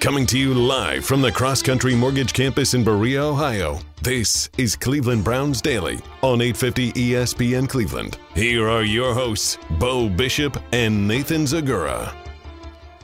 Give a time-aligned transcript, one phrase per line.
[0.00, 3.78] Coming to you live from the Cross Country Mortgage Campus in Berea, Ohio.
[4.00, 8.16] This is Cleveland Browns Daily on 850 ESPN Cleveland.
[8.34, 12.14] Here are your hosts, Beau Bishop and Nathan Zegura.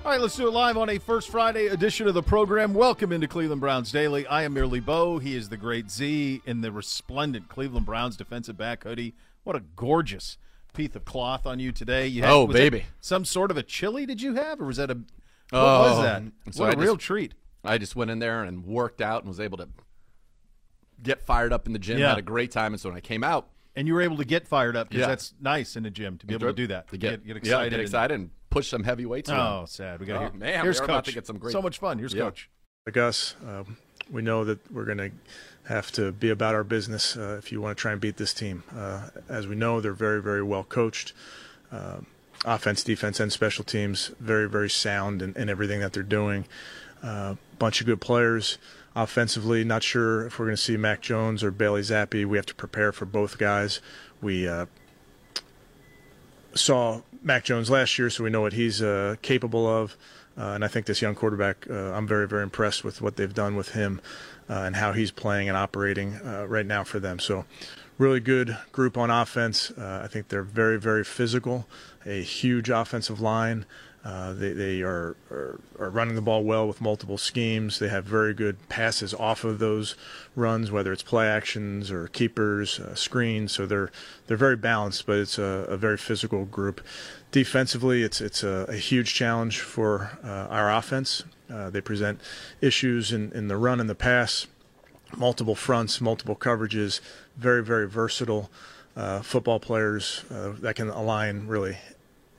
[0.07, 2.73] All right, let's do it live on a First Friday edition of the program.
[2.73, 4.27] Welcome into Cleveland Browns Daily.
[4.27, 5.19] I am merely Beau.
[5.19, 9.15] He is the great Z in the resplendent Cleveland Browns defensive back hoodie.
[9.45, 10.39] What a gorgeous
[10.73, 12.07] piece of cloth on you today.
[12.07, 12.87] You had, oh, baby.
[13.03, 15.01] Some sort of a chili did you have, or was that a
[15.51, 16.23] what oh, was that?
[16.53, 17.35] So what a real treat.
[17.65, 19.69] I just went in there and worked out and was able to
[21.03, 21.99] get fired up in the gym.
[21.99, 22.11] Yeah.
[22.11, 24.25] Had a great time, and so when I came out, and you were able to
[24.25, 25.09] get fired up because yeah.
[25.09, 26.89] that's nice in the gym to be able to do that.
[26.89, 29.29] To get, get, get excited, yeah, get excited, and, and, push some heavy weights.
[29.29, 30.01] Oh, sad.
[30.01, 30.63] We got oh, hear, man.
[30.63, 30.89] Here's coach.
[30.89, 31.53] About to get some great.
[31.53, 31.99] So much fun.
[31.99, 32.23] Here's yeah.
[32.23, 32.49] coach.
[32.87, 33.65] Like us, uh,
[34.11, 35.11] we know that we're going to
[35.65, 38.33] have to be about our business uh, if you want to try and beat this
[38.33, 38.63] team.
[38.75, 41.13] Uh, as we know, they're very, very well coached.
[41.71, 41.99] Uh,
[42.45, 46.47] offense, defense, and special teams very, very sound in, in everything that they're doing.
[47.03, 48.59] A uh, bunch of good players.
[48.95, 52.25] Offensively, not sure if we're going to see Mac Jones or Bailey Zappe.
[52.25, 53.83] We have to prepare for both guys.
[54.23, 54.67] We uh,
[56.55, 59.97] saw Mac Jones last year, so we know what he's uh, capable of.
[60.39, 63.33] Uh, and I think this young quarterback, uh, I'm very, very impressed with what they've
[63.33, 64.01] done with him
[64.49, 67.19] uh, and how he's playing and operating right now for them.
[67.19, 67.45] So,
[67.99, 69.73] really good group on offense.
[69.79, 71.67] I think they're very, very physical
[72.07, 73.67] a huge offensive line.
[74.07, 77.81] Uh, they, they are, are, are running the ball well with multiple schemes.
[77.81, 79.97] They have very good passes off of those
[80.37, 83.51] runs, whether it's play actions or keepers, uh, screens.
[83.51, 83.91] So they're
[84.29, 86.87] they're very balanced, but it's a, a very physical group.
[87.33, 91.25] Defensively, it's it's a, a huge challenge for uh, our offense.
[91.51, 92.21] Uh, they present
[92.61, 94.47] issues in, in the run and the pass,
[95.17, 97.01] multiple fronts, multiple coverages.
[97.37, 98.53] Very very versatile.
[98.97, 101.77] Uh, football players uh, that can align really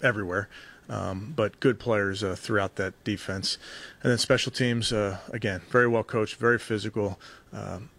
[0.02, 0.50] everywhere.
[0.90, 3.58] Um, but good players uh, throughout that defense.
[4.02, 7.20] And then special teams, uh, again, very well coached, very physical.
[7.52, 7.90] Um,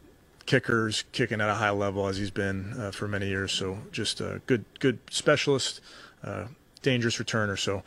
[0.46, 3.52] kickers kicking at a high level as he's been uh, for many years.
[3.52, 5.82] So just a good, good specialist,
[6.24, 6.46] uh,
[6.80, 7.58] dangerous returner.
[7.58, 7.82] So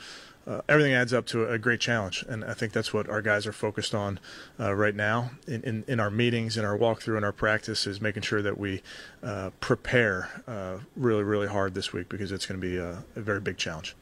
[0.48, 3.46] uh, everything adds up to a great challenge, and I think that's what our guys
[3.46, 4.20] are focused on
[4.60, 8.02] uh, right now in, in, in, our meetings, in our walkthrough, in our practice, is
[8.02, 8.82] making sure that we
[9.22, 13.22] uh, prepare uh, really, really hard this week because it's going to be a, a,
[13.22, 13.96] very big challenge.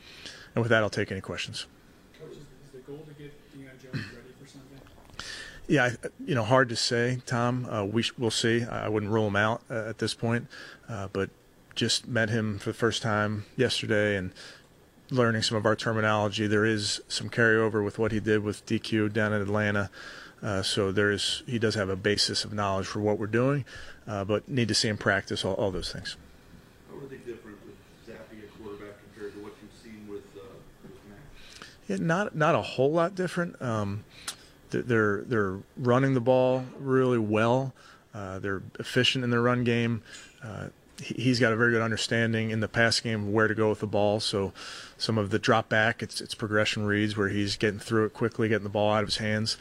[0.55, 1.65] And with that, I'll take any questions.
[2.17, 2.37] Coach, is,
[2.71, 5.25] the goal to get Deion Jones ready for Sunday?
[5.67, 5.91] Yeah,
[6.25, 7.67] you know, hard to say, Tom.
[7.69, 8.63] Uh, we will see.
[8.63, 10.47] I wouldn't rule him out uh, at this point,
[10.87, 11.31] but
[11.75, 14.31] just met him for the first time yesterday, and
[15.11, 16.47] learning some of our terminology.
[16.47, 19.89] There is some carryover with what he did with DQ down in Atlanta.
[20.41, 23.65] Uh, so there is he does have a basis of knowledge for what we're doing,
[24.07, 26.15] uh, but need to see him practice all, all those things.
[26.89, 27.75] How are they different with
[28.07, 30.45] Zappe at quarterback compared to what you've seen with, uh,
[30.83, 31.19] with Mac?
[31.87, 33.61] Yeah, not not a whole lot different.
[33.61, 34.05] Um,
[34.69, 37.73] they're they're running the ball really well.
[38.13, 40.01] Uh, they're efficient in their run game.
[40.41, 40.67] Uh,
[40.99, 43.79] he's got a very good understanding in the pass game of where to go with
[43.79, 44.19] the ball.
[44.19, 44.53] So
[44.97, 48.49] some of the drop back, it's it's progression reads where he's getting through it quickly,
[48.49, 49.57] getting the ball out of his hands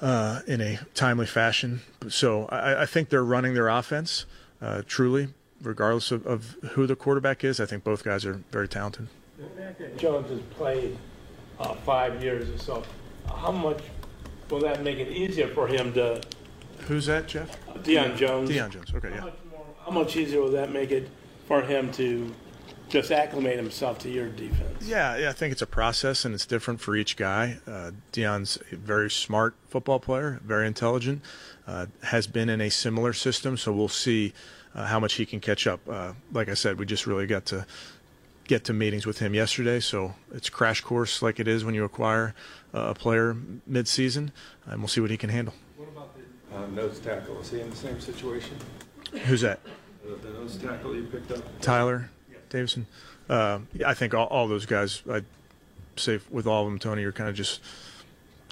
[0.00, 1.80] uh, in a timely fashion.
[2.08, 4.26] So I, I think they're running their offense
[4.60, 5.28] uh, truly,
[5.62, 7.60] regardless of, of, who the quarterback is.
[7.60, 9.08] I think both guys are very talented.
[9.96, 10.96] Jones has played
[11.60, 12.84] uh, five years or so.
[13.26, 13.82] How much
[14.50, 16.20] will that make it easier for him to?
[16.86, 17.56] Who's that, Jeff?
[17.78, 18.50] Deion Jones.
[18.50, 18.92] Deion Jones.
[18.94, 19.30] Okay, yeah.
[19.88, 21.08] How much easier will that make it
[21.46, 22.34] for him to
[22.90, 24.86] just acclimate himself to your defense?
[24.86, 27.56] Yeah, yeah, I think it's a process and it's different for each guy.
[27.66, 31.22] Uh, Deion's a very smart football player, very intelligent,
[31.66, 34.34] uh, has been in a similar system, so we'll see
[34.74, 35.80] uh, how much he can catch up.
[35.88, 37.64] Uh, like I said, we just really got to
[38.46, 41.84] get to meetings with him yesterday, so it's crash course like it is when you
[41.84, 42.34] acquire
[42.74, 43.34] a player
[43.66, 44.32] mid-season,
[44.66, 45.54] and we'll see what he can handle.
[45.78, 47.40] What about the uh, nose tackle?
[47.40, 48.54] Is he in the same situation?
[49.26, 49.60] Who's that?
[50.22, 51.42] the nose tackle you picked up?
[51.60, 52.10] Tyler
[52.48, 52.86] Davison.
[53.28, 55.26] Uh, I think all, all those guys, I'd
[55.96, 57.60] say with all of them, Tony, you're kind of just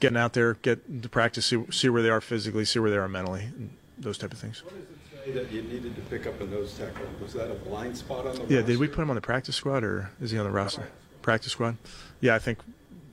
[0.00, 2.99] getting out there, get to practice, see, see where they are physically, see where they
[2.99, 4.62] are mentally, and those type of things.
[4.62, 7.06] What does it say that you needed to pick up a nose tackle?
[7.23, 8.62] Was that a blind spot on the Yeah, roster?
[8.73, 10.87] did we put him on the practice squad or is he on the roster?
[11.23, 11.79] Practice squad?
[12.20, 12.58] Yeah, I think,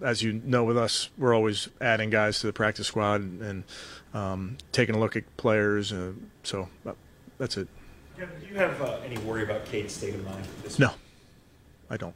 [0.01, 3.63] as you know with us, we're always adding guys to the practice squad and, and
[4.13, 5.93] um, taking a look at players.
[5.93, 6.11] Uh,
[6.43, 6.91] so uh,
[7.37, 7.67] that's it.
[8.17, 10.45] Kevin, do you have uh, any worry about Cade's state of mind?
[10.63, 10.91] This no,
[11.89, 12.13] I don't.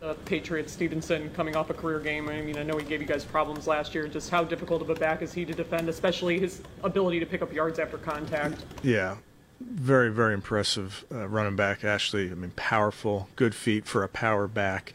[0.00, 2.28] The Patriots, Stevenson coming off a career game.
[2.28, 4.06] I mean, I know he gave you guys problems last year.
[4.08, 7.40] Just how difficult of a back is he to defend, especially his ability to pick
[7.40, 8.62] up yards after contact?
[8.82, 9.16] Yeah,
[9.60, 11.82] very, very impressive uh, running back.
[11.82, 14.92] Ashley, I mean, powerful, good feet for a power back,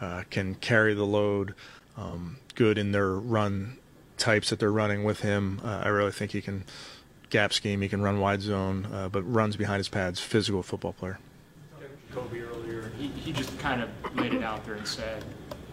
[0.00, 1.54] uh, can carry the load,
[1.96, 3.78] um, good in their run
[4.18, 5.60] types that they're running with him.
[5.64, 6.64] Uh, I really think he can
[7.34, 7.80] gap scheme.
[7.80, 10.20] He can run wide zone, uh, but runs behind his pads.
[10.20, 11.18] Physical football player.
[12.12, 15.24] Kobe earlier, he, he just kind of laid it out there and said,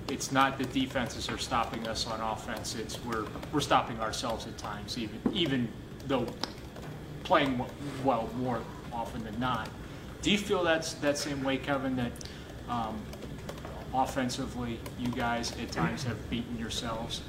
[0.09, 2.75] it's not that defenses are stopping us on offense.
[2.75, 5.69] It's we're we're stopping ourselves at times, even even
[6.07, 6.25] though
[7.23, 7.63] playing
[8.03, 8.59] well more
[8.91, 9.69] often than not.
[10.23, 11.95] Do you feel that's that same way, Kevin?
[11.95, 12.11] That
[12.67, 12.99] um,
[13.93, 17.21] offensively, you guys at times have beaten yourselves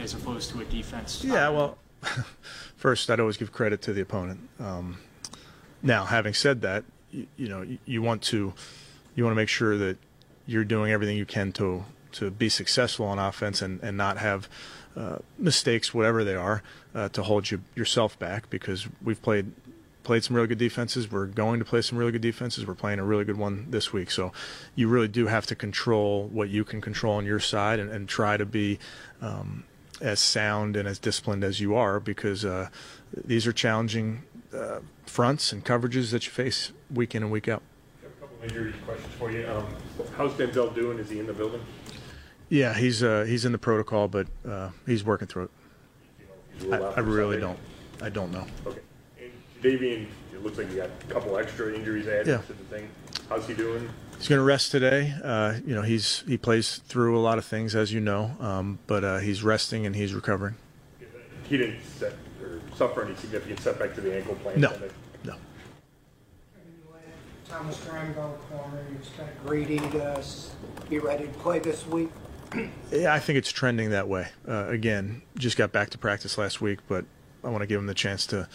[0.00, 1.24] as opposed to a defense?
[1.24, 1.78] Yeah, well,
[2.76, 4.48] first I'd always give credit to the opponent.
[4.58, 4.98] Um,
[5.82, 8.52] now, having said that, you, you know you, you want to
[9.14, 9.96] you want to make sure that
[10.46, 14.48] you're doing everything you can to to be successful on offense and, and not have
[14.96, 16.62] uh, mistakes, whatever they are,
[16.94, 18.48] uh, to hold you yourself back.
[18.50, 19.52] Because we've played
[20.08, 21.10] played some really good defenses.
[21.10, 22.66] We're going to play some really good defenses.
[22.66, 24.10] We're playing a really good one this week.
[24.10, 24.32] So
[24.74, 28.08] you really do have to control what you can control on your side and, and
[28.08, 28.78] try to be
[29.20, 29.64] um,
[30.00, 32.68] as sound and as disciplined as you are because uh,
[33.24, 34.22] these are challenging
[34.54, 37.62] uh, fronts and coverages that you face week in and week out.
[38.00, 39.46] I have a couple of injury questions for you.
[39.48, 39.66] Um,
[40.16, 40.98] how's Denzel doing?
[40.98, 41.60] Is he in the building?
[42.48, 45.50] Yeah, he's uh, he's in the protocol, but uh, he's working through
[46.60, 46.72] it.
[46.72, 47.58] I, I really don't.
[48.00, 48.46] I don't know.
[48.66, 48.80] Okay.
[49.20, 49.30] And
[49.62, 52.38] Davian, it looks like he got a couple extra injuries added Yeah.
[52.38, 52.88] to the thing.
[53.28, 53.88] How's he doing?
[54.18, 55.14] He's going to rest today.
[55.22, 58.78] Uh, you know, he's he plays through a lot of things, as you know, um,
[58.88, 60.56] but uh, he's resting and he's recovering.
[61.48, 64.72] He didn't set, or suffer any significant setback to the ankle playing No,
[65.24, 65.36] no.
[67.48, 70.50] Thomas Durango, corner, you expect Grady to s-
[70.90, 72.10] be ready to play this week?
[72.92, 74.28] Yeah, I think it's trending that way.
[74.46, 77.06] Uh, again, just got back to practice last week, but
[77.42, 78.48] I want to give him the chance to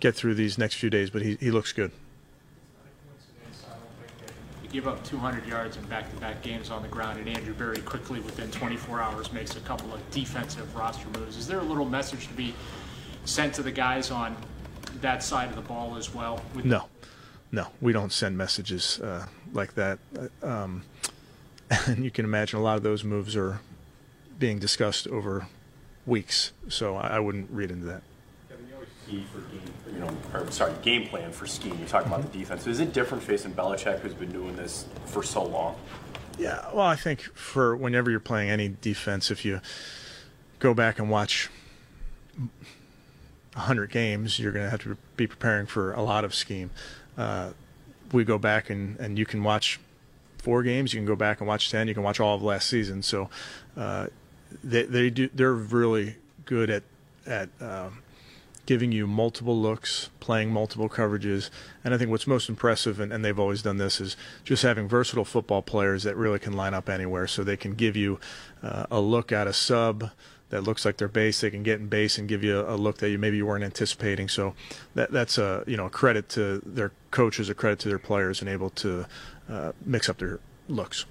[0.00, 1.10] get through these next few days.
[1.10, 1.92] But he, he looks good.
[4.72, 8.50] Give up 200 yards in back-to-back games on the ground, and Andrew very quickly, within
[8.52, 11.36] 24 hours, makes a couple of defensive roster moves.
[11.36, 12.54] Is there a little message to be
[13.24, 14.36] sent to the guys on
[15.00, 16.40] that side of the ball as well?
[16.62, 16.86] No,
[17.50, 19.98] no, we don't send messages uh, like that.
[20.16, 20.82] Uh, Um,
[21.86, 23.60] and you can imagine a lot of those moves are
[24.38, 25.46] being discussed over
[26.06, 26.52] weeks.
[26.68, 28.02] So I wouldn't read into that.
[29.10, 31.76] Key for game, you know, or sorry, game plan for scheme.
[31.80, 32.66] You talk about the defense.
[32.66, 35.76] Is it different facing Belichick, who's been doing this for so long?
[36.38, 39.60] Yeah, well, I think for whenever you're playing any defense, if you
[40.60, 41.50] go back and watch
[43.54, 46.70] 100 games, you're going to have to be preparing for a lot of scheme.
[47.18, 47.50] Uh,
[48.12, 49.80] we go back and, and you can watch
[50.38, 52.68] four games, you can go back and watch 10, you can watch all of last
[52.68, 53.02] season.
[53.02, 53.28] So
[53.76, 54.06] uh,
[54.64, 56.82] they, they do, they're really good at,
[57.26, 58.02] at um,
[58.70, 61.50] giving you multiple looks, playing multiple coverages.
[61.82, 64.86] And I think what's most impressive, and, and they've always done this, is just having
[64.86, 67.26] versatile football players that really can line up anywhere.
[67.26, 68.20] So they can give you
[68.62, 70.12] uh, a look at a sub
[70.50, 71.40] that looks like their base.
[71.40, 73.46] They can get in base and give you a, a look that you maybe you
[73.46, 74.28] weren't anticipating.
[74.28, 74.54] So
[74.94, 78.40] that, that's a you know a credit to their coaches, a credit to their players,
[78.40, 79.04] and able to
[79.48, 81.06] uh, mix up their looks.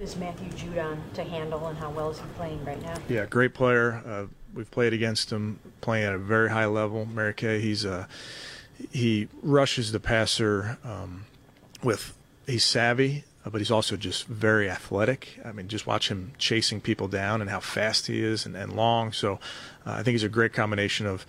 [0.00, 2.94] Is Matthew Judon to handle, and how well is he playing right now?
[3.08, 4.02] Yeah, great player.
[4.04, 4.26] Uh,
[4.58, 7.08] we've played against him, playing at a very high level.
[7.36, 8.06] Kay, he's uh,
[8.90, 11.24] he rushes the passer um,
[11.82, 15.38] with he's savvy, uh, but he's also just very athletic.
[15.44, 18.74] I mean, just watch him chasing people down and how fast he is and, and
[18.74, 19.12] long.
[19.12, 19.34] So
[19.86, 21.24] uh, I think he's a great combination of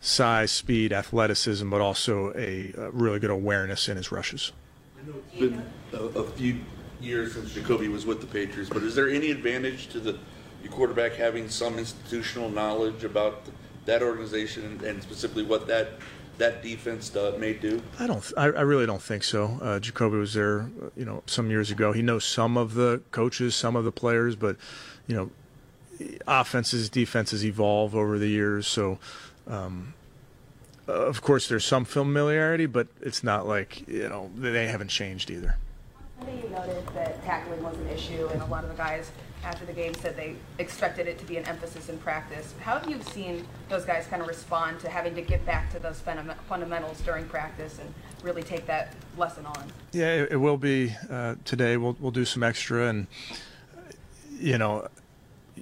[0.00, 4.52] size, speed, athleticism, but also a, uh really good awareness in his rushes.
[5.02, 5.64] I know it's been
[5.94, 6.60] a, a few
[7.00, 10.18] years since Jacoby was with the Patriots, but is there any advantage to the
[10.64, 13.42] your quarterback having some institutional knowledge about
[13.84, 15.92] that organization and, and specifically what that
[16.38, 17.80] that defense uh, may do?
[18.00, 18.32] I don't.
[18.36, 19.58] I, I really don't think so.
[19.62, 21.92] Uh, Jacoby was there, uh, you know, some years ago.
[21.92, 24.56] He knows some of the coaches, some of the players, but
[25.06, 25.30] you know,
[26.26, 28.66] offenses, defenses evolve over the years.
[28.66, 28.98] So,
[29.46, 29.94] um,
[30.88, 35.56] of course, there's some familiarity, but it's not like you know they haven't changed either.
[36.20, 39.10] I think you noted that tackling was an issue, and a lot of the guys
[39.44, 42.54] after the game said they expected it to be an emphasis in practice.
[42.60, 45.78] How have you seen those guys kind of respond to having to get back to
[45.78, 49.70] those fundamentals during practice and really take that lesson on?
[49.92, 51.76] Yeah, it, it will be uh, today.
[51.76, 53.06] We'll we'll do some extra, and
[54.38, 54.88] you know,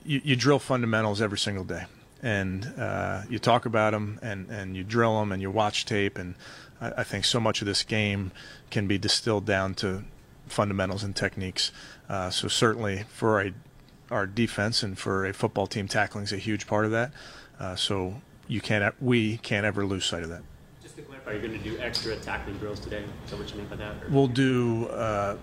[0.05, 1.85] you, you drill fundamentals every single day,
[2.23, 6.19] and uh, you talk about them, and and you drill them, and you watch tape,
[6.19, 6.35] and
[6.81, 8.33] I, I think so much of this game
[8.71, 10.05] can be distilled down to
[10.47, 11.73] fundamentals and techniques.
[12.09, 13.53] Uh, so certainly for a
[14.13, 17.13] our defense and for a football team, tackling is a huge part of that.
[17.59, 20.43] Uh, so you can't we can't ever lose sight of that.
[20.83, 23.05] Just to clarify, are you're going to do extra tackling drills today.
[23.25, 23.95] Is that what you mean by that?
[24.03, 24.87] or- We'll do.
[24.89, 25.37] Uh,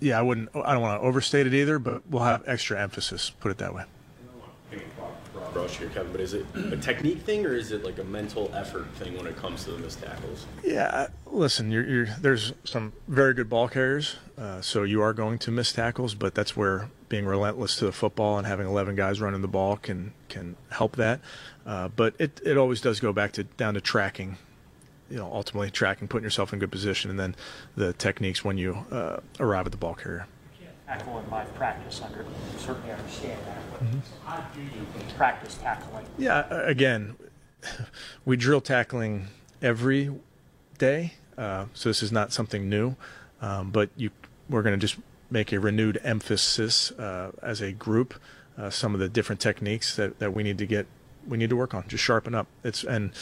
[0.00, 0.50] yeah, I wouldn't.
[0.54, 3.30] I don't want to overstate it either, but we'll have extra emphasis.
[3.30, 3.84] Put it that way.
[5.54, 9.16] Kevin, but is it a technique thing or is it like a mental effort thing
[9.16, 10.46] when it comes to the missed tackles?
[10.64, 15.38] Yeah, listen, you're, you're, there's some very good ball carriers, uh, so you are going
[15.38, 19.20] to miss tackles, but that's where being relentless to the football and having 11 guys
[19.20, 21.20] running the ball can can help that.
[21.64, 24.36] Uh, but it, it always does go back to down to tracking,
[25.08, 27.36] you know, ultimately tracking, putting yourself in good position, and then
[27.76, 30.26] the techniques when you uh, arrive at the ball carrier.
[30.86, 32.08] Tackle in live practice, I
[32.58, 33.58] certainly understand that.
[33.72, 34.00] But Mhm.
[34.24, 34.86] how do you
[35.16, 36.04] practice tackling?
[36.18, 37.16] Yeah, again,
[38.26, 39.28] we drill tackling
[39.62, 40.14] every
[40.76, 42.96] day, uh, so this is not something new.
[43.40, 44.10] Um, but you,
[44.48, 45.00] we're going to just
[45.30, 48.14] make a renewed emphasis uh, as a group.
[48.56, 50.86] Uh, some of the different techniques that, that we need to get,
[51.26, 52.46] we need to work on, just sharpen up.
[52.62, 53.12] It's and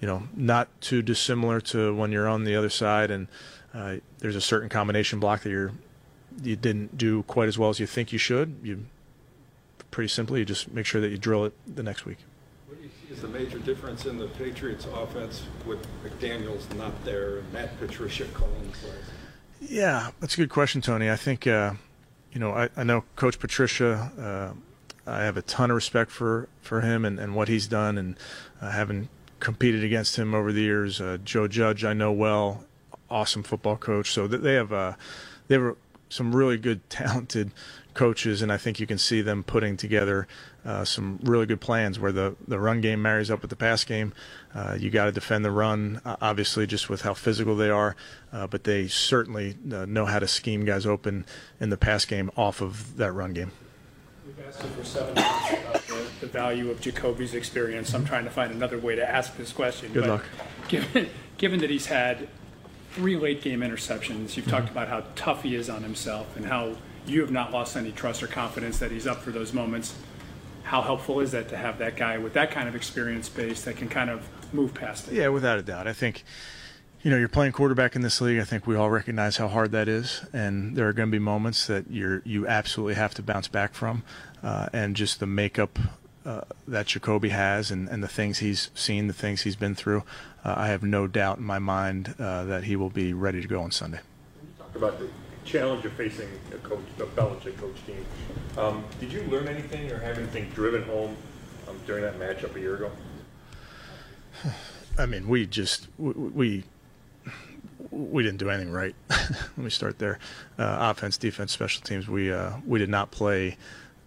[0.00, 3.28] you know not too dissimilar to when you're on the other side and
[3.74, 5.72] uh, there's a certain combination block that you're
[6.42, 8.56] you didn't do quite as well as you think you should.
[8.62, 8.86] You
[9.90, 12.18] pretty simply you just make sure that you drill it the next week.
[12.66, 17.04] What do you see as the major difference in the Patriots offense with McDaniels not
[17.04, 18.94] there and Matt Patricia calling plays?
[19.60, 21.10] Yeah, that's a good question, Tony.
[21.10, 21.74] I think, uh,
[22.32, 24.54] you know, I, I know Coach Patricia.
[25.06, 27.96] Uh, I have a ton of respect for, for him and, and what he's done,
[27.96, 28.16] and
[28.60, 29.08] uh, having
[29.40, 31.00] competed against him over the years.
[31.00, 32.64] Uh, Joe Judge, I know well,
[33.08, 34.10] awesome football coach.
[34.10, 34.94] So th- they have uh,
[35.48, 35.76] they have
[36.08, 37.52] some really good, talented
[37.94, 40.28] coaches, and I think you can see them putting together
[40.64, 43.84] uh, some really good plans where the, the run game marries up with the pass
[43.84, 44.12] game.
[44.54, 47.96] Uh, you got to defend the run, obviously, just with how physical they are,
[48.32, 51.24] uh, but they certainly uh, know how to scheme guys open
[51.58, 53.50] in the pass game off of that run game.
[54.26, 57.94] We've asked you for seven months about the, the value of Jacoby's experience.
[57.94, 59.92] I'm trying to find another way to ask this question.
[59.92, 60.24] Good but luck.
[60.68, 61.08] Given,
[61.38, 62.28] given that he's had
[62.96, 66.74] three late game interceptions, you've talked about how tough he is on himself and how
[67.06, 69.94] you have not lost any trust or confidence that he's up for those moments.
[70.62, 73.76] How helpful is that to have that guy with that kind of experience base that
[73.76, 75.14] can kind of move past it?
[75.14, 75.86] Yeah, without a doubt.
[75.86, 76.24] I think,
[77.02, 78.40] you know, you're playing quarterback in this league.
[78.40, 81.18] I think we all recognize how hard that is, and there are going to be
[81.18, 84.04] moments that you're you absolutely have to bounce back from,
[84.42, 85.78] uh, and just the makeup
[86.26, 90.02] uh, that Jacoby has, and, and the things he's seen, the things he's been through.
[90.44, 93.46] Uh, I have no doubt in my mind uh, that he will be ready to
[93.46, 94.00] go on Sunday.
[94.42, 95.08] you Talk about the
[95.44, 98.04] challenge of facing a coach, the Belichick coach team.
[98.58, 101.16] Um, did you learn anything or have anything driven home
[101.68, 102.90] um, during that matchup a year ago?
[104.98, 106.64] I mean, we just we we,
[107.90, 108.96] we didn't do anything right.
[109.10, 110.18] Let me start there.
[110.58, 112.08] Uh, offense, defense, special teams.
[112.08, 113.56] We uh, we did not play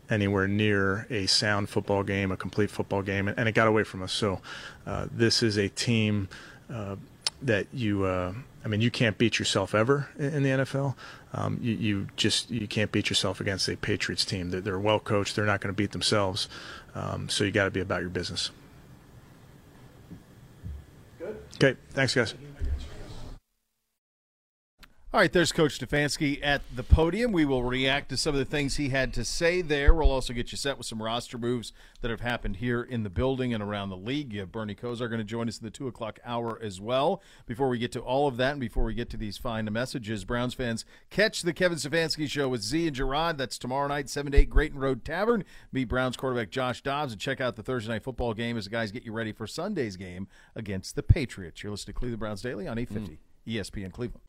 [0.10, 3.84] anywhere near a sound football game, a complete football game, and, and it got away
[3.84, 4.12] from us.
[4.12, 4.42] So
[4.86, 6.30] uh, this is a team
[6.74, 6.96] uh,
[7.42, 8.04] that you.
[8.06, 10.96] Uh, I mean, you can't beat yourself ever in, in the NFL.
[11.34, 14.50] Um, you, you just you can't beat yourself against a Patriots team.
[14.50, 15.36] They're, they're well coached.
[15.36, 16.50] They're not going to beat themselves.
[16.96, 18.52] Um, so you got to be about your business.
[21.20, 21.38] Good.
[21.56, 22.34] Okay, thanks, guys.
[25.12, 27.32] All right, there's Coach Stefanski at the podium.
[27.32, 29.92] We will react to some of the things he had to say there.
[29.92, 33.10] We'll also get you set with some roster moves that have happened here in the
[33.10, 34.34] building and around the league.
[34.34, 37.24] You have Bernie Kosar going to join us in the 2 o'clock hour as well.
[37.48, 40.26] Before we get to all of that and before we get to these fine messages,
[40.26, 43.40] Browns fans, catch the Kevin Stefanski Show with Z and Gerard.
[43.40, 45.44] That's tomorrow night, 7 to 8, Grayton Road Tavern.
[45.72, 48.70] Meet Browns quarterback Josh Dobbs and check out the Thursday night football game as the
[48.70, 51.64] guys get you ready for Sunday's game against the Patriots.
[51.64, 54.22] You're listening to Cleveland Browns Daily on 850 ESPN Cleveland.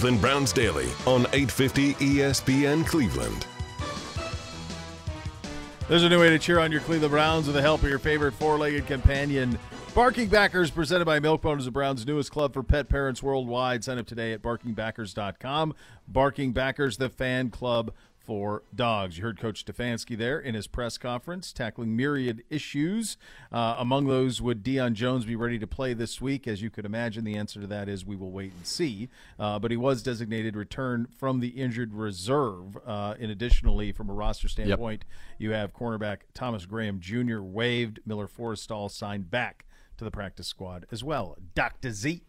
[0.00, 3.46] Cleveland Browns Daily on 850 ESPN Cleveland.
[5.90, 7.98] There's a new way to cheer on your Cleveland Browns with the help of your
[7.98, 9.58] favorite four-legged companion.
[9.94, 13.84] Barking Backers, presented by Milkbone, is the Browns' newest club for pet parents worldwide.
[13.84, 15.74] Sign up today at barkingbackers.com.
[16.08, 17.92] Barking Backers, the fan club
[18.30, 19.18] for dogs.
[19.18, 23.16] You heard Coach Stefanski there in his press conference, tackling myriad issues.
[23.50, 26.46] Uh, among those, would Deion Jones be ready to play this week?
[26.46, 29.08] As you could imagine, the answer to that is we will wait and see.
[29.36, 32.78] Uh, but he was designated return from the injured reserve.
[32.86, 35.40] Uh, and additionally, from a roster standpoint, yep.
[35.40, 37.40] you have cornerback Thomas Graham Jr.
[37.40, 39.64] waived, Miller Forristall signed back
[39.98, 41.36] to the practice squad as well.
[41.56, 41.90] Dr.
[41.90, 42.22] Z.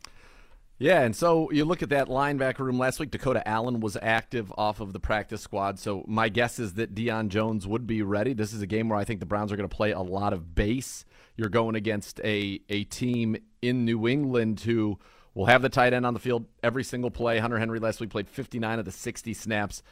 [0.82, 3.12] Yeah, and so you look at that linebacker room last week.
[3.12, 5.78] Dakota Allen was active off of the practice squad.
[5.78, 8.34] So my guess is that Deion Jones would be ready.
[8.34, 10.34] This is a game where I think the Browns are going to play a lot
[10.34, 11.06] of base.
[11.36, 14.98] You're going against a a team in New England who
[15.36, 17.38] will have the tight end on the field every single play.
[17.38, 19.84] Hunter Henry last week played 59 of the 60 snaps.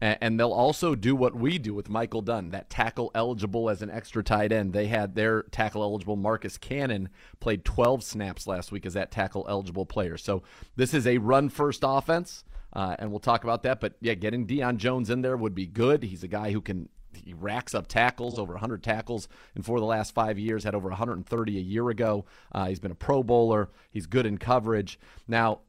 [0.00, 3.90] And they'll also do what we do with Michael Dunn, that tackle eligible as an
[3.90, 4.72] extra tight end.
[4.72, 7.08] They had their tackle eligible Marcus Cannon
[7.40, 10.18] played 12 snaps last week as that tackle eligible player.
[10.18, 10.42] So
[10.76, 13.80] this is a run first offense, uh, and we'll talk about that.
[13.80, 16.02] But yeah, getting Deion Jones in there would be good.
[16.02, 16.88] He's a guy who can
[17.24, 19.28] he racks up tackles, over 100 tackles
[19.62, 22.24] four of the last five years, had over 130 a year ago.
[22.52, 23.70] Uh, he's been a Pro Bowler.
[23.90, 24.98] He's good in coverage.
[25.28, 25.60] Now,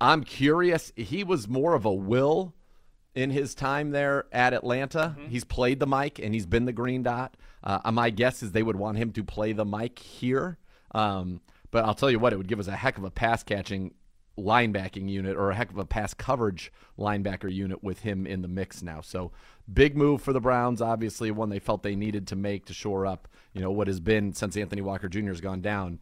[0.00, 0.92] I'm curious.
[0.94, 2.54] He was more of a will
[3.14, 5.16] in his time there at Atlanta.
[5.18, 5.28] Mm-hmm.
[5.28, 7.36] He's played the mic and he's been the green dot.
[7.62, 10.58] Uh, my guess is they would want him to play the mic here.
[10.92, 11.40] Um,
[11.70, 13.94] but I'll tell you what, it would give us a heck of a pass catching
[14.38, 18.48] linebacking unit or a heck of a pass coverage linebacker unit with him in the
[18.48, 19.00] mix now.
[19.00, 19.32] So
[19.72, 23.06] big move for the Browns, obviously one they felt they needed to make to shore
[23.06, 25.28] up, you know, what has been since Anthony Walker Jr.
[25.28, 26.00] has gone down,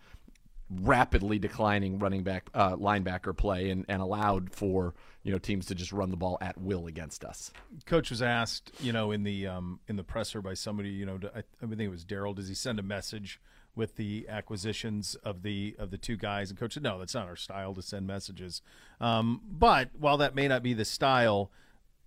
[0.70, 5.74] rapidly declining running back uh, linebacker play and, and allowed for you know teams to
[5.74, 7.50] just run the ball at will against us.
[7.86, 11.18] Coach was asked, you know, in the um, in the presser by somebody, you know,
[11.34, 12.34] I, I think it was Daryl.
[12.34, 13.40] Does he send a message
[13.74, 16.50] with the acquisitions of the of the two guys?
[16.50, 18.62] And coach said, no, that's not our style to send messages.
[19.00, 21.50] Um, but while that may not be the style.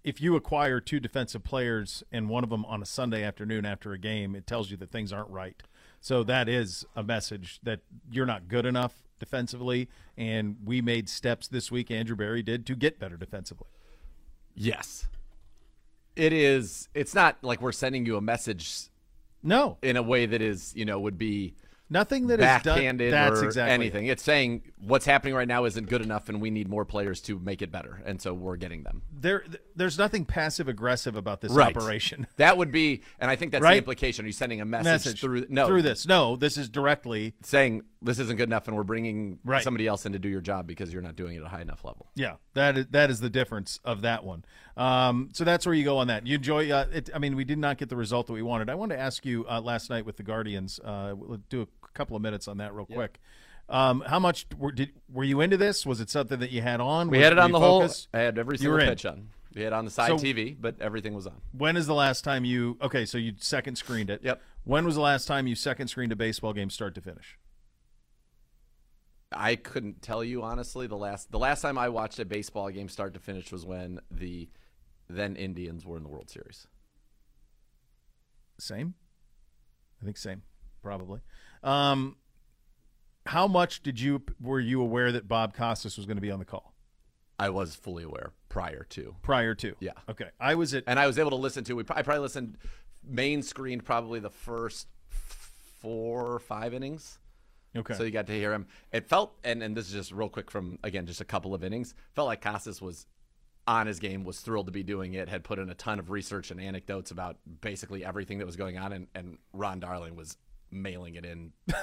[0.05, 3.93] If you acquire two defensive players and one of them on a Sunday afternoon after
[3.93, 5.63] a game, it tells you that things aren't right.
[6.03, 7.79] So that is a message that
[8.11, 9.87] you're not good enough defensively,
[10.17, 11.89] and we made steps this week.
[11.89, 13.69] Andrew Berry did to get better defensively.
[14.53, 15.07] Yes,
[16.17, 16.89] it is.
[16.93, 18.89] It's not like we're sending you a message.
[19.41, 21.53] No, in a way that is you know would be
[21.93, 22.97] Nothing that is done.
[22.97, 24.07] That's or exactly anything.
[24.07, 27.37] It's saying what's happening right now isn't good enough, and we need more players to
[27.37, 29.03] make it better, and so we're getting them.
[29.11, 29.43] There,
[29.75, 31.75] there's nothing passive aggressive about this right.
[31.75, 32.27] operation.
[32.37, 33.73] That would be, and I think that's right?
[33.73, 34.25] the implication.
[34.25, 36.07] Are you sending a message, message, through no through this?
[36.07, 39.63] No, this is directly saying this isn't good enough, and we're bringing right.
[39.63, 41.61] somebody else in to do your job because you're not doing it at a high
[41.61, 42.09] enough level.
[42.15, 44.43] Yeah, that is that is the difference of that one.
[44.75, 46.25] Um, so that's where you go on that.
[46.25, 46.71] You enjoy.
[46.71, 48.69] Uh, it, I mean, we did not get the result that we wanted.
[48.69, 50.79] I wanted to ask you uh, last night with the Guardians.
[50.83, 51.13] Uh,
[51.49, 52.97] do a couple of minutes on that real yep.
[52.97, 53.19] quick.
[53.69, 55.85] Um, how much were, did were you into this?
[55.85, 57.09] Was it something that you had on?
[57.09, 58.09] We was, had it on the focused?
[58.13, 58.21] whole.
[58.21, 59.29] I had every single pitch on.
[59.55, 61.41] We had on the side so, TV, but everything was on.
[61.51, 62.77] When is the last time you?
[62.81, 64.21] Okay, so you second screened it.
[64.23, 64.41] Yep.
[64.63, 67.37] When was the last time you second screened a baseball game start to finish?
[69.31, 70.87] I couldn't tell you honestly.
[70.87, 73.99] The last the last time I watched a baseball game start to finish was when
[74.11, 74.49] the
[75.09, 76.67] then Indians were in the World Series.
[78.59, 78.95] Same.
[80.01, 80.41] I think same,
[80.81, 81.21] probably.
[81.63, 82.17] Um,
[83.25, 86.39] how much did you were you aware that Bob Costas was going to be on
[86.39, 86.73] the call?
[87.39, 89.15] I was fully aware prior to.
[89.21, 89.75] Prior to.
[89.79, 89.91] Yeah.
[90.09, 90.29] Okay.
[90.39, 91.75] I was at and I was able to listen to.
[91.75, 92.57] We I probably listened
[93.03, 97.19] main screened probably the first four or five innings.
[97.75, 97.95] Okay.
[97.95, 98.67] So you got to hear him.
[98.91, 101.63] It felt and and this is just real quick from again just a couple of
[101.63, 101.95] innings.
[102.13, 103.07] Felt like Costas was
[103.65, 106.09] on his game, was thrilled to be doing it, had put in a ton of
[106.11, 110.37] research and anecdotes about basically everything that was going on, and, and Ron Darling was
[110.73, 111.53] mailing it in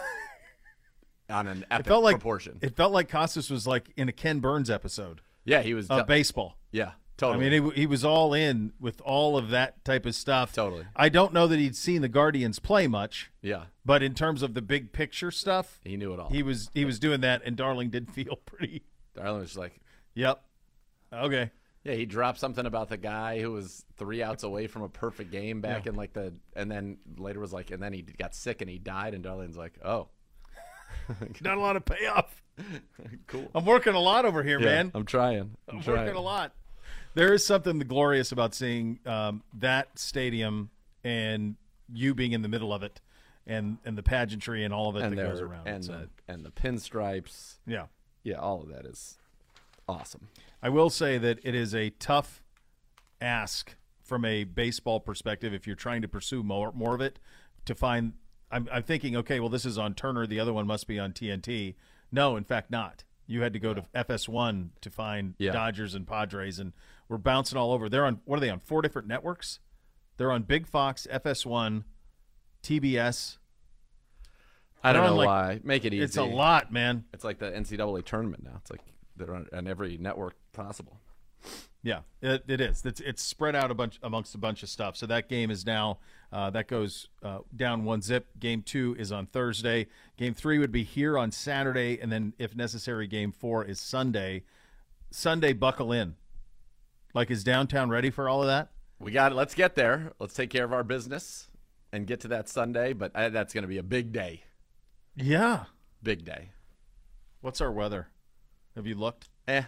[1.31, 2.59] on an epic it felt like, proportion.
[2.61, 5.21] It felt like Costas was like in a Ken Burns episode.
[5.45, 6.57] Yeah, he was uh, baseball.
[6.71, 7.47] Yeah, totally.
[7.47, 10.53] I mean, he, he was all in with all of that type of stuff.
[10.53, 10.85] Totally.
[10.95, 13.31] I don't know that he'd seen the Guardians play much.
[13.43, 16.29] Yeah, but in terms of the big picture stuff, he knew it all.
[16.29, 18.83] He was he was doing that, and Darling did feel pretty.
[19.15, 19.81] Darling was like,
[20.15, 20.43] "Yep,
[21.13, 21.51] okay."
[21.85, 25.31] Yeah, he dropped something about the guy who was three outs away from a perfect
[25.31, 25.93] game back Yeah.
[25.93, 28.79] in like the, and then later was like, and then he got sick and he
[28.79, 30.09] died, and Darling's like, oh,
[31.41, 32.43] Not a lot of payoff.
[33.27, 33.49] cool.
[33.55, 34.93] I'm working a lot over here, Yeah, man.
[34.95, 35.57] I'm trying.
[35.69, 35.99] I'm I'm trying.
[35.99, 36.53] working a lot.
[37.15, 40.71] There is something glorious about seeing um, that stadium
[41.03, 41.57] and
[41.93, 43.01] you being in the middle of it,
[43.47, 45.67] and and the pageantry and all of it and that goes around.
[45.67, 47.55] and So, the and the pinstripes.
[47.67, 47.87] Yeah.
[48.23, 49.17] yeah, all of that is
[49.89, 50.29] awesome.
[50.63, 52.43] I will say that it is a tough
[53.21, 57.19] ask from a baseball perspective if you're trying to pursue more more of it
[57.67, 58.15] to find.
[58.53, 60.27] I'm, I'm thinking, okay, well, this is on Turner.
[60.27, 61.77] The other one must be on TNT.
[62.11, 63.05] No, in fact, not.
[63.29, 65.53] You had to go to FS1 to find Yeah.
[65.53, 66.73] Dodgers and Padres, and
[67.09, 67.89] we're bouncing all over.
[67.89, 68.59] They're on what are they on?
[68.59, 69.61] Four different networks.
[70.17, 71.85] They're on Big Fox, FS1,
[72.65, 73.39] TBS.
[74.83, 75.61] I don't know like- why.
[75.63, 76.03] Make it easy.
[76.03, 77.05] It's a lot, man.
[77.15, 78.57] It's like the NCAA tournament now.
[78.57, 78.81] It's like
[79.17, 80.99] they're on, on every network possible.
[81.83, 82.85] Yeah, it, it is.
[82.85, 84.97] It's it's spread out a bunch amongst a bunch of stuff.
[84.97, 85.99] So that game is now
[86.31, 88.27] uh, that goes uh, down one zip.
[88.39, 89.87] Game two is on Thursday.
[90.19, 94.43] Game three would be here on Saturday, and then if necessary, game four is Sunday.
[95.11, 96.17] Sunday, buckle in.
[97.15, 98.69] Like, is downtown ready for all of that?
[98.99, 99.35] We got it.
[99.35, 100.13] Let's get there.
[100.21, 101.49] Let's take care of our business
[101.93, 102.93] and get to that Sunday.
[102.93, 104.45] But uh, that's going to be a big day.
[105.17, 105.65] Yeah.
[106.03, 106.51] Big day.
[107.41, 108.09] What's our weather?
[108.77, 109.29] Have you looked?
[109.49, 109.65] Eh.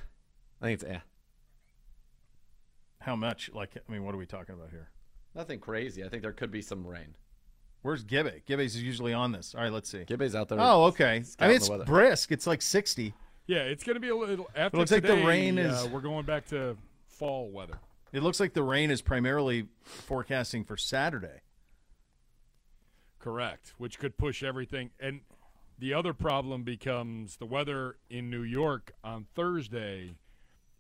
[0.63, 1.01] I think it's eh.
[3.01, 3.51] How much?
[3.53, 4.91] Like, I mean, what are we talking about here?
[5.35, 6.05] Nothing crazy.
[6.05, 7.17] I think there could be some rain.
[7.83, 8.43] Where's Gibby?
[8.47, 9.57] Gibby's usually on this.
[9.57, 10.05] All right, let's see.
[10.05, 10.59] Gibby's out there.
[10.61, 11.25] Oh, okay.
[11.41, 11.85] I mean, it's weather.
[11.85, 12.31] brisk.
[12.31, 13.13] It's like 60.
[13.49, 15.89] Yeah, it's going to be a little after It looks like the rain uh, is-
[15.89, 16.77] we're going back to
[17.09, 17.81] fall weather.
[18.13, 21.41] It looks like the rain is primarily forecasting for Saturday.
[23.19, 24.91] Correct, which could push everything.
[25.01, 25.23] And
[25.79, 30.17] the other problem becomes the weather in New York on Thursday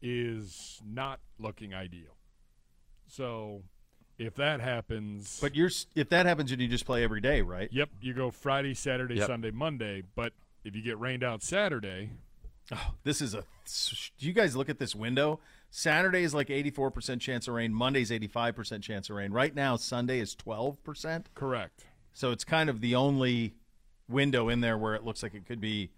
[0.02, 2.16] is not looking ideal.
[3.08, 3.62] So
[4.18, 7.68] if that happens, But you're if that happens, and you just play every day, right?
[7.72, 9.26] yep, you go Friday, Saturday, Yep.
[9.26, 10.02] Sunday, Monday.
[10.14, 10.32] But
[10.64, 12.10] if you get rained out Saturday,
[12.70, 13.44] Oh, this is a.
[14.18, 15.40] Do you guys look at this window?
[15.70, 17.72] Saturday is like 84% chance of rain.
[17.74, 19.32] Monday's 85% chance of rain.
[19.32, 21.24] Right now, Sunday is 12%.
[21.34, 21.84] Correct.
[22.12, 23.54] So it's kind of the only
[24.08, 25.90] window in there where it looks like it could be,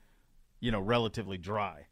[0.60, 1.86] you know, relatively dry.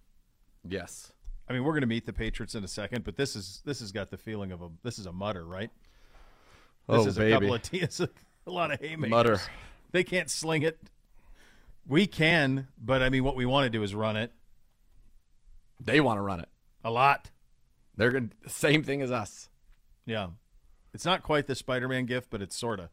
[0.66, 1.12] Yes.
[1.48, 3.81] I mean, we're going to meet the Patriots in a second, but this is this
[3.81, 5.70] has got the feeling of a this is a mutter, right?
[6.88, 7.33] This Oh, is baby.
[7.33, 8.09] a couple of t- it's a,
[8.46, 9.11] a lot of haymakers.
[9.11, 9.40] Mutter.
[9.92, 10.78] They can't sling it.
[11.87, 14.33] We can, but I mean, what we want to do is run it
[15.81, 16.48] They want to run it.
[16.85, 17.31] a lot.
[17.96, 19.48] They're going to same thing as us.
[20.07, 20.28] Yeah,
[20.94, 22.90] it's not quite the Spider-Man gift, but it's sorta.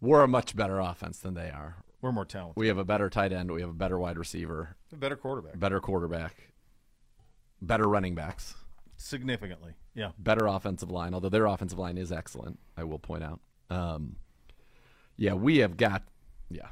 [0.00, 1.76] We're a much better offense than they are.
[2.00, 2.56] We're more talented.
[2.60, 3.52] We have a better tight end.
[3.52, 4.76] We have a better wide receiver.
[4.92, 6.51] A better quarterback, Better quarterback.
[7.62, 8.54] Better running backs.
[8.96, 9.72] significantly.
[9.94, 13.40] Yeah, Better offensive line, although their offensive line is excellent, I will point out.
[13.70, 14.16] Um,
[15.16, 16.02] yeah, we have got.
[16.50, 16.68] Yeah,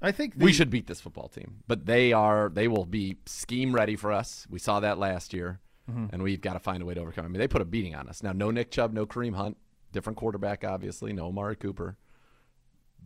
[0.00, 2.48] I think we should beat this football team, but they are.
[2.48, 4.46] They will be scheme ready for us.
[4.50, 6.12] We saw that last year, Mhm.
[6.12, 7.24] and we've got to find a way to overcome.
[7.24, 8.22] I mean, they put a beating on us.
[8.22, 9.56] Now, no Nick Chubb, no Kareem Hunt,
[9.92, 11.96] different quarterback, obviously, no Amari Cooper,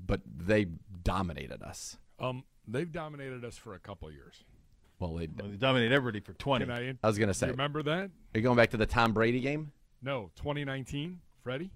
[0.06, 0.66] but they
[1.02, 1.96] dominated us.
[2.18, 4.44] um, they've dominated us for a couple years.
[4.98, 6.64] Well, they, Well, they dominated everybody for 20.
[6.64, 7.50] Can I, I was gonna say.
[7.50, 8.10] remember that?
[8.34, 9.72] Are you going back to the Tom Brady game?
[10.02, 11.70] No, 2019, Freddie.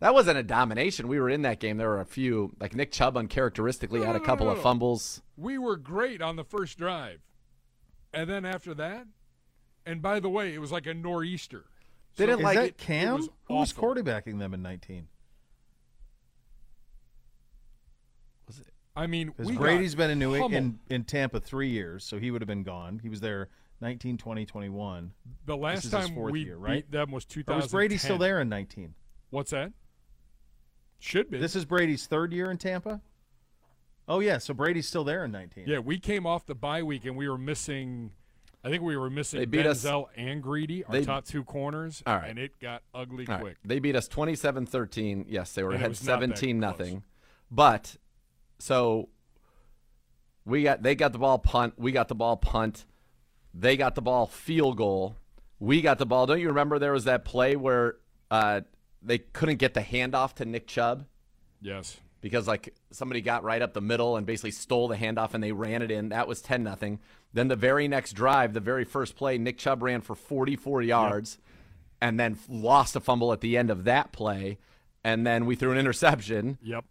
[0.00, 1.08] That wasn't a domination.
[1.08, 1.76] We were in that game.
[1.76, 5.22] There were a few, like Nick Chubb uncharacteristically had a couple no, of fumbles.
[5.36, 7.20] We were great on the first drive,
[8.14, 9.06] and then after that,
[9.84, 11.64] and by the way, it was like a nor'easter.
[12.16, 12.78] They didn't So like it- it.
[12.78, 13.94] Cam, It was who was awful.
[13.94, 15.08] quarterbacking them in 19?
[18.98, 20.52] I mean, Because we Brady's been in New pummeled.
[20.54, 22.98] in, in Tampa three years, so he would have been gone.
[23.02, 23.48] He was there
[23.80, 25.12] 19, 20, 21.
[25.46, 26.84] The This last is his time fourth we year, right?
[26.84, 28.94] beat them was Or was Brady still there in 19?
[29.30, 29.72] What's that?
[30.98, 31.38] Should be.
[31.38, 33.00] This is Brady's third year in Tampa.
[34.08, 35.64] Oh yeah, so Brady's still there in 19.
[35.68, 38.10] Yeah, we came off the bye week and we were missing.
[38.64, 42.02] I think we were missing They beat us- and Greedy, our they- top two corners.
[42.04, 42.28] All right.
[42.30, 43.40] and it got ugly All right.
[43.42, 43.56] quick.
[43.64, 45.26] They beat us 27-13.
[45.28, 47.04] Yes, they were And ahead was not 17 nothing.
[47.50, 47.96] But
[48.58, 49.08] so
[50.44, 52.84] we got they got the ball punt, we got the ball punt.
[53.54, 55.16] They got the ball field goal.
[55.58, 56.26] We got the ball.
[56.26, 57.96] Don't you remember there was that play where
[58.30, 58.60] uh,
[59.02, 61.06] they couldn't get the handoff to Nick Chubb?
[61.60, 61.96] Yes.
[62.20, 65.52] because like somebody got right up the middle and basically stole the handoff and they
[65.52, 66.10] ran it in.
[66.10, 67.00] That was 10 nothing.
[67.32, 71.38] Then the very next drive, the very first play, Nick Chubb ran for 44 yards
[72.00, 74.58] and then lost a fumble at the end of that play.
[75.04, 76.58] And then we threw an interception.
[76.62, 76.84] Yep.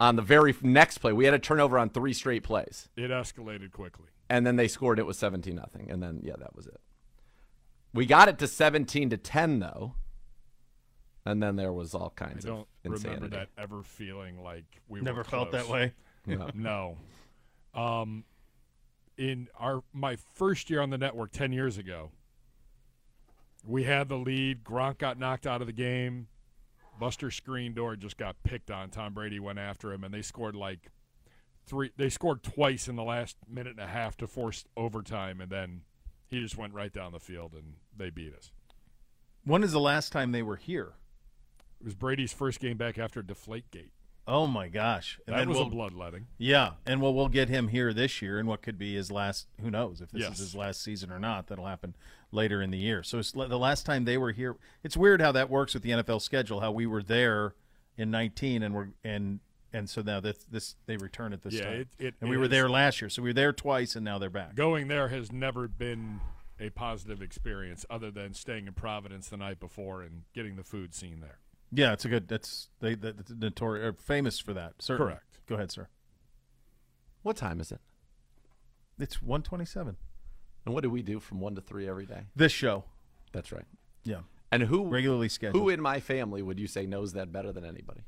[0.00, 2.88] On the very next play, we had a turnover on three straight plays.
[2.96, 4.06] It escalated quickly.
[4.30, 4.98] And then they scored.
[4.98, 5.90] It was 17 nothing.
[5.90, 6.80] And then yeah, that was it.
[7.92, 9.94] We got it to 17 to 10 though.
[11.26, 13.14] And then there was all kinds I don't of insanity.
[13.16, 15.92] remember that ever feeling like we Never were felt that way?
[16.24, 16.48] No.
[16.54, 16.96] no.
[17.74, 18.24] Um,
[19.18, 22.10] in our my first year on the network ten years ago,
[23.66, 24.64] we had the lead.
[24.64, 26.28] Gronk got knocked out of the game.
[27.00, 28.90] Buster Screen Door just got picked on.
[28.90, 30.90] Tom Brady went after him, and they scored like
[31.66, 31.90] three.
[31.96, 35.80] They scored twice in the last minute and a half to force overtime, and then
[36.28, 38.52] he just went right down the field, and they beat us.
[39.44, 40.92] When is the last time they were here?
[41.80, 43.92] It was Brady's first game back after Deflategate.
[44.26, 45.18] Oh my gosh!
[45.26, 46.26] And That was a we'll- bloodletting.
[46.38, 49.48] Yeah, and well, we'll get him here this year, and what could be his last.
[49.60, 50.32] Who knows if this Yes.
[50.34, 51.48] is his last season or not?
[51.48, 51.96] That'll happen
[52.30, 53.02] later in the year.
[53.02, 55.90] So it's, the last time they were here, it's weird how that works with the
[55.90, 56.60] NFL schedule.
[56.60, 57.54] How we were there
[57.96, 59.40] in 19, and we're and
[59.72, 61.74] and so now this this they return at this Yeah, time.
[61.80, 64.18] it- it and we were there last year, so we were there twice, and now
[64.18, 64.54] they're back.
[64.54, 66.20] Going there has never been
[66.60, 70.94] a positive experience other than staying in Providence the night before and getting the food
[70.94, 71.38] scene there.
[71.72, 72.28] Yeah, it's a good.
[72.28, 74.74] That's they the, the notorious are famous for that.
[74.80, 75.12] Certainly.
[75.12, 75.40] Correct.
[75.48, 75.88] Go ahead, sir.
[77.22, 77.80] What time is it?
[78.98, 79.96] It's 127.
[80.64, 82.24] And what do we do from one to three every day?
[82.36, 82.84] This show.
[83.32, 83.64] That's right.
[84.04, 84.20] Yeah.
[84.52, 85.62] And who regularly scheduled?
[85.62, 88.02] Who in my family would you say knows that better than anybody?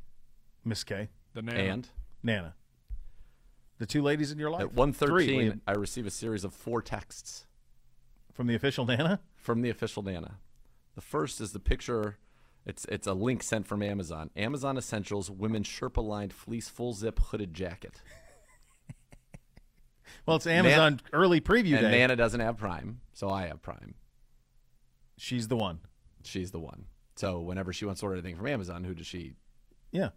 [0.64, 1.08] Miss K.
[1.34, 1.58] The Nana.
[1.58, 1.88] And
[2.22, 2.54] Nana.
[3.78, 4.62] The two ladies in your life.
[4.62, 7.46] at one Three, thirteen, I receive a series of four texts
[8.32, 9.20] from the official Nana.
[9.34, 10.38] From the official Nana.
[10.94, 12.18] The first is the picture.
[12.64, 14.30] It's it's a link sent from Amazon.
[14.36, 18.00] Amazon Essentials women's Sherpa lined fleece full zip hooded jacket.
[20.26, 21.90] Well, it's Amazon early preview and day.
[21.90, 23.94] Nana doesn't have Prime, so I have Prime.
[25.16, 25.80] She's the one.
[26.22, 26.84] She's the one.
[27.16, 29.34] So whenever she wants to order anything from Amazon, who does she?
[29.90, 30.10] Yeah.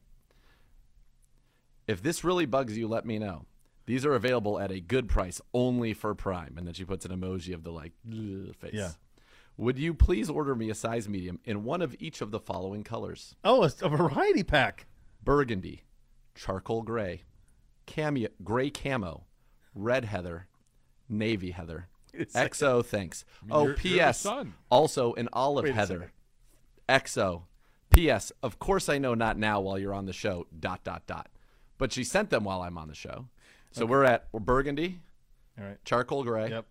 [1.87, 3.45] If this really bugs you, let me know.
[3.85, 6.55] These are available at a good price only for Prime.
[6.57, 7.93] And then she puts an emoji of the like
[8.59, 8.73] face.
[8.73, 8.91] Yeah.
[9.57, 12.83] Would you please order me a size medium in one of each of the following
[12.83, 13.35] colors?
[13.43, 14.85] Oh, it's a variety pack.
[15.23, 15.83] Burgundy,
[16.35, 17.23] charcoal gray,
[17.85, 19.23] cameo, gray camo,
[19.73, 20.47] red heather,
[21.07, 21.87] navy heather.
[22.13, 23.25] XO, thanks.
[23.49, 24.27] Oh, you're- you're P.S.
[24.69, 26.11] Also an olive Wait heather.
[26.87, 27.43] XO.
[27.89, 28.31] P.S.
[28.43, 30.47] Of course I know not now while you're on the show.
[30.57, 31.29] Dot dot dot.
[31.77, 33.27] But she sent them while I'm on the show.
[33.71, 33.89] So Okay.
[33.91, 34.99] we're at we're burgundy,
[35.57, 35.77] All right.
[35.85, 36.65] charcoal gray, Yep.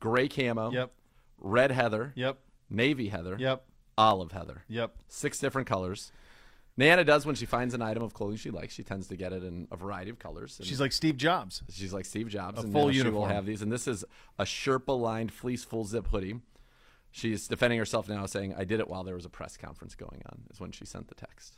[0.00, 0.92] gray camo, Yep.
[1.38, 2.38] Red heather, Yep.
[2.70, 3.64] navy heather, Yep.
[3.98, 4.64] olive heather.
[4.68, 4.96] Yep.
[5.08, 6.12] Six different colors.
[6.78, 8.74] Nana does when she finds an item of clothing she likes.
[8.74, 10.58] She tends to get it in a variety of colors.
[10.58, 11.62] And She's like Steve Jobs.
[11.70, 12.58] She's like Steve Jobs.
[12.58, 13.30] A and full now She will uniform.
[13.30, 14.04] have these, and this is
[14.38, 16.40] a Sherpa lined fleece full zip hoodie.
[17.10, 20.20] She's defending herself now, saying, "I did it while there was a press conference going
[20.26, 21.56] on." Is when she sent the text.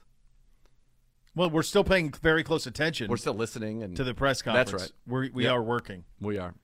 [1.34, 3.10] Well, we're still paying very close attention.
[3.10, 4.70] We're still listening and to the press conference.
[4.70, 4.92] That's right.
[5.06, 5.52] We're, we Yep.
[5.52, 6.04] are working.
[6.20, 6.54] We are.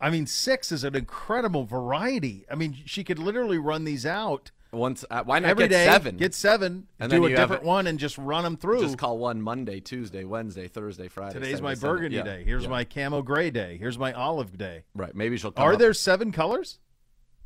[0.00, 2.44] I mean, six is an incredible variety.
[2.50, 4.50] I mean, she could literally run these out.
[4.70, 6.16] Once, uh, why not every get day, seven?
[6.18, 8.82] Get seven, And do a different one, and just run them through.
[8.82, 11.32] Just call one Monday, Tuesday, Wednesday, Thursday, Friday.
[11.34, 11.92] Today's Saturday, my Sunday.
[11.94, 12.22] burgundy Yeah.
[12.22, 12.44] day.
[12.44, 12.68] Here's Yeah.
[12.68, 13.78] my camo gray day.
[13.78, 14.84] Here's my olive day.
[14.94, 15.14] Right.
[15.14, 15.52] Maybe she'll.
[15.52, 16.78] Come Are up- there seven colors?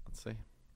[0.09, 0.33] Let's see.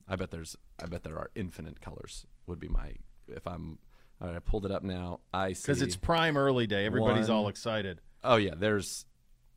[0.08, 0.56] I bet there's.
[0.80, 2.26] I bet there are infinite colors.
[2.46, 2.92] Would be my
[3.28, 3.78] if I'm.
[4.20, 5.20] All right, I pulled it up now.
[5.34, 5.62] I see.
[5.64, 6.86] Because it's prime early day.
[6.86, 8.00] Everybody's all excited.
[8.22, 9.04] Oh yeah, there's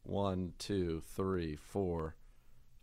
[0.04, 2.16] one, two, three, four,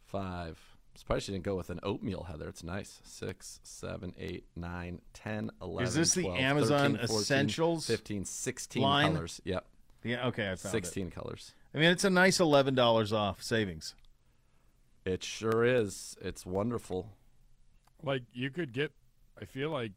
[0.06, 0.58] five.
[0.94, 2.48] Surprised she didn't go with an oatmeal heather.
[2.48, 3.00] It's nice.
[3.04, 9.12] Six, seven, eight, nine, 10, 11, this the Amazon 13, 14, Essentials 15, 16 line?
[9.12, 9.40] colors.
[9.44, 9.66] Yep.
[10.04, 10.26] Yeah.
[10.28, 10.84] Okay, I found it.
[10.84, 11.52] 16 colors.
[11.74, 13.94] I mean, it's a nice eleven dollars off savings.
[15.04, 16.16] It sure is.
[16.22, 17.12] It's wonderful.
[18.02, 18.92] Like you could get,
[19.40, 19.92] I feel like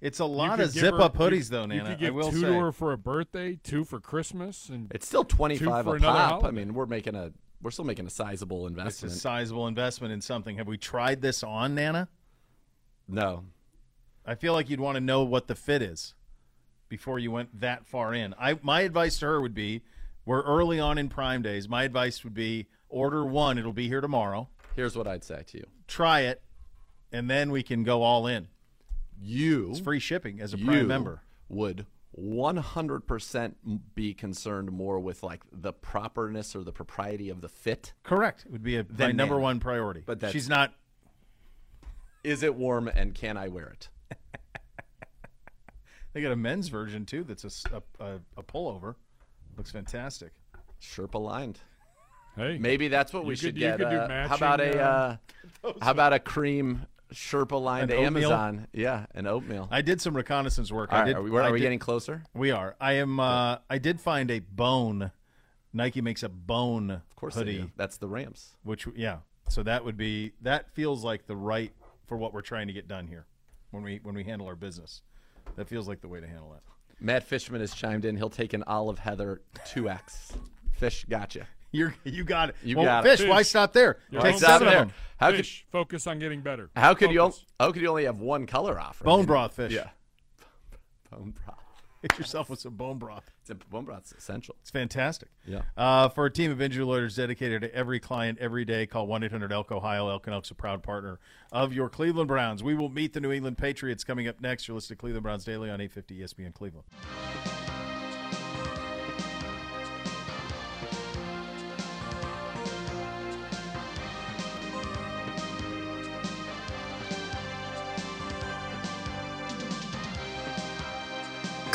[0.00, 1.88] It's a lot of zip her- up you- hoodies, though, You Nana.
[1.90, 2.46] could give I will two say.
[2.46, 6.44] to her for a birthday, two for Christmas, and It's still 25 a another pop.
[6.44, 9.10] I mean, we're making a we're still making a sizable investment.
[9.12, 10.58] It's a sizable investment in something.
[10.58, 12.08] Have we tried this on, Nana?
[13.08, 13.44] no.
[14.24, 16.14] I feel like you'd want to know what the fit is
[16.90, 18.34] before you went that far in.
[18.38, 19.82] I my advice to her would be,
[20.26, 21.66] we're early on in Prime days.
[21.68, 23.56] My advice would be order one.
[23.58, 24.48] It'll be here tomorrow.
[24.76, 25.64] Here's what I'd say to you.
[25.86, 26.42] Try it,
[27.10, 28.48] and then we can go all in.
[29.20, 31.22] You It's free shipping as a you Prime member.
[31.48, 31.86] would
[32.18, 33.54] 100%
[33.94, 37.92] be concerned more with like the properness or the propriety of the fit.
[38.02, 38.44] Correct.
[38.46, 39.38] It would be a, my number Nana.
[39.42, 40.02] one priority.
[40.04, 40.72] But that's- she's not.
[42.24, 43.88] Is it warm and can I wear it?
[46.14, 47.22] They got a men's version too.
[47.22, 48.94] That's a s- a, a- a pullover.
[49.56, 50.32] Looks fantastic.
[50.80, 51.60] Sherpa lined.
[52.34, 53.78] hey, Maybe that's what we should you get.
[53.78, 55.16] could do uh, how about a uh,
[55.62, 58.30] uh, how about a cream Sherpa lined An oatmeal?
[58.32, 58.66] Amazon?
[58.72, 59.68] Yeah, an oatmeal.
[59.70, 60.92] I did some reconnaissance work.
[60.92, 61.16] All I did.
[61.16, 62.22] are we, where- I we did- getting closer?
[62.34, 62.76] We are.
[62.80, 63.18] I am.
[63.20, 65.10] Uh, I did find a bone.
[65.72, 67.70] Nike makes a bone Of course, hoodie.
[67.76, 68.56] That's the Rams.
[68.62, 69.18] which yeah.
[69.48, 71.72] So that would be that feels like the right
[72.06, 73.26] for what we're trying to get done here
[73.70, 75.02] when we when we handle our business.
[75.56, 76.60] That feels like the way to handle it.
[77.00, 78.16] Matt Fishman has chimed in.
[78.16, 80.32] He'll take an olive heather 2X.
[80.72, 81.46] Fish, gotcha.
[81.72, 82.56] You're you got it.
[82.62, 83.18] You well, got it.
[83.18, 83.28] fish.
[83.28, 83.98] Why stop there?
[84.10, 84.82] You're Take stop seven there.
[84.82, 84.94] of them.
[85.18, 86.70] How could Fish, focus on getting better.
[86.76, 89.04] how could you how could you only have one color offer?
[89.04, 89.72] Bone broth fish.
[89.72, 89.88] Yeah.
[91.10, 91.56] Bone broth.
[92.02, 93.28] Get yourself with some bone broth.
[93.40, 94.54] It's a, bone broth's essential.
[94.60, 95.30] It's fantastic.
[95.44, 95.62] Yeah.
[95.76, 99.24] Uh, for a team of injury lawyers dedicated to every client every day, call 1
[99.24, 100.08] 800 Elk Ohio.
[100.08, 101.18] Elk and Elk's a proud partner
[101.50, 102.62] of your Cleveland Browns.
[102.62, 104.68] We will meet the New England Patriots coming up next.
[104.68, 106.84] You're listening to Cleveland Browns Daily on 850 ESPN Cleveland.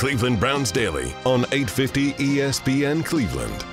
[0.04, 3.66] Cleveland Browns Daily on 850 ESPN Cleveland.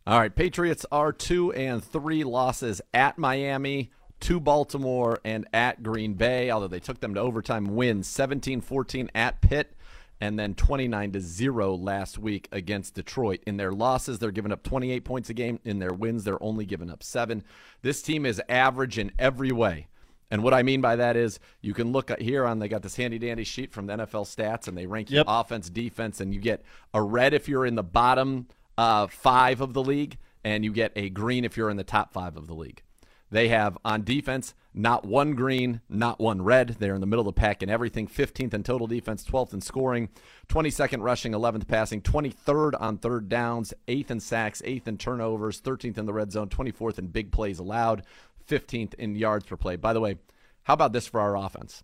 [0.08, 6.14] All right, Patriots are two and three losses at Miami, to Baltimore, and at Green
[6.14, 9.75] Bay, although they took them to overtime wins 17 14 at Pitt,
[10.22, 13.42] and then 29 to 0 last week against Detroit.
[13.46, 15.60] In their losses, they're giving up 28 points a game.
[15.66, 17.44] In their wins, they're only giving up seven.
[17.82, 19.88] This team is average in every way.
[20.32, 22.82] And what I mean by that is you can look at here on they got
[22.82, 26.34] this handy dandy sheet from the NFL stats and they rank you offense, defense, and
[26.34, 28.48] you get a red if you're in the bottom
[28.78, 32.14] uh, five of the league, and you get a green if you're in the top
[32.14, 32.82] five of the league.
[33.36, 36.78] They have on defense not one green, not one red.
[36.80, 38.08] They're in the middle of the pack in everything.
[38.08, 40.08] 15th in total defense, 12th in scoring,
[40.48, 45.98] 22nd rushing, 11th passing, 23rd on third downs, 8th in sacks, 8th in turnovers, 13th
[45.98, 48.04] in the red zone, 24th in big plays allowed,
[48.48, 49.76] 15th in yards per play.
[49.76, 50.16] By the way,
[50.64, 51.84] how about this for our offense?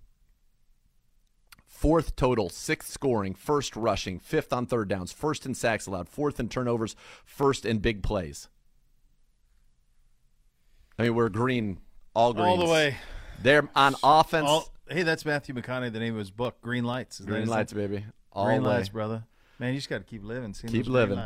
[1.68, 6.40] Fourth total, sixth scoring, first rushing, fifth on third downs, first in sacks allowed, fourth
[6.40, 8.48] in turnovers, first in big plays.
[11.02, 11.80] I mean, we're green,
[12.14, 12.46] all green.
[12.46, 12.96] All the way.
[13.42, 14.48] They're on offense.
[14.48, 17.20] All- hey, that's Matthew McConaughey, the name of his book, Green Lights.
[17.20, 17.88] Is Green lights, name?
[17.90, 18.06] baby.
[18.32, 18.70] All Green way.
[18.70, 19.24] lights, brother.
[19.58, 20.54] Man, you just got to keep living.
[20.54, 21.20] Keep living.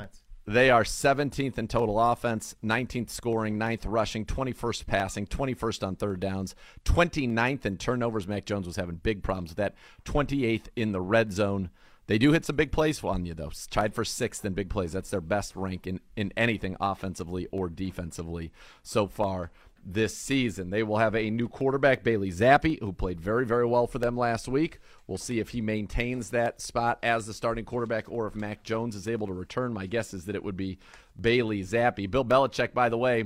[0.48, 6.22] They are 17th in total offense, 19th scoring, 9th rushing, 21st passing, 21st on third
[6.22, 8.30] downs, 29th in turnovers.
[8.30, 9.76] Mac Jones was having big problems with that.
[10.06, 11.70] 28th in the red zone.
[12.08, 13.52] They do hit some big plays on you, though.
[13.72, 14.94] Tied for sixth in big plays.
[14.94, 18.52] That's their best rank in, in anything offensively or defensively
[18.84, 19.52] so far
[19.86, 20.72] this season.
[20.72, 24.18] They will have a new quarterback, Bailey Zappe, who played very, very well for them
[24.18, 24.80] last week.
[25.06, 28.96] We'll see if he maintains that spot as the starting quarterback or if Mac Jones
[28.96, 29.74] is able to return.
[29.74, 30.80] My guess is that it would be
[31.20, 32.10] Bailey Zappe.
[32.10, 33.26] Bill Belichick, by the way,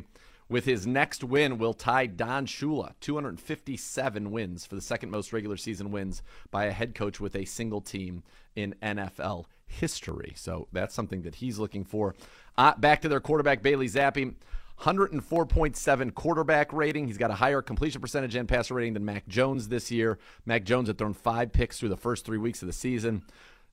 [0.49, 5.57] with his next win, will tie Don Shula, 257 wins for the second most regular
[5.57, 8.23] season wins by a head coach with a single team
[8.55, 10.33] in NFL history.
[10.35, 12.15] So that's something that he's looking for.
[12.57, 14.33] Uh, back to their quarterback, Bailey Zappe.
[14.81, 17.07] 104.7 quarterback rating.
[17.07, 20.17] He's got a higher completion percentage and passer rating than Mac Jones this year.
[20.45, 23.23] Mac Jones had thrown five picks through the first three weeks of the season.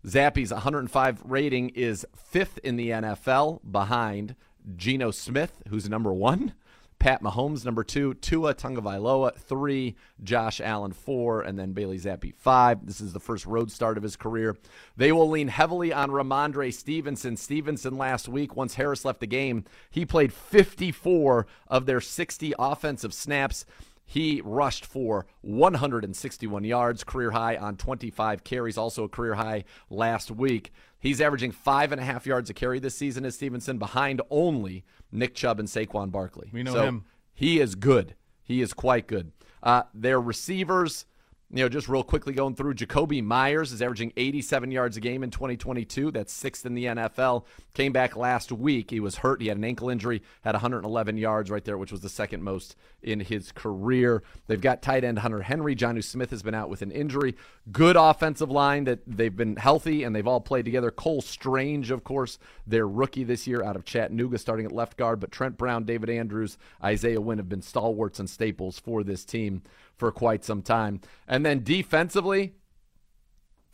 [0.04, 4.34] Zappe's 105 rating is fifth in the NFL behind
[4.76, 6.54] Geno Smith, who's number one.
[6.98, 8.14] Pat Mahomes, number two.
[8.14, 9.96] Tua Tagovailoa, three.
[10.22, 11.42] Josh Allen, four.
[11.42, 12.86] And then Bailey Zappe, five.
[12.86, 14.56] This is the first road start of his career.
[14.96, 17.36] They will lean heavily on Rhamondre Stevenson.
[17.36, 23.12] Stevenson last week, once Harris left the game, he played 54 of their 60 offensive
[23.12, 23.66] snaps.
[24.08, 30.30] He rushed for 161 yards, career high on 25 carries, also a career high last
[30.30, 30.72] week.
[31.00, 34.84] He's averaging five and a half yards a carry this season as Stevenson, behind only
[35.12, 36.50] Nick Chubb and Saquon Barkley.
[36.52, 37.04] We know So him.
[37.34, 38.14] He is good.
[38.42, 39.32] He is quite good.
[39.62, 41.06] Uh, their receivers,
[41.50, 45.22] you know, just real quickly going through, Jakobi Meyers is averaging 87 yards a game
[45.22, 46.10] in 2022.
[46.10, 47.44] That's sixth in the NFL.
[47.72, 48.90] Came back last week.
[48.90, 49.40] He was hurt.
[49.40, 52.74] He had an ankle injury, had 111 yards right there, which was the second most
[53.00, 54.24] in his career.
[54.48, 55.76] They've got tight end Hunter Henry.
[55.76, 57.36] Jonnu Smith has been out with an injury.
[57.70, 60.90] Good offensive line that they've been healthy and they've all played together.
[60.90, 65.20] Cole Strange, of course, their rookie this year out of Chattanooga, starting at left guard.
[65.20, 69.62] But Trent Brown, David Andrews, Isaiah Wynn have been stalwarts and staples for this team
[69.96, 71.00] for quite some time.
[71.26, 72.54] And then defensively,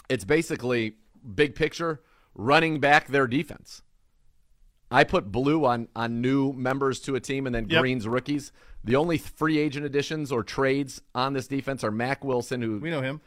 [0.09, 0.97] it's basically
[1.35, 2.01] big picture
[2.35, 3.83] running back their defense.
[4.91, 7.81] I put blue on on new members to a team and then Yep.
[7.81, 8.53] green's rookies.
[8.85, 12.91] The only free agent additions or trades on this defense are Mack Wilson, who We
[12.91, 13.21] know him.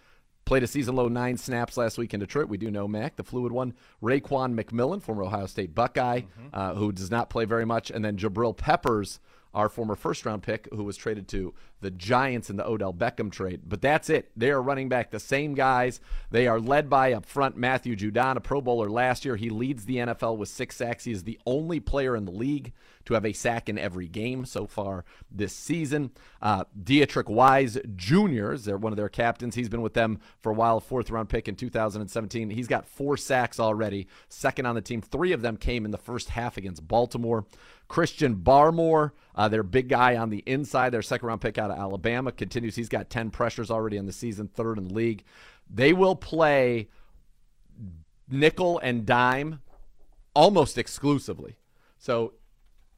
[0.43, 2.49] played a season low nine snaps last week in Detroit.
[2.49, 3.73] We do know Mack, the fluid one.
[4.03, 6.21] Raekwon McMillan, former Ohio State Buckeye,
[6.53, 9.19] uh, who does not play very much, and then Jabril Peppers
[9.55, 13.31] our former first round pick, who was traded to the Giants in the Odell Beckham
[13.31, 13.61] trade.
[13.65, 14.29] But that's it.
[14.35, 16.01] They are running back the same guys.
[16.29, 19.37] They are led by up front Matthew Judon, a Pro Bowler last year.
[19.37, 21.05] He leads the NFL with six sacks.
[21.05, 22.73] He is the only player in the league
[23.05, 26.11] to have a sack in every game so far this season.
[26.41, 28.53] Uh, Deatrich Wise Jr.
[28.53, 29.55] is one of their captains.
[29.55, 32.49] He's been with them for a while, fourth round pick in 2017.
[32.49, 35.01] He's got four sacks already, second on the team.
[35.01, 37.45] Three of them came in the first half against Baltimore.
[37.87, 41.77] Christian Barmore, uh, their big guy on the inside, their second round pick out of
[41.77, 42.75] Alabama, continues.
[42.75, 45.23] He's got 10 pressures already in the season, third in the league.
[45.69, 46.89] They will play
[48.29, 49.61] nickel and dime
[50.33, 51.57] almost exclusively.
[51.97, 52.33] So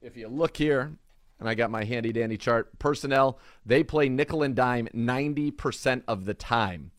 [0.07, 0.93] if you look here,
[1.39, 6.23] and I got my handy dandy chart, personnel, they play nickel and dime 90% of
[6.25, 6.91] the time.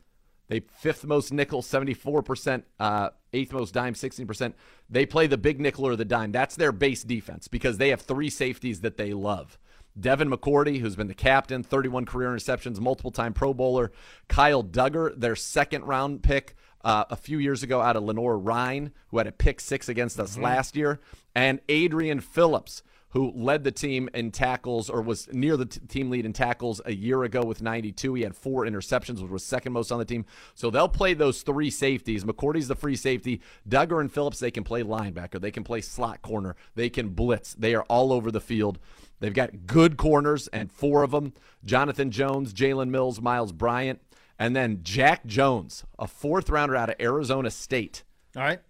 [0.49, 4.53] They fifth most nickel, 74%, uh, eighth most dime, 16%.
[4.89, 6.33] They play the big nickel or the dime.
[6.33, 9.59] That's their base defense because they have three safeties that they love.
[9.99, 13.91] Devin McCourty, who's been the captain, 31 career interceptions, multiple time Pro Bowler.
[14.29, 16.55] Kyle Dugger, their second round pick
[16.85, 20.37] uh, a few years ago out of Lenoir-Rhyne, who had a pick six against us
[20.37, 20.43] Mhm.
[20.43, 21.01] last year.
[21.35, 26.11] And Adrian Phillips, who led the team in tackles or was near the t- team
[26.11, 28.15] lead in tackles a year ago with 92.
[28.15, 30.27] He had four interceptions, which was second most on the team.
[30.55, 32.25] So they'll play those three safeties.
[32.25, 33.41] McCourty's the free safety.
[33.69, 35.41] Dugger and Phillips, they can play linebacker.
[35.41, 36.55] They can play slot corner.
[36.75, 37.55] They can blitz.
[37.55, 38.79] They are all over the field.
[39.21, 41.33] They've got good corners and four of them
[41.65, 44.01] Jonathan Jones, Jalen Mills, Miles Bryant,
[44.39, 48.05] and then Jack Jones, a fourth rounder out of Arizona State.
[48.37, 48.61] All right.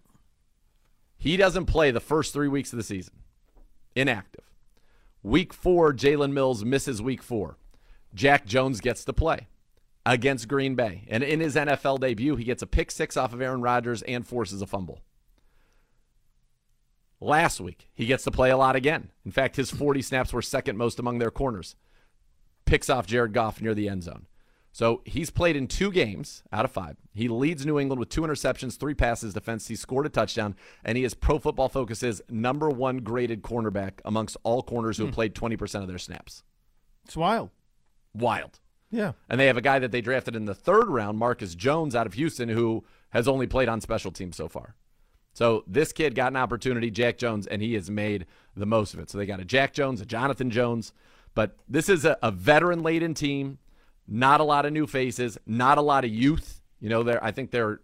[1.17, 3.13] He doesn't play the first three weeks of the season.
[3.95, 4.45] Inactive.
[5.21, 7.57] Week four, Jalen Mills misses week four.
[8.13, 9.47] Jack Jones gets to play
[10.05, 11.05] against Green Bay.
[11.07, 14.25] And in his NFL debut, he gets a pick six off of Aaron Rodgers and
[14.25, 15.01] forces a fumble.
[17.21, 19.11] Last week, he gets to play a lot again.
[19.25, 21.75] In fact, his 40 snaps were second most among their corners.
[22.65, 24.25] Picks off Jared Goff near the end zone.
[24.71, 26.97] So he's played in two games out of five.
[27.13, 29.67] He leads New England with two interceptions, three passes defense.
[29.67, 30.55] He scored a touchdown,
[30.85, 35.11] and he is Pro Football Focus's number one graded cornerback amongst all corners who have
[35.13, 35.15] Hmm.
[35.15, 36.43] played 20% of their snaps.
[37.05, 37.49] It's wild.
[38.13, 38.59] Wild.
[38.91, 39.13] Yeah.
[39.27, 42.07] And they have a guy that they drafted in the third round, Marcus Jones out
[42.07, 44.75] of Houston, who has only played on special teams so far.
[45.33, 48.99] So this kid got an opportunity, Jack Jones, and he has made the most of
[48.99, 49.09] it.
[49.09, 50.91] So they got a Jack Jones, a Jonathan Jones,
[51.35, 53.57] but this is a, a veteran laden team.
[54.11, 56.61] Not a lot of new faces, not a lot of youth.
[56.79, 57.79] You know, there I think they're.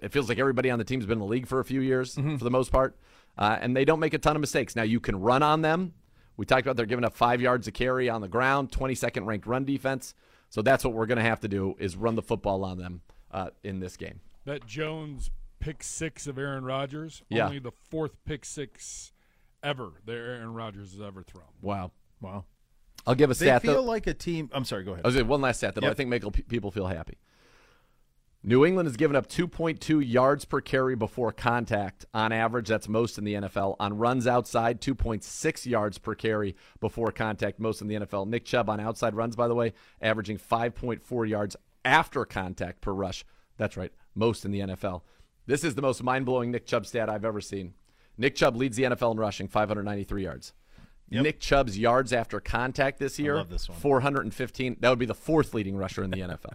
[0.00, 2.14] It feels like everybody on the team's been in the league for a few years
[2.14, 2.96] for the most part,
[3.36, 4.76] uh, and they don't make a ton of mistakes.
[4.76, 5.94] Now you can run on them.
[6.36, 9.46] We talked about they're giving up five yards a carry on the ground, 22nd ranked
[9.46, 10.14] run defense.
[10.50, 13.00] So that's what we're going to have to do is run the football on them
[13.32, 14.20] uh, in this game.
[14.44, 17.46] That Jones pick six of Aaron Rodgers, Yeah.
[17.46, 19.12] only the fourth pick six
[19.64, 21.44] ever that Aaron Rodgers has ever thrown.
[21.60, 21.90] Wow.
[22.20, 22.44] Wow.
[23.08, 23.62] I'll give a They stat.
[23.62, 23.82] feel though.
[23.82, 24.50] like a team.
[24.52, 24.84] I'm sorry.
[24.84, 25.04] Go ahead.
[25.04, 27.16] I was gonna- one last stat that I think make people feel happy.
[28.44, 32.68] New England has given up 2.2 yards per carry before contact on average.
[32.68, 33.74] That's most in the NFL.
[33.80, 38.26] On runs outside, 2.6 yards per carry before contact, most in the NFL.
[38.28, 43.24] Nick Chubb on outside runs, by the way, averaging 5.4 yards after contact per rush.
[43.56, 45.02] That's right, most in the NFL.
[45.46, 47.74] This is the most mind blowing Nick Chubb stat I've ever seen.
[48.16, 50.52] Nick Chubb leads the NFL in rushing, 593 yards.
[51.10, 53.78] Nick Chubb's yards after contact this year, love this one.
[53.78, 54.76] 415.
[54.80, 56.52] That would be the fourth leading rusher in the NFL.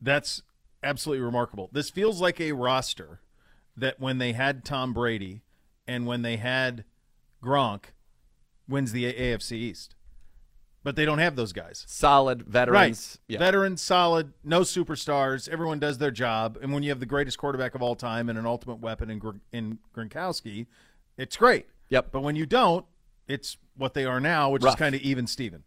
[0.00, 0.42] That's
[0.82, 1.68] absolutely remarkable.
[1.72, 3.20] This feels like a roster
[3.76, 5.42] that when they had Tom Brady
[5.86, 6.84] and when they had
[7.42, 7.84] Gronk
[8.68, 9.94] wins the AFC East.
[10.82, 11.84] But they don't have those guys.
[11.86, 13.18] Solid veterans.
[13.28, 13.34] Right.
[13.34, 13.38] Yeah.
[13.38, 15.46] Veterans, solid, no superstars.
[15.46, 16.56] Everyone does their job.
[16.62, 19.18] And when you have the greatest quarterback of all time and an ultimate weapon in,
[19.18, 20.66] Gr- in Gronkowski,
[21.18, 21.66] it's great.
[21.90, 22.08] Yep.
[22.12, 22.86] But when you don't,
[23.28, 24.74] it's what they are now, which Rough.
[24.74, 25.64] is kind of even Steven.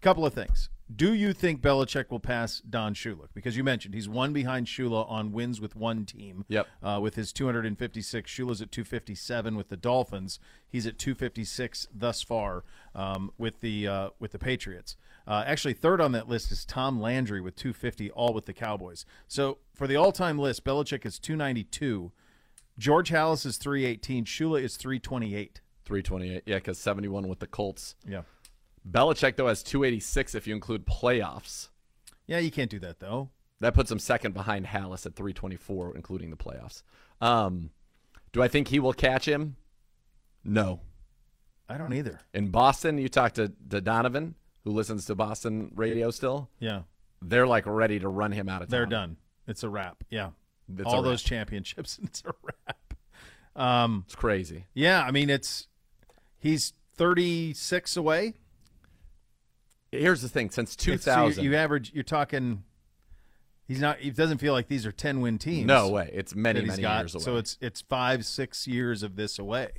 [0.00, 0.70] Couple of things.
[0.94, 3.28] Do you think Belichick will pass Don Shula?
[3.32, 6.44] Because you mentioned he's one behind Shula on wins with one team.
[6.48, 6.66] Yep.
[6.82, 10.40] Uh, with his 256, Shula's at 257 with the Dolphins.
[10.68, 14.96] He's at 256 thus far um, with the uh, with the Patriots.
[15.28, 19.04] Uh, actually, third on that list is Tom Landry with 250, all with the Cowboys.
[19.28, 22.10] So for the all-time list, Belichick is 292.
[22.80, 24.24] George Halas is 318.
[24.24, 25.60] Shula is 328.
[25.84, 26.42] 328.
[26.46, 27.94] Yeah, because 71 with the Colts.
[28.08, 28.22] Yeah.
[28.90, 31.68] Belichick, though, has 286 if you include playoffs.
[32.26, 33.28] Yeah, you can't do that though.
[33.60, 36.82] That puts him second behind Halas at 324, including the playoffs.
[37.20, 37.70] Um,
[38.32, 39.56] do I think he will catch him?
[40.42, 40.80] No.
[41.68, 42.20] I don't either.
[42.32, 46.48] In Boston, you talk to, to Donovan, who listens to Boston radio still.
[46.58, 46.82] Yeah.
[47.20, 48.78] They're like ready to run him out of town.
[48.78, 49.16] They're done.
[49.46, 50.02] It's a wrap.
[50.08, 50.30] Yeah.
[50.78, 52.94] It's All those championships, it's a wrap.
[53.56, 54.66] Um, it's crazy.
[54.74, 55.66] Yeah, I mean it's
[56.38, 58.34] he's 36 away.
[59.92, 61.92] Here's the thing: since It's- so you- 2000, you average.
[61.92, 62.62] You're talking.
[63.66, 64.00] He's not.
[64.00, 65.66] It doesn't feel like these are 10 win teams.
[65.66, 66.10] No way.
[66.12, 67.00] It's many, many got.
[67.02, 67.24] years away.
[67.24, 69.70] So it's it's five six years of this away.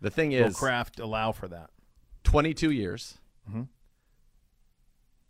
[0.00, 1.70] the thing is, Will Kraft allow for that?
[2.24, 3.18] 22 years,
[3.50, 3.68] Mhm.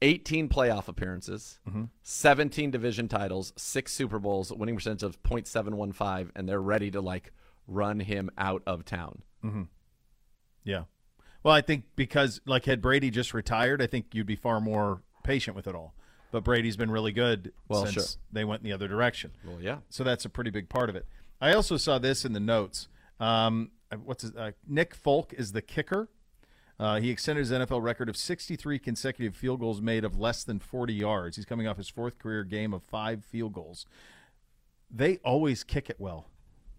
[0.03, 1.91] 18 playoff appearances, Mhm.
[2.03, 7.33] 17 division titles, six Super Bowls, winning percentage of .715, and they're ready to like
[7.67, 9.23] run him out of town.
[9.45, 9.63] Mm-hmm.
[10.65, 10.85] Yeah.
[11.43, 15.03] Well, I think because like had Brady just retired, I think you'd be far more
[15.25, 15.95] patient with it all.
[16.31, 18.21] But Brady's been really good Well, since sure.
[18.31, 19.33] they went in the other direction.
[19.45, 19.79] Well, yeah.
[19.89, 21.07] So that's a pretty big part of it.
[21.41, 22.89] I also saw this in the notes.
[23.19, 23.71] Um,
[24.05, 26.09] what's his, uh, Nick Folk is the kicker.
[26.81, 30.61] Uh, he extended his NFL record of 63 consecutive field goals made of less than
[30.61, 31.37] 40 yards.
[31.37, 33.85] He's coming off his fourth career game of five field goals.
[34.91, 36.27] They always kick it well.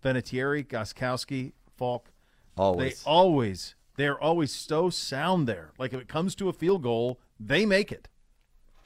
[0.04, 2.12] Vinatieri, Gostkowski, Folk.
[2.58, 3.04] Always.
[3.04, 3.76] They always.
[3.97, 5.72] They're always so sound there.
[5.78, 8.08] Like if it comes to a field goal, they make it.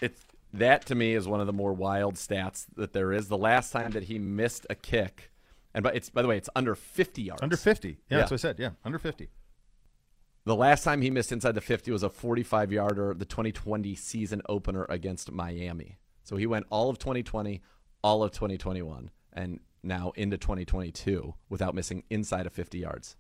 [0.02, 3.28] It's that to me is one of the more wild stats that there is.
[3.28, 5.32] The last time that he missed a kick,
[5.74, 7.42] and but it's by the way, it's under 50 yards.
[7.44, 7.98] Under 50.
[8.10, 8.60] Yeah, that's what I said.
[8.60, 9.30] Yeah, under 50.
[10.46, 14.42] The last time he missed inside the 50 was a 45 yarder, the 2020 season
[14.50, 15.98] opener against Miami.
[16.24, 17.62] So he went all of 2020,
[18.04, 23.16] all of 2021, and now into 2022 without missing inside of 50 yards.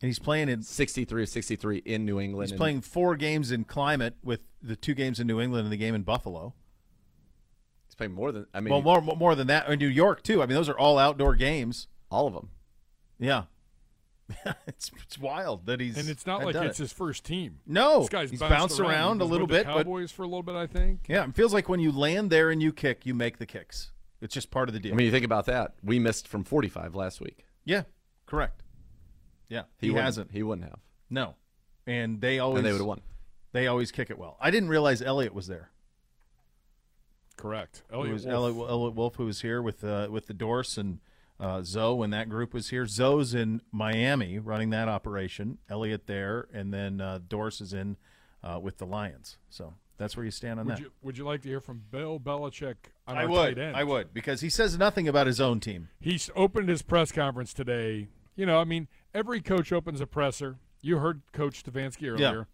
[0.00, 2.50] And he's playing in 63 63 in New England.
[2.50, 5.76] He's playing four games in climate with the two games in New England and the
[5.76, 6.54] game in Buffalo.
[7.86, 8.72] He's playing more than I mean.
[8.72, 10.42] well, more more than that in New York too.
[10.42, 11.88] I mean, those are all outdoor games.
[12.10, 12.48] All of them.
[13.18, 13.44] Yeah,
[14.66, 16.82] it's it's wild that he's And it's not like it's it.
[16.82, 17.60] his first team.
[17.66, 20.10] No, this guy's he's bounced, bounced around He a little with the bit, but- Cowboys
[20.12, 21.00] for a little bit, I think.
[21.08, 23.90] Yeah, it feels like when you land there and you kick, you make the kicks.
[24.20, 24.92] It's just part of the deal.
[24.92, 25.74] I mean, you think about that.
[25.82, 27.44] We missed from 45 last week.
[27.64, 27.84] yeah,
[28.26, 28.62] correct.
[29.48, 30.30] Yeah, he, wouldn't- hasn't.
[30.32, 30.78] He wouldn't have.
[31.08, 31.34] No,
[31.86, 33.00] and they always And they would've won.
[33.52, 34.36] They always kick it well.
[34.40, 35.70] I didn't realize Elliott was there.
[37.36, 37.82] Correct.
[37.90, 38.34] It Elliot was Wolf.
[38.34, 41.00] Elliot, Elliot Wolf who was here with uh, with the Dorse and
[41.40, 42.86] uh, Zoe when that group was here.
[42.86, 45.58] Zoe's in Miami running that operation.
[45.68, 47.96] Elliot there, and then uh, Dorse is in
[48.44, 49.38] uh, with the Lions.
[49.48, 50.80] So that's where you stand on Would that.
[50.80, 52.76] you, would you like to hear from Bill Belichick
[53.06, 53.56] on I would.
[53.56, 53.76] tight end?
[53.76, 55.88] I would because he says nothing about his own team.
[55.98, 58.08] He's opened his press conference today.
[58.36, 60.56] You know, I mean, every coach opens a presser.
[60.82, 62.48] You heard Coach Stefanski earlier.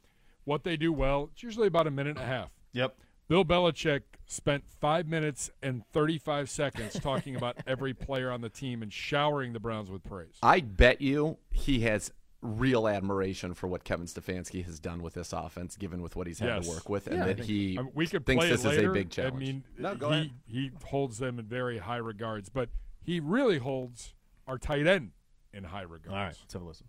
[0.45, 2.51] What they do well, it's usually about a minute and a half.
[2.73, 2.97] Yep.
[3.29, 8.83] Bill Belichick spent five minutes and 35 seconds talking about every player on the team
[8.83, 10.37] and showering the Browns with praise.
[10.43, 12.13] I bet you he has
[12.43, 16.39] real admiration for what Kevin Stefanski has done with this offense, given with what he's
[16.39, 16.65] had Yes.
[16.67, 18.65] to work with, and Yeah, that think- he I mean, we could thinks play this
[18.65, 18.91] it is later.
[18.91, 19.35] a big challenge.
[19.37, 20.31] I mean, no, go he, ahead.
[20.47, 22.69] he holds them in very high regards, but
[23.03, 24.15] he really holds
[24.47, 25.11] our tight end
[25.53, 26.09] in high regards.
[26.11, 26.87] All right, let's have a listen.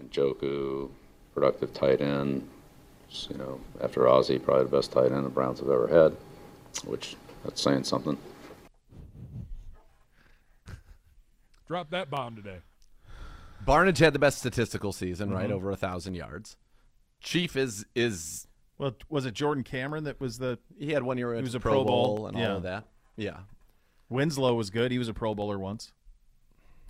[0.00, 0.90] Njoku,
[1.32, 2.48] productive tight end.
[3.14, 6.16] S- You know, after Ozzie, probably the best tight end the Browns have ever had,
[6.86, 8.18] which that's saying something.
[11.66, 12.58] Drop that bomb today.
[13.64, 15.48] Barnage had the best statistical season, right?
[15.48, 15.52] Mhm.
[15.52, 16.56] Over a thousand yards.
[17.20, 18.46] Chief is is
[18.76, 20.58] well, was it Jordan Cameron that was the?
[20.78, 22.50] He had one year He was a Pro Pro Bowl Bowl and yeah.
[22.50, 22.84] all of that.
[23.16, 23.38] Yeah.
[24.10, 24.90] Winslow was good.
[24.92, 25.92] He was a Pro Bowler once.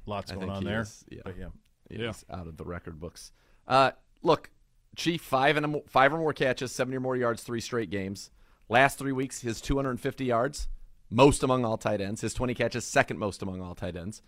[0.07, 0.81] Lots I going think on he there.
[0.81, 1.23] is, yeah.
[1.25, 1.49] But yeah.
[1.89, 3.31] He's out of the record books.
[3.69, 4.51] Uh, look,
[4.97, 8.31] Chief five and a, five or more catches, seventy or more yards, three straight games.
[8.69, 10.69] Last three weeks, his 250 yards,
[11.11, 12.23] most among all tight ends.
[12.23, 14.23] His 20 catches, second most among all tight ends.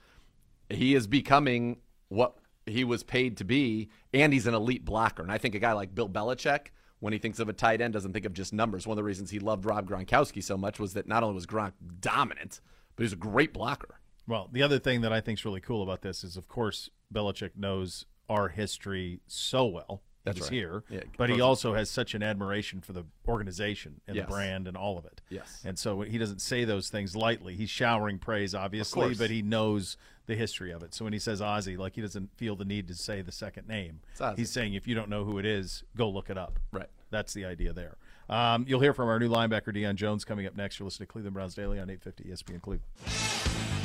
[0.68, 2.36] He is becoming what
[2.66, 5.22] he was paid to be, and he's an elite blocker.
[5.22, 6.68] And I think a guy like Bill Belichick,
[7.00, 8.86] when he thinks of a tight end, doesn't think of just numbers.
[8.86, 11.46] One of the reasons he loved Rob Gronkowski so much was that not only was
[11.46, 12.60] Gronk dominant,
[12.94, 14.00] but he was a great blocker.
[14.26, 16.90] Well, the other thing that I think is really cool about this is, of course,
[17.14, 20.02] Belichick knows our history so well.
[20.26, 20.52] That's He's right.
[20.52, 24.26] here, Yeah, but he also has such an admiration for the organization and Yes.
[24.26, 25.22] the brand and all of it.
[25.30, 25.62] Yes.
[25.64, 27.54] and so he doesn't say those things lightly.
[27.54, 29.96] He's showering praise, obviously, but he knows
[30.26, 30.92] the history of it.
[30.92, 33.68] So when he says Ozzie, like he doesn't feel the need to say the second
[33.68, 34.00] name.
[34.34, 36.58] He's saying if you don't know who it is, go look it up.
[36.72, 36.88] Right.
[37.10, 37.96] That's the idea there.
[38.28, 40.80] Um, you'll hear from our new linebacker Deion Jones coming up next.
[40.80, 43.75] You're listening to Cleveland Browns Daily on 850 ESPN Cleveland.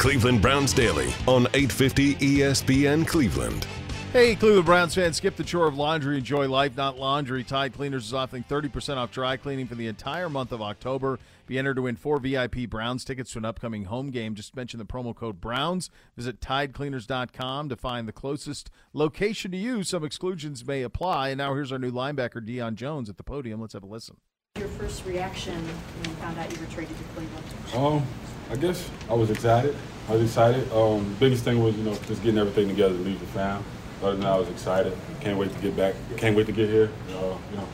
[0.00, 3.66] Cleveland Browns Daily on 850 ESPN Cleveland.
[4.14, 6.16] Hey, Cleveland Browns fans, skip the chore of laundry.
[6.16, 7.44] Enjoy life, not laundry.
[7.44, 11.18] Tide Cleaners is offering 30% off dry cleaning for the entire month of October.
[11.46, 14.34] Be entered to win four VIP Browns tickets to an upcoming home game.
[14.34, 15.90] Just mention the promo code Browns.
[16.16, 19.82] Visit TideCleaners.com to find the closest location to you.
[19.82, 21.28] Some exclusions may apply.
[21.28, 23.60] And now here's our new linebacker, Deion Jones, at the podium.
[23.60, 24.16] Let's have a listen.
[24.56, 27.44] Your first reaction when you found out you were traded to Cleveland?
[27.74, 28.06] Um,
[28.50, 29.76] I guess I was excited.
[30.08, 30.70] I was excited.
[30.72, 33.62] Um, biggest thing was, you know, just getting everything together to leave the fam.
[34.02, 34.96] Other than that, I was excited.
[35.20, 35.94] Can't wait to get back.
[36.16, 36.90] Can't wait to get here.
[37.10, 37.68] Uh, you know,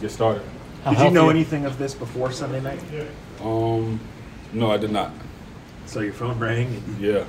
[0.00, 0.42] get started.
[0.88, 2.80] Did you know anything of this before Sunday night?
[3.42, 4.00] Um,
[4.52, 5.12] no, I did not.
[5.86, 6.66] So your phone rang.
[6.68, 7.24] And Yeah.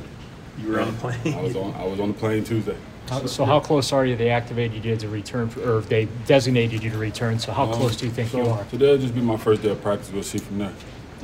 [0.60, 1.34] You were on the plane.
[1.36, 1.74] I was on.
[1.74, 2.78] I was on the plane Tuesday.
[3.10, 4.16] How- So how close are you?
[4.16, 7.40] They activated you did to return, for- or they designated you to return.
[7.40, 8.64] So how Um, close do you think so you are?
[8.66, 10.12] Today'll just be my first day of practice.
[10.14, 10.72] We'll see from there.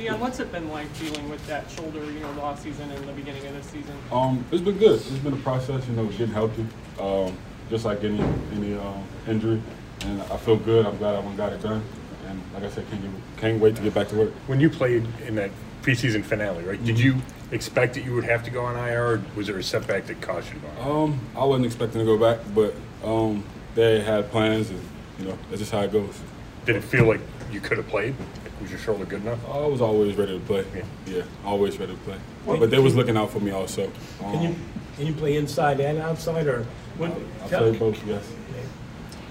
[0.00, 3.06] Deion, what's it been like dealing with that shoulder, you know, the off season and
[3.06, 3.94] the beginning of this season?
[4.10, 4.94] Um, it's been good.
[4.94, 6.64] It's been a process, you know, getting healthy,
[6.98, 7.36] um,
[7.68, 8.18] just like any
[8.54, 9.60] any um, injury.
[10.06, 10.86] And I feel good.
[10.86, 11.82] I'm glad I went got it done.
[12.26, 14.32] And like I said, can't get, can't wait to get back to work.
[14.46, 15.50] When you played in that
[15.82, 16.82] preseason finale, right?
[16.82, 17.16] Did you
[17.52, 20.22] expect that you would have to go on IR, or was there a setback that
[20.22, 21.10] caused you to go on?
[21.10, 22.74] Um, I wasn't expecting to go back, but
[23.04, 23.44] um,
[23.74, 24.80] they had plans, and
[25.18, 26.18] you know, that's just how it goes.
[26.64, 27.20] Did it feel like
[27.52, 28.14] you could have played?
[28.60, 29.38] Was your shoulder good enough?
[29.50, 30.64] I was always ready to play.
[31.06, 32.18] Yeah, always ready to play.
[32.46, 33.86] But they was looking out for me also.
[34.22, 34.56] Um, Can you,
[34.96, 36.64] can you play inside and outside, or?
[36.98, 37.12] what-
[37.44, 38.30] I play both, yes.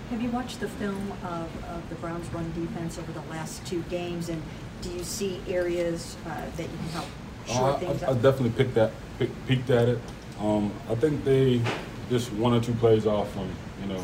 [0.09, 3.83] Have you watched the film of, of the Browns' run defense over the last two
[3.91, 4.41] games, and
[4.81, 7.05] do you see areas uh, that you can help
[7.45, 9.99] shore Uh, things I, I definitely picked that, pick, peeked at it.
[10.39, 11.61] Um, I think they
[12.09, 13.47] just one or two plays off from
[13.83, 14.03] you know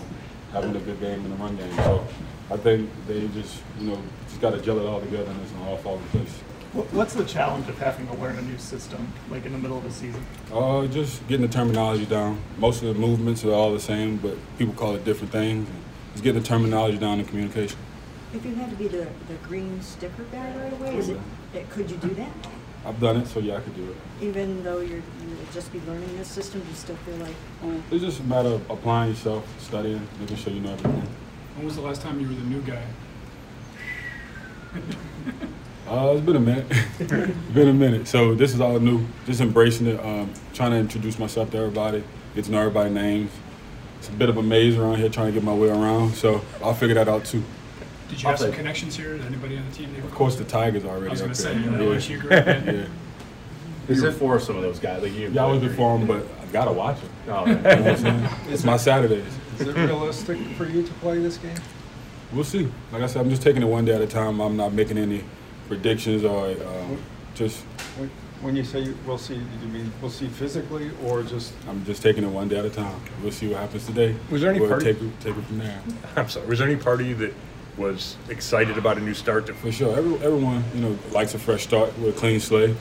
[0.51, 1.73] having a good game in the run game.
[1.77, 2.05] So
[2.51, 3.99] I think they just you know
[4.35, 6.33] just got to gel it all together and it's gonna all fall in place.
[6.91, 9.85] What's the challenge of having to learn a new system, like in the middle of
[9.85, 10.25] the season?
[10.53, 12.37] Uh, just getting the terminology down.
[12.57, 15.69] Most of the movements are all the same, but people call it different things.
[16.11, 17.77] Just getting the terminology down in communication.
[18.33, 21.19] If you had to be the, the green sticker guy right away, is it,
[21.53, 22.29] it- could you do that?
[22.85, 23.95] I've done it, so yeah, I could do it.
[24.21, 27.35] Even though you're, you would just be learning this system, do you still feel like,
[27.89, 31.07] It's just a matter of applying yourself, studying, making sure you know everything.
[31.55, 32.83] When was the last time you were the new guy?
[35.87, 36.65] Uh, it's been a minute.
[36.99, 37.11] it's
[37.53, 38.07] been a minute.
[38.07, 39.05] So this is all new.
[39.27, 39.99] Just embracing it.
[40.03, 42.03] Um, trying to introduce myself to everybody.
[42.33, 43.29] Get to know everybody's names.
[43.99, 46.15] It's a bit of a maze around here, trying to get my way around.
[46.15, 47.43] So I'll figure that out too.
[48.09, 49.13] Did you have some connections here?
[49.13, 49.95] Is anybody on the team?
[50.03, 51.05] Of course, the Tigers already.
[51.05, 51.53] I was up gonna there.
[51.53, 51.97] say, you know, yeah.
[51.97, 52.65] LSU grew up in.
[52.75, 52.85] yeah.
[53.87, 55.03] Is it- for some of those guys?
[55.03, 55.29] Like you?
[55.29, 57.09] Yeah, I was before them, but I gotta watch them.
[57.29, 58.29] Oh, you know what I'm saying?
[58.49, 59.23] It's my Saturdays.
[59.59, 61.55] Is it realistic for you to play this game?
[62.35, 62.69] We'll see.
[62.91, 64.39] Like I said, I'm just taking it one day at a time.
[64.41, 65.23] I'm not making any
[65.67, 67.01] predictions or um,
[67.33, 67.63] just.
[67.97, 68.11] When-
[68.41, 71.53] When you say you- we'll see, do you mean we'll see physically or just?
[71.69, 72.99] I'm just taking it one day at a time.
[73.23, 74.13] We'll see what happens today.
[74.29, 75.79] Was there any we'll part- take it, take it from there?
[76.17, 76.45] I'm sorry.
[76.45, 77.33] Was there any part of you that
[77.77, 79.47] was excited about a new start?
[79.47, 82.75] To For sure, Every, everyone you know likes a fresh start with a clean slate,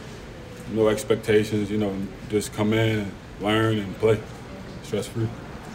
[0.73, 1.71] no expectations.
[1.71, 1.95] You know,
[2.29, 4.19] just come in and learn and play,
[4.83, 5.29] stress free.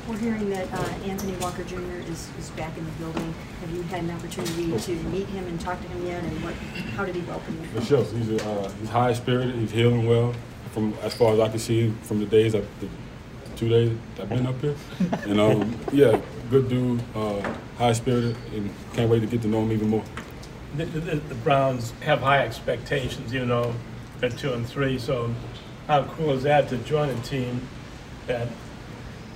[0.09, 1.77] We're hearing that uh, Anthony Walker Jr.
[2.09, 3.31] is, is back in the building.
[3.61, 6.55] Have you had an opportunity to meet him and talk to him yet, and what,
[6.95, 7.79] how did he welcome you?
[7.79, 9.55] For sure, he's a, uh, he's high spirited.
[9.55, 10.33] He's healing well.
[10.71, 12.89] From as far as I can see from the days, I, the
[13.55, 14.75] two days I've been up here,
[15.25, 17.41] and um, yeah, good dude, uh,
[17.77, 20.03] high spirited, and can't wait to get to know him even more.
[20.75, 23.75] The, the, the Browns have high expectations, you know,
[24.23, 25.33] at two and three, so
[25.87, 27.67] how cool is that to join a team
[28.27, 28.47] that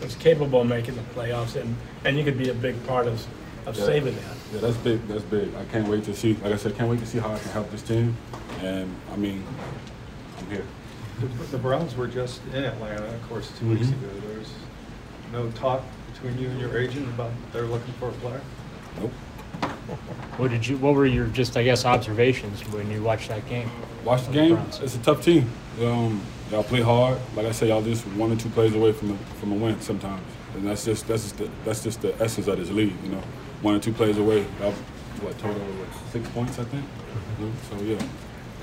[0.02, 1.76] was capable of making the playoffs and,
[2.06, 3.26] and you could be a big part of,
[3.66, 3.86] of Yeah.
[3.86, 4.24] saving that?
[4.54, 5.08] Yeah, that's big.
[5.08, 5.54] That's big.
[5.56, 6.34] I can't wait to see.
[6.36, 8.16] Like I said, can't wait to see how I can help this team.
[8.62, 9.44] And I mean,
[10.40, 10.64] I'm here.
[11.20, 13.92] The- The Browns were just in Atlanta, of course, two weeks Mhm.
[13.94, 14.08] ago.
[14.28, 14.50] There's
[15.32, 15.84] no talk
[16.14, 18.42] between you and your agent about they're looking for a player?
[19.00, 19.12] Nope.
[20.38, 20.78] What did you?
[20.78, 23.70] What were your just I guess observations when you watched that game?
[24.04, 24.58] Watch the game.
[24.82, 25.50] It's a tough team.
[25.82, 26.22] Um,
[26.54, 27.18] y'all play hard.
[27.36, 29.82] Like I said, y'all just one or two plays away from a, from a win
[29.82, 30.24] sometimes,
[30.54, 32.94] and that's just that's just the, that's just the essence of this league.
[33.04, 33.24] You know,
[33.64, 34.46] one or two plays away.
[34.60, 34.72] Y'all,
[35.22, 35.60] what total?
[35.60, 36.86] What, six points, I think.
[37.40, 38.08] You know, So yeah.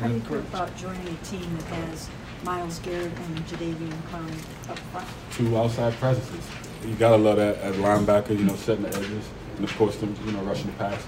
[0.01, 2.09] How do you feel about joining a team that has
[2.43, 5.07] Myles Garrett and Jadeveon Clowney up front?
[5.33, 6.47] Two outside presences.
[6.87, 8.31] You gotta love that as a linebacker.
[8.31, 11.03] You know, setting the edges, and of course, them, you know, rushing the pass.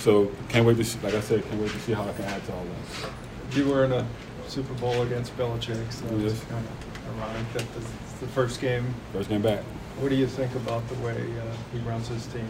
[0.00, 0.98] So can't wait to see.
[1.00, 3.56] Like I said, can't wait to see how I can add to all that.
[3.56, 4.06] You were in a
[4.48, 6.32] Super Bowl against Belichick, so Yes.
[6.32, 8.94] it's kind of ironic that this is the first game.
[9.12, 9.60] First game back.
[9.98, 12.46] What do you think about the way uh, he runs his team,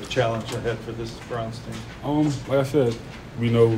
[0.00, 1.74] the challenge ahead for this Browns team?
[2.04, 2.94] Um, like I said,
[3.40, 3.68] we know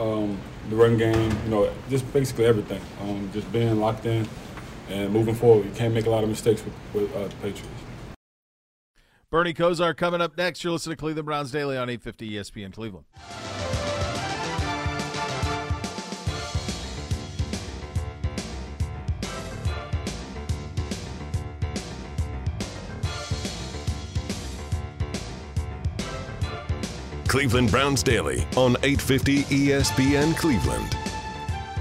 [0.00, 0.36] um,
[0.68, 1.30] the run game.
[1.44, 2.80] You know, just basically everything.
[3.02, 4.28] Um, just being locked in
[4.88, 5.66] and moving forward.
[5.66, 7.68] You can't make a lot of mistakes with, with uh, the Patriots.
[9.30, 10.62] Bernie Kosar coming up next.
[10.62, 13.06] You're listening to Cleveland Browns Daily on 850 ESPN Cleveland.
[27.32, 30.94] Cleveland Browns Daily on 850 ESPN Cleveland.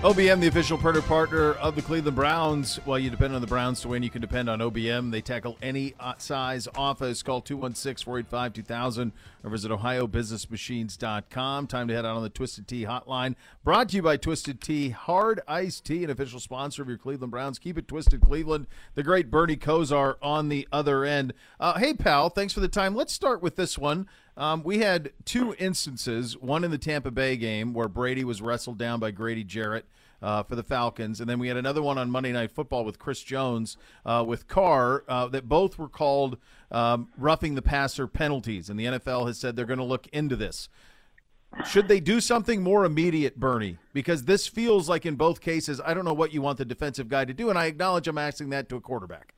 [0.01, 2.77] OBM, the official printer partner of the Cleveland Browns.
[2.85, 5.11] While you depend on the Browns to win, you can depend on OBM.
[5.11, 7.21] They tackle any uh, size office.
[7.21, 9.11] Call 216 485 2000
[9.43, 11.67] or visit OhioBusinessMachines.com.
[11.67, 13.35] Time to head out on the Twisted Tea hotline.
[13.65, 17.31] Brought to you by Twisted Tea, hard iced tea, an official sponsor of your Cleveland
[17.31, 17.59] Browns.
[17.59, 18.67] Keep it twisted, Cleveland.
[18.95, 21.33] The great Bernie Kosar on the other end.
[21.59, 22.95] Uh, hey, pal, thanks for the time.
[22.95, 24.07] Let's start with this one.
[24.37, 28.77] Um, we had two instances, one in the Tampa Bay game where Brady was wrestled
[28.77, 29.85] down by Grady Jarrett
[30.21, 32.99] uh, for the Falcons, and then we had another one on Monday Night Football with
[32.99, 33.75] Chris Jones
[34.05, 36.37] uh, with Carr uh, that both were called
[36.69, 40.35] um, roughing the passer penalties, and the NFL has said they're going to look into
[40.35, 40.69] this.
[41.67, 43.77] Should they do something more immediate, Bernie?
[43.93, 47.09] Because this feels like in both cases, I don't know what you want the defensive
[47.09, 49.33] guy to do, and I acknowledge I'm asking that to a quarterback.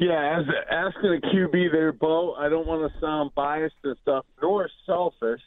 [0.00, 4.24] Yeah, as asking a QB there, Beau, I don't want to sound biased and stuff,
[4.40, 5.42] nor selfish,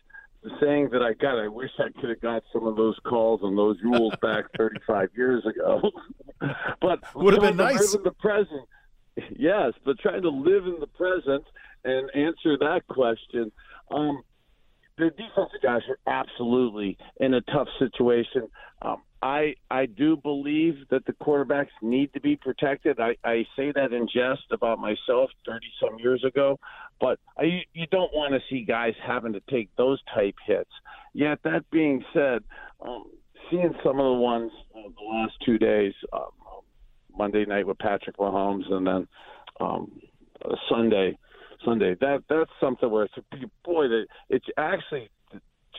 [0.61, 1.39] saying that I got.
[1.39, 5.09] I wish I could have got some of those calls and those rules back 35
[5.17, 5.81] years ago.
[6.81, 7.93] but would have been nice.
[7.93, 8.67] Live in the present,
[9.35, 11.43] yes, but trying to live in the present
[11.83, 13.51] and answer that question.
[13.89, 14.21] Um,
[14.99, 18.49] the defensive guys are absolutely in a tough situation.
[18.83, 22.99] Um, I I do believe that the quarterbacks need to be protected.
[22.99, 26.59] I, I say that in jest about myself thirty some years ago,
[26.99, 30.69] but I, you don't want to see guys having to take those type hits.
[31.13, 32.43] Yet that being said,
[32.85, 33.05] um,
[33.49, 36.31] seeing some of the ones uh, the last two days, um,
[37.17, 39.07] Monday night with Patrick Mahomes, and then
[39.61, 40.01] um,
[40.69, 41.17] Sunday
[41.63, 41.95] Sunday.
[42.01, 45.09] That that's something where it's boy that it's actually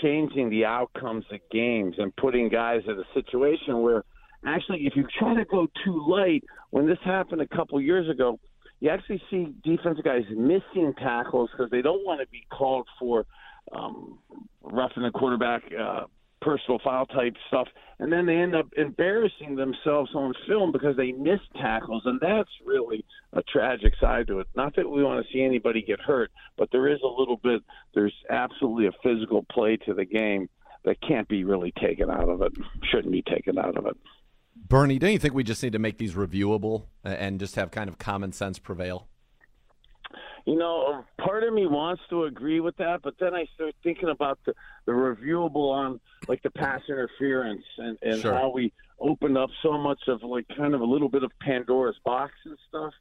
[0.04, 4.04] changing the outcomes of games and putting guys in a situation where
[4.44, 8.38] actually if you try to go too light when this happened a couple years ago
[8.80, 13.24] you actually see defensive guys missing tackles because they don't want to be called for
[13.72, 14.18] um,
[14.62, 16.02] roughing the quarterback uh,
[16.44, 17.68] personal foul type stuff,
[17.98, 22.50] and then they end up embarrassing themselves on film because they miss tackles, and that's
[22.64, 24.46] really a tragic side to it.
[24.54, 27.62] Not that we want to see anybody get hurt, but there is a little bit.
[27.94, 30.48] There's absolutely a physical play to the game
[30.84, 32.52] that can't be really taken out of it.
[32.92, 33.96] Shouldn't be taken out of it.
[34.56, 37.70] Bernie, don't you think we just need to make these reviewable uh, and just have
[37.70, 39.08] kind of common sense prevail?
[40.46, 44.10] You know, part of me wants to agree with that, but then I start thinking
[44.10, 44.52] about the,
[44.84, 48.34] the reviewable on like the pass interference and, and Sure.
[48.34, 51.96] how we opened up so much of like kind of a little bit of Pandora's
[52.04, 52.92] box and stuff.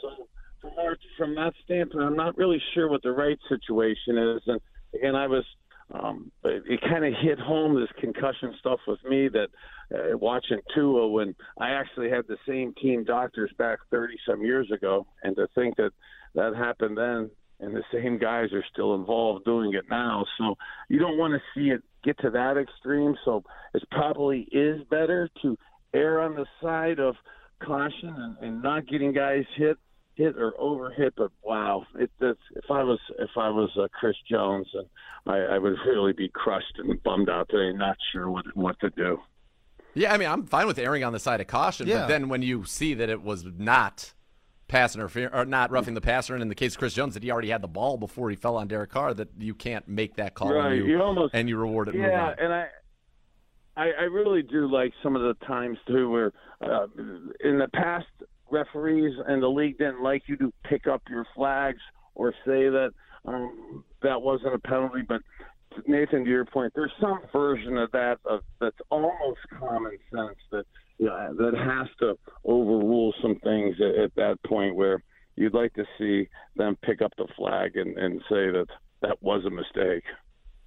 [0.00, 0.28] So
[0.60, 4.42] from, our, from that standpoint, I'm not really sure what the right situation is.
[4.46, 4.60] And
[4.94, 5.44] again, I was
[5.92, 9.48] um, it, it kind of hit home this concussion stuff with me that
[9.94, 14.70] uh, watching Tua when I actually had the same team doctors back 30 some years
[14.70, 15.90] ago, and to think that
[16.34, 17.30] that happened then
[17.60, 20.24] and the same guys are still involved doing it now.
[20.38, 20.56] So
[20.88, 23.14] you don't want to see it get to that extreme.
[23.24, 25.56] So it probably is better to
[25.94, 27.14] err on the side of
[27.62, 29.78] caution and, and not getting guys hit
[30.16, 31.14] hit or over hit.
[31.16, 34.86] But wow, it, it's, if I was if I was uh, Chris Jones, and
[35.26, 38.90] I, I would really be crushed and bummed out today, not sure what what to
[38.90, 39.18] do.
[39.96, 42.00] Yeah, I mean, I'm fine with erring on the side of caution, Yeah.
[42.00, 44.12] but then when you see that it was not
[44.68, 47.22] pass interference or not roughing the passer, and in the case of Chris Jones, that
[47.22, 50.16] he already had the ball before he fell on Derek Carr, that you can't make
[50.16, 51.94] that call Right, and you, you almost- and you reward it.
[51.94, 52.66] Yeah, and I,
[53.76, 56.86] I, I really do like some of the times too where uh,
[57.40, 58.06] in the past
[58.50, 61.80] referees and the league didn't like you to pick up your flags
[62.14, 62.90] or say that
[63.26, 65.20] um, that wasn't a penalty, but
[65.86, 70.64] Nathan, to your point, there's some version of that of, that's almost common sense that
[70.98, 75.02] yeah, that has to overrule some things at, at that point where
[75.36, 78.66] you'd like to see them pick up the flag and, and say that
[79.02, 80.04] that was a mistake.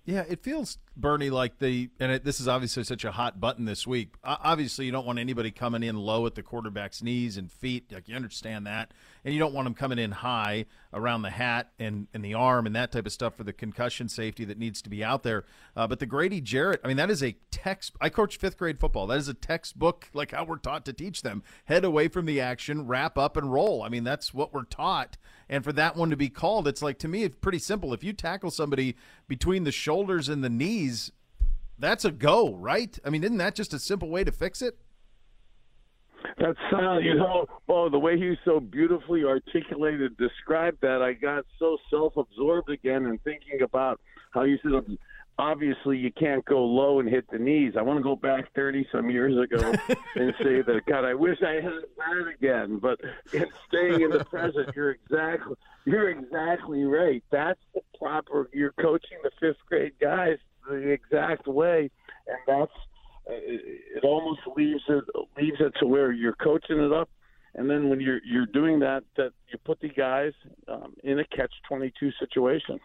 [0.08, 3.66] Yeah, it feels Bernie like the and it, this is obviously such a hot button
[3.66, 4.14] this week.
[4.24, 7.92] Obviously, you don't want anybody coming in low at the quarterback's knees and feet.
[7.92, 8.94] Like you understand that,
[9.28, 10.64] and you don't want them coming in high
[10.94, 14.08] around the hat and, and the arm and that type of stuff for the concussion
[14.08, 15.44] safety that needs to be out there.
[15.76, 17.98] Uh, but the Grady Jarrett, I mean, that is a text.
[18.00, 19.06] I coach fifth grade football.
[19.06, 21.44] That is a textbook, like how we're taught to teach them.
[21.66, 23.84] Head away from the action, wrap up, and roll.
[23.84, 25.18] I mean, that's what we're taught.
[25.50, 27.94] And for that one to be called, it's like to me, it's pretty simple.
[27.94, 28.96] If you tackle somebody
[29.28, 31.12] between the shoulders and the knees,
[31.78, 32.98] that's a go, right?
[33.04, 34.78] I mean, isn't that just a simple way to fix it?
[36.38, 41.46] That sound, you know, oh, the way he so beautifully articulated, described that, I got
[41.60, 44.00] so self-absorbed again and thinking about
[44.32, 44.98] how you said,
[45.40, 47.74] obviously you can't go low and hit the knees.
[47.78, 49.74] I want to go back 30 some years ago
[50.16, 52.80] and say that, God, I wish I had that again.
[52.80, 53.00] But
[53.34, 55.56] in staying in the present, you're exactly,
[55.86, 57.24] you're exactly right.
[57.32, 60.38] That's the proper, you're coaching the fifth grade guys
[60.70, 61.90] the exact way.
[62.28, 62.72] And that's,
[63.30, 65.04] it almost leaves it
[65.38, 67.10] leaves it to where you're coaching it up,
[67.56, 70.34] and then when you're you're doing that, that you put the guys
[70.68, 72.80] um, in a catch twenty two situation.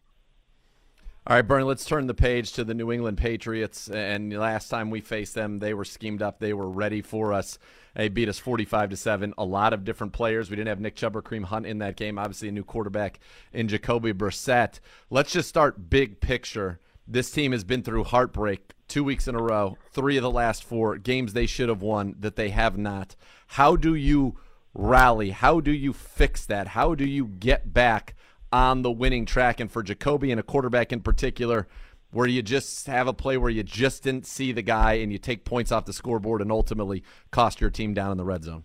[1.24, 3.88] All right, Bernie, let's turn the page to the New England Patriots.
[3.88, 6.40] And last time we faced them, they were schemed up.
[6.40, 7.60] They were ready for us.
[7.94, 9.32] They beat us 45 to 7.
[9.38, 10.50] A lot of different players.
[10.50, 12.18] We didn't have Nick Chubb or Kareem Hunt in that game.
[12.18, 13.20] Obviously, a new quarterback
[13.52, 14.80] in Jacoby Brissett.
[15.10, 16.80] Let's just start big picture.
[17.06, 20.62] This team has been through heartbreak two weeks in a row, three of the last
[20.62, 23.16] four games they should have won that they have not.
[23.48, 24.38] How do you
[24.74, 25.30] rally?
[25.30, 26.68] How do you fix that?
[26.68, 28.14] How do you get back
[28.52, 29.60] on the winning track?
[29.60, 31.66] And for Jacoby and a quarterback in particular,
[32.12, 35.18] where you just have a play where you just didn't see the guy and you
[35.18, 38.64] take points off the scoreboard and ultimately cost your team down in the red zone?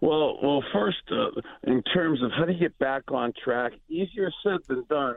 [0.00, 4.60] Well, well, first, uh, in terms of how to get back on track, easier said
[4.68, 5.16] than done.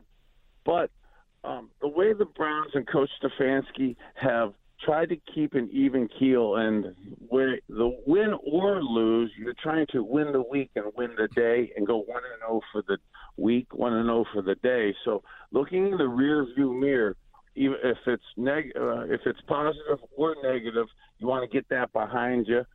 [0.66, 0.91] But
[1.43, 6.55] um, the way the Browns and Coach Stefanski have tried to keep an even keel,
[6.55, 6.95] and
[7.29, 11.71] where the win or lose, you're trying to win the week and win the day,
[11.75, 12.97] and go one and zero oh for the
[13.37, 14.93] week, one and zero oh for the day.
[15.05, 17.15] So looking in the rear view mirror,
[17.55, 20.87] even if it's neg- uh, if it's positive or negative,
[21.19, 22.65] you want to get that behind you.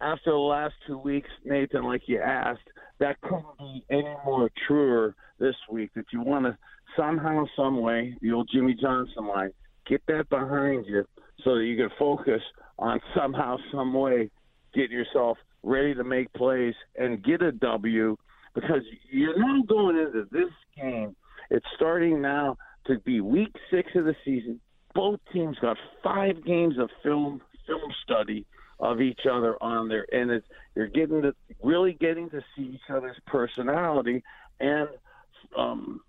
[0.00, 2.68] After the last two weeks, Nathan, like you asked,
[2.98, 5.90] that couldn't be any more truer this week.
[5.96, 6.56] That you want to
[6.96, 9.50] somehow, some way, the old Jimmy Johnson line,
[9.86, 11.04] get that behind you
[11.44, 12.42] so that you can focus
[12.78, 14.30] on somehow, some way,
[14.74, 18.16] get yourself ready to make plays and get a W
[18.54, 21.14] because you're now going into this game.
[21.50, 24.60] It's starting now to be week six of the season.
[24.94, 28.46] Both teams got five games of film film study
[28.78, 32.90] of each other on there, and it's you're getting to really getting to see each
[32.90, 34.22] other's personality
[34.60, 34.88] and
[35.56, 36.00] um,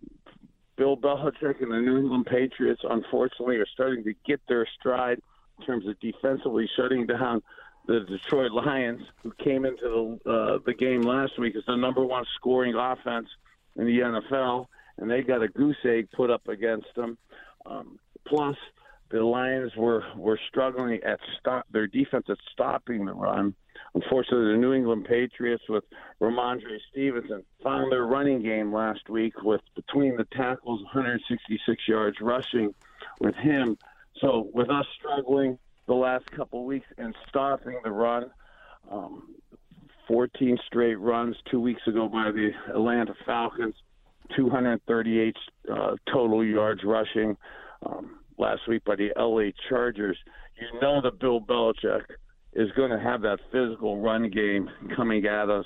[0.77, 5.19] Bill Belichick and the New England Patriots, unfortunately, are starting to get their stride
[5.59, 7.41] in terms of defensively shutting down
[7.87, 12.05] the Detroit Lions, who came into the uh, the game last week as the number
[12.05, 13.27] one scoring offense
[13.75, 14.67] in the NFL,
[14.97, 17.17] and they got a goose egg put up against them.
[17.65, 17.97] Um,
[18.27, 18.55] plus,
[19.09, 23.55] the Lions were were struggling at stop their defense at stopping the run.
[23.93, 25.83] Unfortunately, the New England Patriots with
[26.21, 32.73] Rhamondre Stevenson found their running game last week with between the tackles 166 yards rushing
[33.19, 33.77] with him.
[34.19, 38.29] So with us struggling the last couple weeks and stopping the run,
[38.91, 39.35] um,
[40.07, 43.75] 14 straight runs two weeks ago by the Atlanta Falcons,
[44.35, 45.35] 238
[45.71, 47.37] uh, total yards rushing.
[47.85, 50.17] Um, last week by the LA Chargers,
[50.59, 52.03] you know that Bill Belichick
[52.53, 55.65] is going to have that physical run game coming at us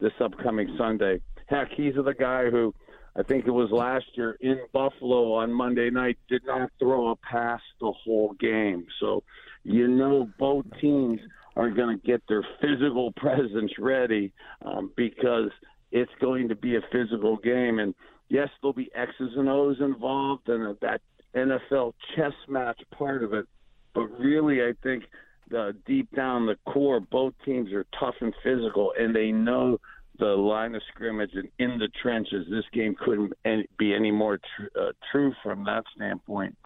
[0.00, 1.20] this upcoming Sunday.
[1.46, 2.74] Heck, he's the guy who
[3.16, 7.16] I think it was last year in Buffalo on Monday night did not throw a
[7.16, 8.86] pass the whole game.
[9.00, 9.24] So
[9.64, 11.20] you know both teams
[11.56, 14.32] are going to get their physical presence ready
[14.64, 15.50] um, because
[15.90, 17.94] it's going to be a physical game and
[18.28, 21.00] yes, there'll be X's and O's involved, and that
[21.34, 23.46] NFL chess match part of it.
[23.94, 25.04] But really, I think
[25.50, 29.78] the deep down the core, both teams are tough and physical, and they know
[30.18, 32.46] the line of scrimmage and in the trenches.
[32.50, 33.32] This game couldn't
[33.78, 36.56] be any more tr- uh, true from that standpoint.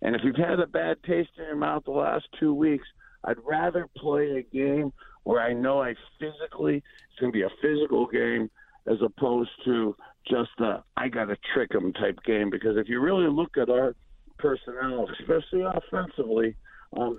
[0.00, 2.86] And if you've had a bad taste in your mouth the last two weeks,
[3.24, 4.92] I'd rather play a game
[5.24, 8.50] where I know I physically it's going to be a physical game
[8.86, 9.94] as opposed to
[10.28, 12.50] just a I got to trick them type game.
[12.50, 13.94] Because if you really look at our
[14.42, 16.56] personnel, especially offensively,
[16.96, 17.16] um,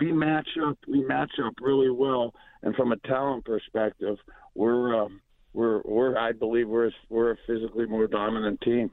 [0.00, 0.78] we match up.
[0.86, 4.16] We match up really well, and from a talent perspective,
[4.54, 5.20] we're um,
[5.52, 8.90] we're we're I believe we're we're a physically more dominant team.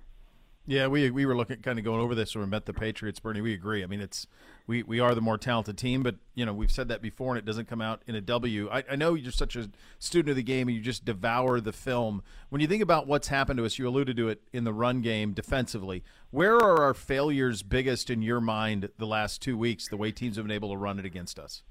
[0.67, 3.19] Yeah, we we were looking kind of going over this when we met the Patriots,
[3.19, 3.41] Bernie.
[3.41, 3.83] We agree.
[3.83, 4.25] I mean, it's
[4.65, 7.37] we, we are the more talented team, but you know we've said that before, and
[7.37, 8.67] it doesn't come out in a W.
[8.71, 11.71] I, I know you're such a student of the game, and you just devour the
[11.71, 12.23] film.
[12.49, 15.01] When you think about what's happened to us, you alluded to it in the run
[15.01, 16.03] game defensively.
[16.31, 19.87] Where are our failures biggest in your mind the last two weeks?
[19.87, 21.61] The way teams have been able to run it against us.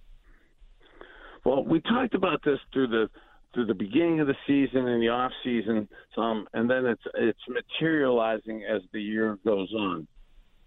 [1.45, 3.11] Well, we talked about this through the
[3.55, 7.39] through the beginning of the season and the off season some and then it's it's
[7.49, 10.07] materializing as the year goes on.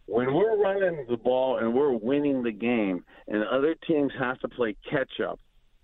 [0.08, 4.48] When we're running the ball and we're winning the game and other teams have to
[4.48, 5.40] play catch up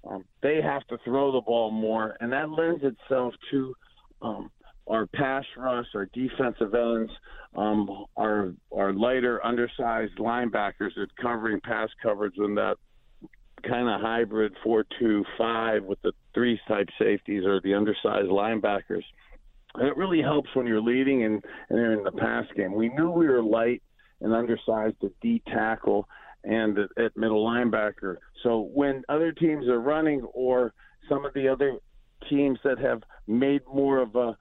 [0.07, 3.73] um, they have to throw the ball more, and that lends itself to
[4.21, 4.51] um,
[4.87, 7.11] our pass rush, our defensive ends,
[7.55, 12.75] um, our our lighter, undersized linebackers that covering pass coverage in that
[13.68, 19.03] kind of hybrid four-two-five with the three type safeties or the undersized linebackers.
[19.76, 22.74] And it really helps when you're leading and, and in the pass game.
[22.74, 23.82] We knew we were light
[24.22, 26.07] and undersized at D tackle
[26.43, 28.18] and at, middle linebacker.
[28.43, 30.74] So when other teams are running or
[31.09, 31.78] some of the other
[32.30, 34.38] teams that have made more of a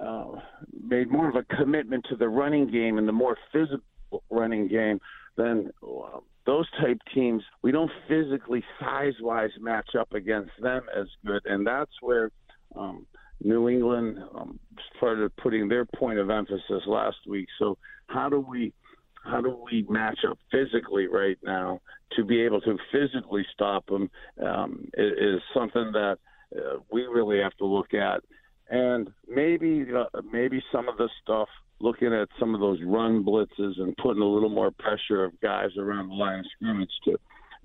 [0.00, 0.40] uh,
[0.86, 5.00] made more of a commitment to the running game and the more physical running game,
[5.36, 11.06] then uh, those type teams we don't physically size wise match up against them as
[11.24, 12.30] good, and that's where
[12.76, 13.06] um,
[13.42, 14.58] New England um,
[14.96, 17.48] started putting their point of emphasis last week.
[17.58, 17.76] So
[18.06, 18.72] how do we
[19.24, 21.80] how do we match up physically right now
[22.12, 24.08] to be able to physically stop them
[24.40, 26.18] um, is, something that
[26.56, 28.22] uh, we really have to look at,
[28.70, 31.48] and maybe uh, maybe some of the stuff
[31.80, 35.70] looking at some of those run blitzes and putting a little more pressure of guys
[35.78, 37.18] around the line of scrimmage to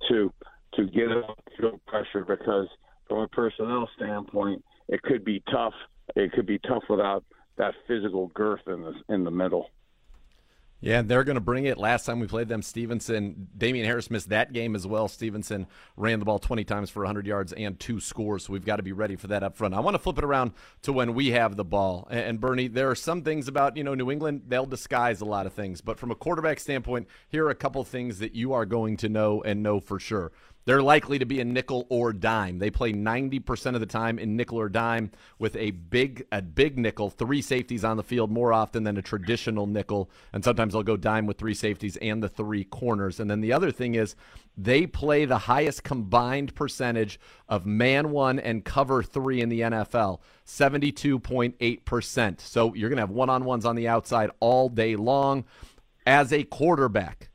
[0.09, 0.33] to
[0.75, 2.67] to get up field pressure because
[3.07, 5.73] from a personnel standpoint it could be tough.
[6.15, 7.23] It could be tough without
[7.57, 9.69] that physical girth in the in the middle.
[10.81, 11.77] Yeah, they're going to bring it.
[11.77, 15.07] Last time we played them, Stevenson, Damien Harris missed that game as well.
[15.07, 18.77] Stevenson ran the ball 20 times for 100 yards and two scores, so we've got
[18.77, 19.75] to be ready for that up front.
[19.75, 22.07] I want to flip it around to when we have the ball.
[22.09, 25.45] And Bernie, there are some things about, you know, New England, they'll disguise a lot
[25.45, 25.81] of things.
[25.81, 29.09] But from a quarterback standpoint, here are a couple things that you are going to
[29.09, 30.31] know and know for sure.
[30.65, 32.59] They're likely to be a nickel or dime.
[32.59, 36.77] They play 90% of the time in nickel or dime with a big a big
[36.77, 40.83] nickel, three safeties on the field more often than a traditional nickel, and sometimes they'll
[40.83, 43.19] go dime with three safeties and the three corners.
[43.19, 44.15] And then the other thing is
[44.55, 50.19] they play the highest combined percentage of man 1 and cover 3 in the NFL,
[50.45, 52.41] 72.8%.
[52.41, 55.45] So you're going to have one-on-ones on the outside all day long
[56.05, 57.30] as a quarterback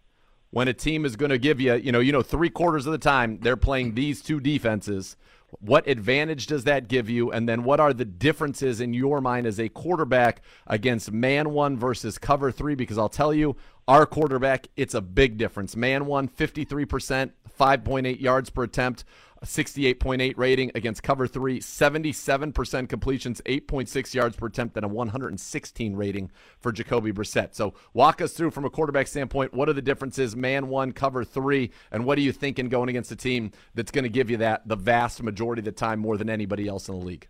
[0.56, 2.92] when a team is going to give you, you know, you know, three quarters of
[2.92, 5.14] the time they're playing these two defenses.
[5.60, 7.30] What advantage does that give you?
[7.30, 11.76] And then what are the differences in your mind as a quarterback against man one
[11.76, 12.74] versus cover three?
[12.74, 13.54] Because I'll tell you,
[13.86, 15.76] our quarterback, it's a big difference.
[15.76, 19.04] Man one, 53%, 5.8 yards per attempt.
[19.44, 26.30] 68.8 rating against cover three, 77% completions, 8.6 yards per attempt, and a 116 rating
[26.58, 27.54] for Jacoby Brissett.
[27.54, 31.24] So walk us through from a quarterback standpoint, what are the differences, man one, cover
[31.24, 34.38] three, and what are you thinking going against a team that's going to give you
[34.38, 37.28] that the vast majority of the time more than anybody else in the league?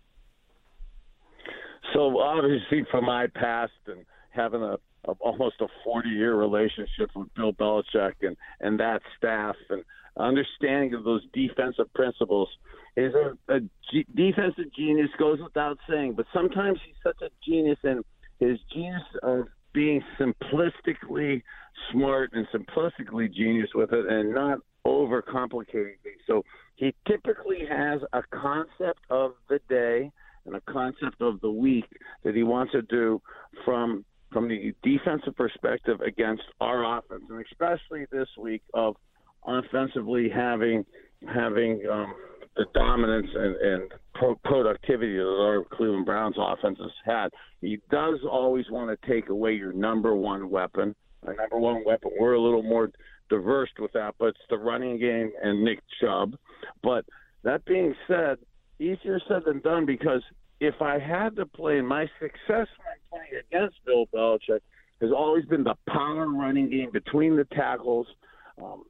[1.93, 4.77] So obviously from my past and having a,
[5.19, 9.83] almost a 40 year relationship with Bill Belichick and, and that staff and–
[10.19, 12.49] understanding of those defensive principles
[12.95, 13.59] is a, a
[13.91, 18.03] G- defensive genius goes without saying, but sometimes he's such a genius and
[18.39, 21.41] his genius of being simplistically
[21.91, 26.21] smart and simplistically genius with it and not overcomplicating things.
[26.25, 26.43] So
[26.75, 30.11] he typically has a concept of the day
[30.45, 31.85] and a concept of the week
[32.23, 33.21] that he wants to do
[33.65, 38.97] from from the defensive perspective against our offense, and especially this week of
[39.47, 40.85] offensively having
[41.33, 42.13] having um,
[42.55, 47.29] the dominance and, and pro- productivity that our Cleveland Browns offense has had.
[47.61, 50.95] He does always want to take away your number one weapon.
[51.25, 52.11] Our number one weapon.
[52.19, 52.91] We're a little more
[53.29, 56.35] diverse with that, but it's the running game and Nick Chubb.
[56.83, 57.05] But
[57.43, 58.37] that being said,
[58.79, 60.21] easier said than done because
[60.59, 64.61] if I had to play, my success when playing against Bill Belichick
[65.01, 68.07] has always been the power running game between the tackles.
[68.61, 68.83] Um,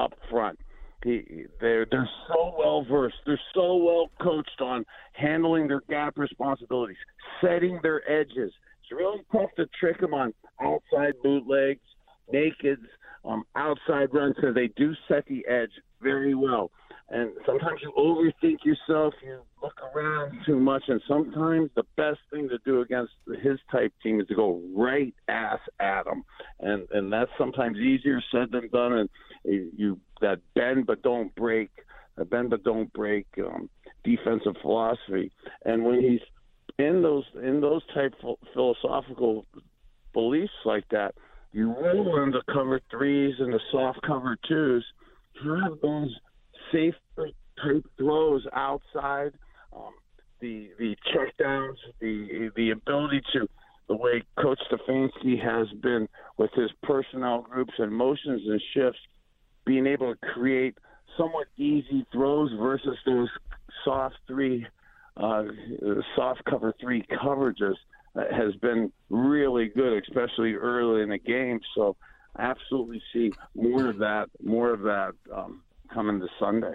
[0.00, 0.58] up front.
[1.04, 3.16] He, they're they're so well versed.
[3.24, 6.98] They're so well coached on handling their gap responsibilities,
[7.40, 8.52] setting their edges.
[8.82, 11.80] It's really tough to trick them on outside bootlegs,
[12.32, 12.84] nakeds,
[13.24, 15.70] um, outside runs because they do set the edge
[16.02, 16.70] very well.
[17.10, 19.14] And sometimes you overthink yourself.
[19.24, 23.92] You look around too much, and sometimes the best thing to do against his type
[24.00, 26.24] team is to go right ass at them,
[26.60, 28.92] and and that's sometimes easier said than done.
[28.92, 29.08] And
[29.44, 31.70] you that bend but don't break,
[32.30, 33.68] bend but don't break um,
[34.04, 35.32] defensive philosophy.
[35.64, 36.20] And when he's
[36.78, 38.14] in those in those type
[38.54, 39.46] philosophical
[40.12, 41.16] beliefs like that,
[41.50, 44.84] you roll into cover threes and the soft cover twos.
[45.42, 46.14] Have those
[46.72, 49.32] safe type throws outside,
[49.74, 49.92] um,
[50.40, 53.48] the the checkdowns, the the ability to
[53.88, 59.00] the way Coach Stefanski has been with his personnel groups and motions and shifts
[59.66, 60.78] being able to create
[61.18, 63.28] somewhat easy throws versus those
[63.84, 64.64] soft three,
[65.16, 65.42] uh,
[66.14, 67.74] soft cover three coverages
[68.14, 71.60] uh, has been really good, especially early in the game.
[71.74, 71.96] So,
[72.36, 75.62] I absolutely see more of that, more of that um,
[75.92, 76.74] coming this Sunday.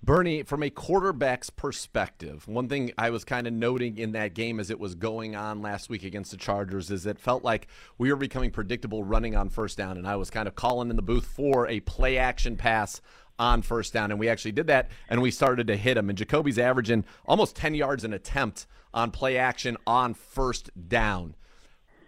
[0.00, 4.60] Bernie, from a quarterback's perspective, one thing I was kind of noting in that game
[4.60, 7.66] as it was going on last week against the Chargers is it felt like
[7.98, 10.96] we were becoming predictable running on first down, and I was kind of calling in
[10.96, 13.00] the booth for a play action pass
[13.40, 16.08] on first down, and we actually did that, and we started to hit him.
[16.08, 21.34] And Jacoby's averaging almost 10 yards an attempt on play action on first down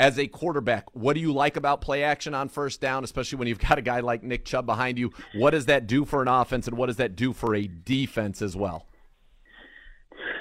[0.01, 3.46] as a quarterback, what do you like about play action on first down, especially when
[3.48, 5.12] you've got a guy like Nick Chubb behind you?
[5.34, 8.40] What does that do for an offense, and what does that do for a defense
[8.40, 8.86] as well?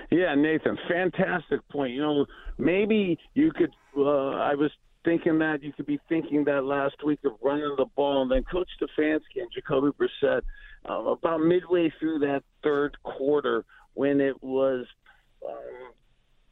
[0.10, 1.93] Yeah, Nathan, fantastic point.
[1.93, 2.26] You know,
[2.57, 3.72] maybe you could.
[3.95, 4.72] Uh, I was
[5.03, 8.43] thinking that you could be thinking that last week of running the ball, and then
[8.49, 10.41] Coach Stefanski and Jacoby Brissett
[10.89, 14.86] uh, about midway through that third quarter when it was
[15.45, 15.91] um,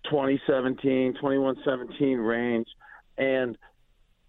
[0.09, 2.67] 2017, 21-17 range
[3.17, 3.57] and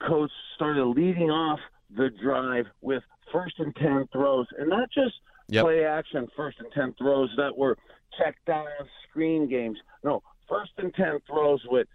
[0.07, 1.61] coach started leading off
[1.97, 5.15] the drive with first and 10 throws, and not just
[5.49, 5.65] yep.
[5.65, 7.77] play action first and 10 throws that were
[8.19, 8.67] check down
[9.09, 9.79] screen games.
[10.03, 11.87] No, first and 10 throws with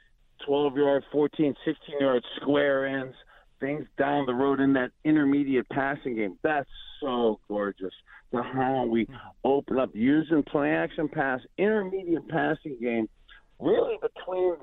[0.45, 3.15] 12 yard, 14, 16 yard square ends,
[3.59, 6.37] things down the road in that intermediate passing game.
[6.41, 6.69] That's
[7.01, 7.93] so gorgeous.
[8.31, 9.07] The how we
[9.43, 13.07] open up using play action pass, intermediate passing game,
[13.59, 14.55] really between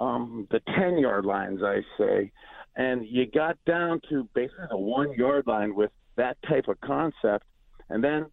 [0.00, 2.32] um, the 10 yard lines, I say.
[2.76, 7.44] And you got down to basically the one yard line with that type of concept.
[7.88, 8.26] And then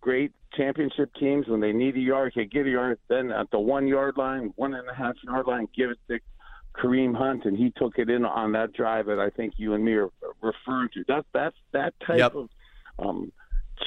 [0.00, 2.98] great championship teams, when they need a yard, can get a yard.
[3.08, 6.18] Then at the one yard line, one and a half yard line, give it to
[6.76, 9.84] Kareem Hunt, and he took it in on that drive that I think you and
[9.84, 10.10] me are
[10.42, 11.04] referring to.
[11.08, 12.34] That that's that type yep.
[12.34, 12.48] of
[12.98, 13.32] um,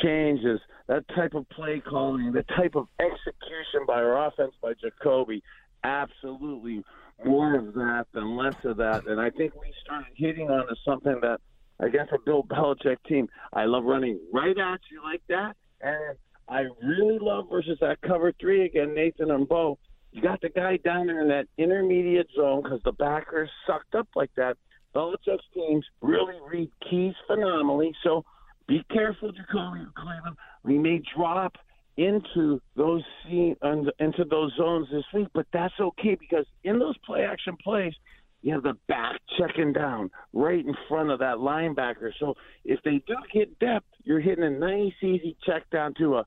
[0.02, 5.44] changes, that type of play calling, the type of execution by our offense by Jacoby
[5.84, 6.84] absolutely
[7.26, 9.08] more of that than less of that.
[9.08, 11.40] And I think we started hitting on to something that
[11.80, 13.28] I guess a Bill Belichick team.
[13.54, 16.18] I love running right at you like that, and
[16.50, 19.78] I really love versus that cover three again, Nathan and Beau.
[20.12, 24.08] You got the guy down there in that intermediate zone because the backers sucked up
[24.16, 24.58] like that.
[24.96, 28.26] Belichick's teams really read keys phenomenally, so
[28.68, 30.38] be careful, Jacoby Cleveland.
[30.64, 31.58] We may drop
[31.98, 33.56] into those scene,
[34.00, 37.94] into those zones this week, but that's okay because in those play action plays,
[38.42, 42.12] you have the back checking down right in front of that linebacker.
[42.20, 46.26] So if they do get depth, you're hitting a nice, easy check down to a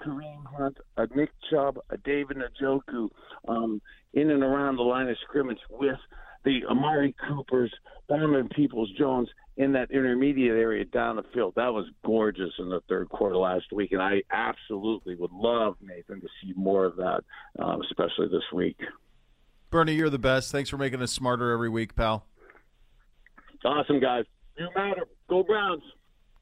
[0.00, 3.08] Kareem Hunt, a Nick Chubb, a David Njoku,
[3.48, 3.82] um,
[4.14, 5.98] in and around the line of scrimmage with
[6.44, 7.72] the Amari Coopers,
[8.08, 9.28] Donovan Peoples Jones
[9.58, 11.52] in that intermediate area down the field.
[11.56, 16.20] That was gorgeous in the third quarter last week, and I absolutely would love Nathan
[16.20, 17.24] to see more of that,
[17.58, 18.78] uh, especially this week.
[19.70, 20.52] Bernie, you're the best.
[20.52, 22.24] Thanks for making us smarter every week, pal.
[23.64, 24.24] Awesome, guys.
[24.56, 25.02] You matter.
[25.28, 25.82] Go Browns.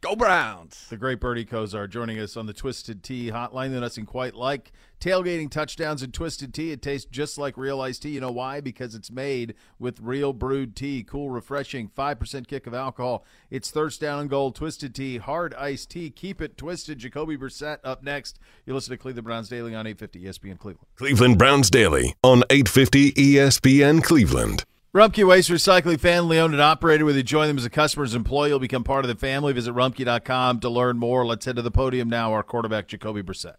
[0.02, 0.86] Go Browns!
[0.90, 4.70] The great Bernie Kosar joining us on the Twisted Tea hotline that doesn't quite like
[5.00, 6.70] tailgating touchdowns and Twisted Tea.
[6.70, 8.10] It tastes just like real iced tea.
[8.10, 8.60] You know why?
[8.60, 11.02] Because it's made with real brewed tea.
[11.02, 13.24] Cool, refreshing, 5% kick of alcohol.
[13.50, 16.10] It's thirst down and gold Twisted Tea, hard iced tea.
[16.10, 16.98] Keep it twisted.
[16.98, 18.38] Jacoby Brissett up next.
[18.66, 20.86] You listen to Cleveland Browns Daily on 850 ESPN Cleveland.
[20.96, 24.64] Cleveland Browns Daily on 850 ESPN Cleveland.
[24.96, 27.04] Rumpke Waste Recycling, family owned and operated.
[27.04, 29.52] Whether you join them as a customer's employee, you'll become part of the family.
[29.52, 31.26] Visit rumpke.com to learn more.
[31.26, 32.32] Let's head to the podium now.
[32.32, 33.56] Our quarterback, Jacoby Brissett.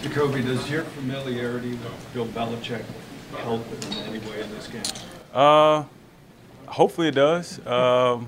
[0.00, 2.82] Jacoby, does your familiarity with Bill Belichick
[3.40, 4.80] help in any way in this game?
[5.34, 5.84] Uh,
[6.64, 7.60] hopefully it does.
[7.66, 8.26] Um,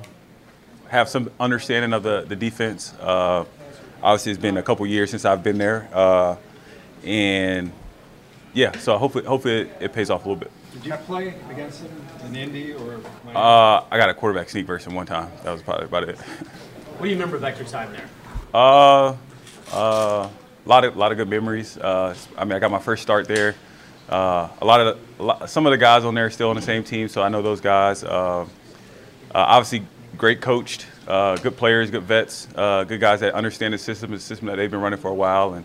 [0.89, 2.93] have some understanding of the, the defense.
[3.01, 3.47] Uh,
[4.03, 5.89] obviously, it's been a couple years since I've been there.
[5.91, 6.37] Uh,
[7.03, 7.73] and
[8.53, 10.53] yeah, so hopefully, hopefully it, it pays off a little bit.
[10.73, 11.91] Did you play against him
[12.27, 12.99] in Indy or?
[13.25, 13.37] Miami?
[13.37, 15.31] Uh, I got a quarterback sneak version one time.
[15.45, 16.19] That was probably about it.
[16.19, 18.09] What do you remember about your time there?
[18.55, 19.17] Uh,
[19.73, 20.29] uh,
[20.65, 21.77] a lot of lot of good memories.
[21.77, 23.55] Uh, I mean, I got my first start there.
[24.09, 26.51] Uh, a lot of the, a lot, some of the guys on there are still
[26.51, 28.03] on the same team, so I know those guys.
[28.03, 28.47] Uh, uh
[29.33, 29.87] obviously,
[30.17, 34.21] great coached, uh, good players, good vets, uh, good guys that understand the system, the
[34.21, 35.65] system that they've been running for a while, and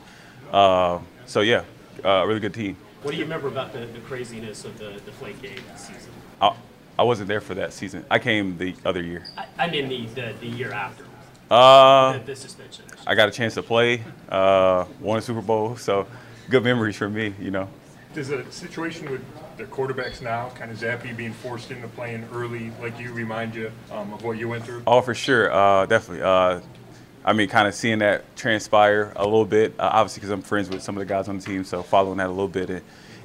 [1.25, 1.63] so yeah,
[2.03, 2.75] a really good team.
[3.03, 6.11] What do you remember about the, the craziness of the Deflate game season?
[6.41, 6.55] I,
[6.97, 8.03] I wasn't there for that season.
[8.09, 9.25] I came the other year.
[9.37, 11.05] I, I mean the, the, the year after.
[11.49, 12.85] Uh, the, the suspension.
[13.05, 16.07] I got a chance to play, uh, won a Super Bowl, so
[16.49, 17.69] good memories for me, you know.
[18.13, 19.21] Does the situation with
[19.57, 23.71] the quarterbacks now, kind of Zappe being forced into playing early, like you, remind you
[23.91, 24.81] um, of what you went through?
[24.87, 26.23] Oh, for sure, uh, definitely.
[26.23, 26.61] Uh,
[27.27, 30.69] I mean, kind of seeing that transpire a little bit, uh, obviously because I'm friends
[30.69, 32.81] with some of the guys on the team, so following that a little bit and,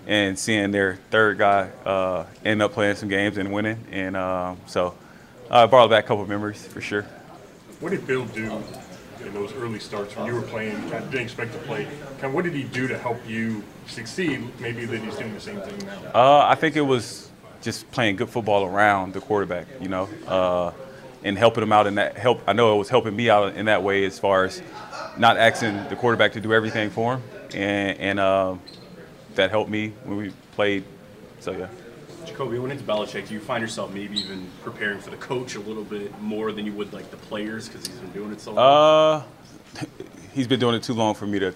[0.09, 3.79] and seeing their third guy uh, end up playing some games and winning.
[3.93, 4.97] And um, so
[5.49, 7.03] I brought back a couple of memories for sure.
[7.79, 8.61] What did Bill do
[9.24, 11.85] in those early starts when you were playing, kind of didn't expect to play?
[11.85, 14.49] Kind of what did he do to help you succeed?
[14.59, 16.11] Maybe that he's doing the same thing now.
[16.12, 17.31] Uh, I think it was
[17.61, 20.73] just playing good football around the quarterback, you know, uh,
[21.24, 22.40] and helping him out in that help.
[22.47, 24.62] I know it was helping me out in that way as far as
[25.16, 27.23] not asking the quarterback to do everything for him,
[27.55, 28.57] and, and uh,
[29.35, 30.85] that helped me when we played.
[31.40, 31.69] So yeah.
[32.24, 35.61] Jacoby, when it's Belichick, do you find yourself maybe even preparing for the coach a
[35.61, 38.53] little bit more than you would like the players because he's been doing it so
[38.53, 39.24] long?
[39.77, 39.85] Uh,
[40.32, 41.55] he's been doing it too long for me to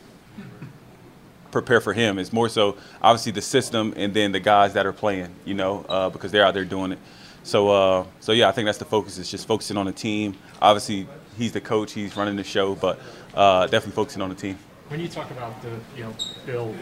[1.50, 2.18] prepare for him.
[2.18, 5.86] It's more so obviously the system and then the guys that are playing, you know,
[5.88, 6.98] uh, because they're out there doing it.
[7.46, 9.18] So, uh, so yeah, I think that's the focus.
[9.18, 10.34] It's just focusing on the team.
[10.60, 11.06] Obviously,
[11.38, 11.92] he's the coach.
[11.92, 12.98] He's running the show, but
[13.34, 14.58] uh, definitely focusing on the team.
[14.88, 16.14] When you talk about the, you know,
[16.44, 16.74] Bill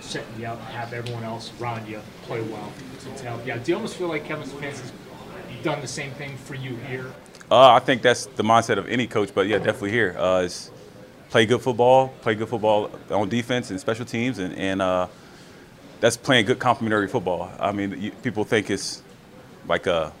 [0.00, 3.38] setting you up, have everyone else around you play well to tell.
[3.44, 4.92] Yeah, do you almost feel like Kevin Stefanski's
[5.62, 7.12] done the same thing for you here?
[7.50, 10.16] Uh, I think that's the mindset of any coach, but yeah, definitely here.
[10.18, 10.70] Uh, is
[11.28, 15.06] play good football, play good football on defense and special teams, and, and uh,
[16.00, 17.52] that's playing good complementary football.
[17.60, 19.02] I mean, you, people think it's
[19.68, 20.12] like a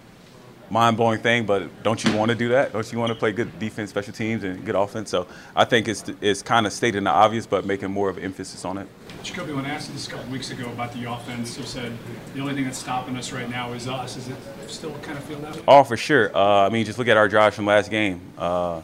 [0.70, 2.72] mind-blowing thing, but don't you want to do that?
[2.72, 5.10] Don't you want to play good defense, special teams, and good offense?
[5.10, 5.26] So
[5.56, 8.64] I think it's it's kind of stating the obvious, but making more of an emphasis
[8.64, 8.86] on it.
[9.22, 11.92] Jacoby, when I asked you this a couple weeks ago about the offense, you said
[12.34, 14.16] the only thing that's stopping us right now is us.
[14.16, 14.36] Is it
[14.68, 15.62] still kind of feel that way?
[15.66, 16.34] Oh, for sure.
[16.36, 18.20] Uh, I mean, just look at our drives from last game.
[18.36, 18.82] Uh,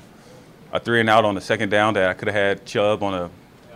[0.72, 3.14] a three and out on the second down that I could have had Chubb on
[3.14, 3.30] a,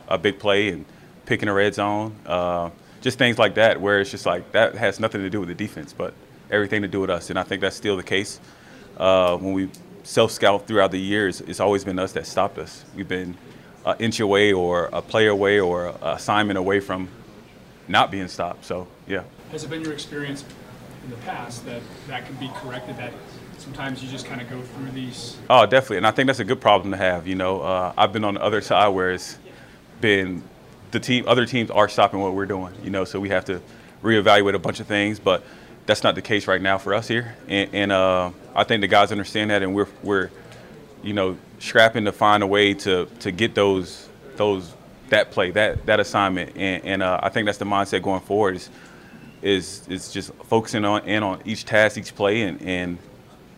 [0.08, 0.84] a big play and
[1.26, 2.16] picking a red zone.
[2.26, 2.70] Uh,
[3.00, 5.54] just things like that where it's just like that has nothing to do with the
[5.54, 6.12] defense, but
[6.50, 7.30] everything to do with us.
[7.30, 8.40] And I think that's still the case.
[8.96, 9.70] Uh, when we
[10.02, 12.84] self scout throughout the years, it's always been us that stopped us.
[12.94, 13.36] We've been
[13.84, 17.08] an inch away or a player away or an assignment away from
[17.86, 18.64] not being stopped.
[18.64, 19.22] So, yeah.
[19.50, 20.44] Has it been your experience
[21.04, 22.96] in the past that that can be corrected?
[22.96, 23.12] That
[23.58, 25.36] sometimes you just kind of go through these.
[25.48, 27.26] Oh, definitely, and I think that's a good problem to have.
[27.26, 29.38] You know, uh, I've been on the other side where it's
[30.00, 30.42] been
[30.90, 32.74] the team, other teams are stopping what we're doing.
[32.82, 33.60] You know, so we have to
[34.02, 35.42] reevaluate a bunch of things, but
[35.88, 37.34] that's not the case right now for us here.
[37.48, 40.30] And, and uh, I think the guys understand that, and we're we're,
[41.02, 44.06] you know, scrapping to find a way to to get those
[44.36, 44.74] those
[45.08, 46.56] that play that that assignment.
[46.56, 48.56] And, and uh, I think that's the mindset going forward.
[48.56, 48.70] Is
[49.40, 52.98] is is just focusing on in on each task, each play, and and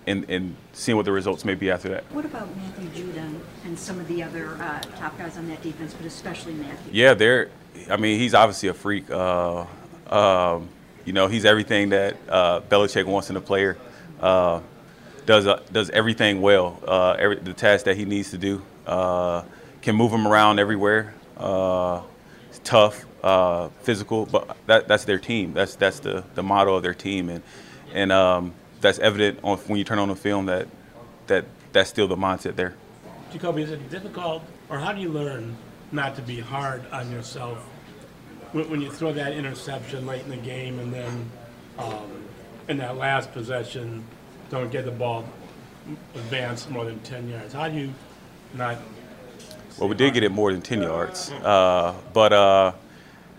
[0.06, 2.04] and, and seeing what the results may be after that.
[2.12, 5.94] What about Matthew Judon and some of the other uh, top guys on that defense,
[5.94, 6.92] but especially Matthew?
[6.92, 7.50] Yeah, they're.
[7.90, 9.10] I mean, he's obviously a freak.
[9.10, 9.66] Uh,
[10.08, 10.68] um,
[11.04, 13.76] you know, he's everything that uh, Belichick wants in a player.
[14.20, 14.60] Uh,
[15.26, 16.80] does uh, does everything well.
[16.86, 18.62] Uh, every, the task that he needs to do.
[18.86, 19.42] Uh,
[19.82, 21.14] can move him around everywhere.
[21.36, 22.02] Uh,
[22.64, 23.06] tough,
[23.82, 25.54] physical, but that, that's their team.
[25.54, 27.42] That's that's the, the motto of their team, and
[27.94, 30.68] and um, that's evident on, when you turn on the film that
[31.28, 32.74] that that's still the mindset there.
[33.32, 35.56] Jacoby, is it difficult, or how do you learn
[35.92, 37.64] not to be hard on yourself
[38.52, 41.30] when, when you throw that interception late in the game, and then
[41.78, 42.24] um,
[42.68, 44.04] in that last possession,
[44.50, 45.24] don't get the ball
[46.14, 47.52] advanced more than ten yards?
[47.52, 47.92] How do you
[48.54, 48.78] not?
[49.78, 52.72] Well, we did get it more than ten yards, uh, but uh,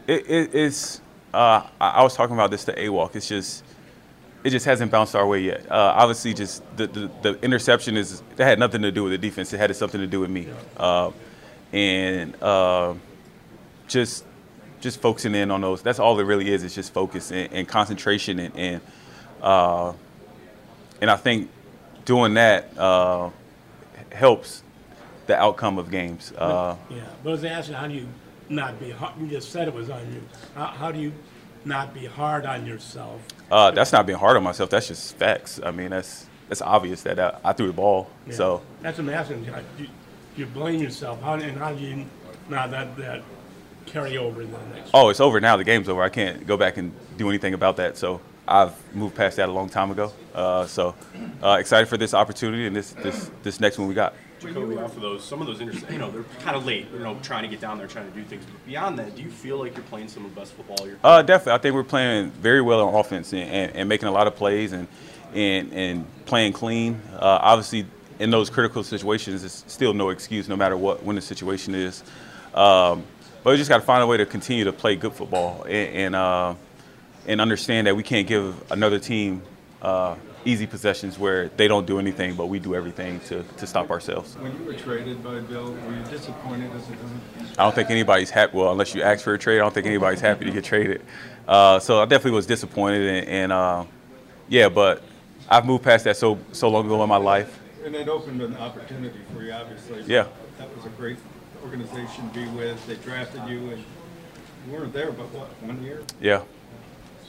[0.08, 1.02] it, it, it's.
[1.34, 3.16] Uh, I, I was talking about this to A-Walk.
[3.16, 3.64] It's just
[4.44, 5.70] it just hasn't bounced our way yet.
[5.70, 9.18] Uh, obviously, just the, the, the, interception is that had nothing to do with the
[9.18, 9.54] defense.
[9.54, 10.48] It had something to do with me,
[10.78, 11.12] uh,
[11.72, 12.96] and uh,
[13.88, 14.26] just
[14.82, 15.82] just focusing in on those.
[15.82, 16.64] That's all it really is.
[16.64, 18.82] It's just focus and, and concentration, and and,
[19.42, 19.94] uh,
[21.00, 21.50] and I think
[22.06, 23.30] doing that uh,
[24.12, 24.64] helps
[25.28, 26.34] the outcome of games.
[26.38, 28.08] Uh, yeah, but I was asking, how do you
[28.50, 29.14] not be hard?
[29.20, 30.22] You just said it was on you.
[30.56, 31.14] How, how do you
[31.64, 33.22] not be hard on yourself?
[33.50, 34.70] Uh, that's not being hard on myself.
[34.70, 35.60] That's just facts.
[35.64, 38.10] I mean, that's that's obvious that I, I threw the ball.
[38.28, 38.34] Yeah.
[38.34, 39.46] So that's what I'm asking.
[39.78, 39.88] You,
[40.36, 41.22] you blame yourself.
[41.22, 42.06] How and how do you
[42.50, 43.24] not that that
[43.86, 44.92] carry over in the next?
[44.94, 45.58] Oh, it's over now.
[45.58, 46.02] The game's over.
[46.02, 47.98] I can't go back and do anything about that.
[47.98, 50.12] So I've moved past that a long time ago.
[50.34, 50.96] Uh, so
[51.44, 54.14] uh, excited for this opportunity and this this this next one we got.
[54.40, 56.98] Jacoby, off of those, some of those interceptions, you know, they're kind of late, you
[56.98, 58.44] know, trying to get down there, trying to do things.
[58.44, 60.98] But beyond that, do you feel like you're playing some of the best football you're
[61.04, 61.54] Uh, definitely.
[61.54, 64.36] I think we're playing very well on offense and, and, and making a lot of
[64.36, 64.88] plays and
[65.36, 67.00] and, and playing clean.
[67.14, 67.86] Uh, obviously,
[68.20, 72.04] in those critical situations, it's still no excuse, no matter what when the situation is.
[72.56, 73.04] Um,
[73.44, 75.96] but we just got to find a way to continue to play good football and
[75.96, 76.54] and, uh,
[77.28, 79.42] and understand that we can't give another team
[79.82, 80.16] uh,
[80.46, 84.36] easy possessions where they don't do anything, but we do everything to, to stop ourselves.
[84.38, 87.62] When you were traded by Bill, were you disappointed as a?
[87.62, 88.58] I don't think anybody's happy.
[88.58, 91.04] Well, unless you ask for a trade, I don't think anybody's happy to get traded.
[91.48, 93.86] Uh, so I definitely was disappointed, and, and uh,
[94.48, 95.04] yeah, but
[95.50, 97.60] I've moved past that so so long ago in my life.
[97.84, 100.04] And it opened an opportunity for you, obviously.
[100.04, 100.28] Yeah.
[100.60, 101.18] That was a great
[101.64, 102.86] organization to be with.
[102.88, 103.84] They drafted you, and
[104.66, 106.02] you weren't there, but what, one year?
[106.20, 106.44] Yeah.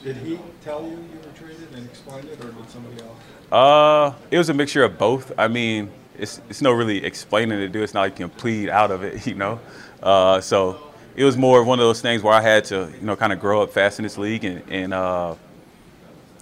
[0.03, 3.17] Did he tell you you were traded and explain it, or did somebody else?
[3.51, 5.31] Uh, it was a mixture of both.
[5.37, 7.81] I mean, it's it's no really explaining to do.
[7.83, 9.59] It's not like you can plead out of it, you know.
[10.01, 13.05] Uh, so it was more of one of those things where I had to, you
[13.05, 15.35] know, kind of grow up fast in this league, and and uh,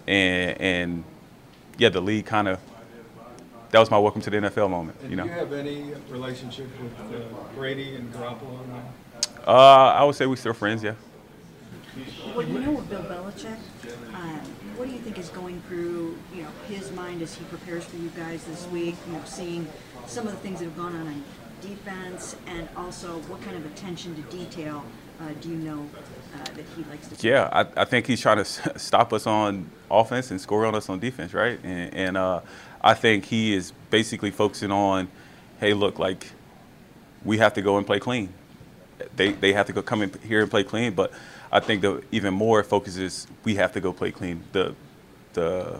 [0.08, 1.04] and, and
[1.78, 2.60] yeah, the league kind of
[3.72, 5.24] that was my welcome to the NFL moment, And you know.
[5.24, 8.84] do you have any relationship with uh, Brady and Garoppolo now?
[9.48, 10.94] Uh, I would say we're still friends, yeah.
[12.36, 13.58] Well, you know with Bill Belichick,
[14.14, 14.40] um,
[14.76, 17.98] what do you think is going through, you know, his mind as he prepares for
[17.98, 18.96] you guys this week?
[19.08, 19.68] You know, seeing
[20.06, 21.24] some of the things that have gone on on
[21.62, 24.84] defense, and also what kind of attention to detail
[25.20, 25.88] uh, do you know
[26.34, 27.28] uh, that he likes to?
[27.28, 28.46] Yeah, I, I think he's trying to
[28.80, 31.60] stop us on offense and score on us on defense, right?
[31.64, 32.42] And, and uh,
[32.84, 35.08] I think he is basically focusing on,
[35.60, 36.32] hey, look, like
[37.24, 38.34] we have to go and play clean.
[39.16, 41.12] They they have to go come in here and play clean, but
[41.52, 44.44] I think the even more focus is we have to go play clean.
[44.52, 44.76] The
[45.34, 45.80] the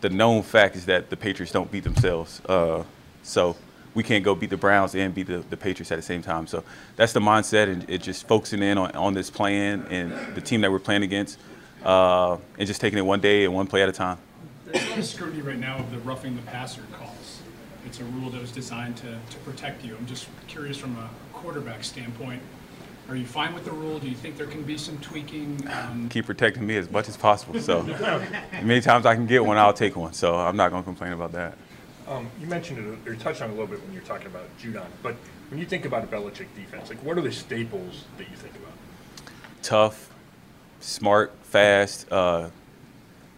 [0.00, 2.42] the known fact is that the Patriots don't beat themselves.
[2.46, 2.82] Uh,
[3.22, 3.56] so
[3.94, 6.46] we can't go beat the Browns and beat the, the Patriots at the same time.
[6.46, 6.64] So
[6.96, 10.60] that's the mindset, and it just focusing in on, on this plan and the team
[10.62, 11.38] that we're playing against,
[11.84, 14.18] uh, and just taking it one day and one play at a time.
[14.94, 17.40] There's a lot of scrutiny right now of the roughing the passer calls.
[17.84, 19.96] It's a rule that was designed to, to protect you.
[19.96, 22.40] I'm just curious from a quarterback standpoint,
[23.08, 23.98] are you fine with the rule?
[23.98, 25.68] Do you think there can be some tweaking?
[25.68, 27.60] Um, Keep protecting me as much as possible.
[27.60, 27.82] So
[28.62, 30.12] many times I can get one, I'll take one.
[30.12, 31.58] So I'm not going to complain about that.
[32.06, 34.28] Um, you mentioned it, or touched on it a little bit when you were talking
[34.28, 35.16] about Judon, but
[35.50, 38.54] when you think about a Belichick defense, like what are the staples that you think
[38.54, 38.72] about?
[39.62, 40.10] tough,
[40.80, 42.50] smart, fast, uh,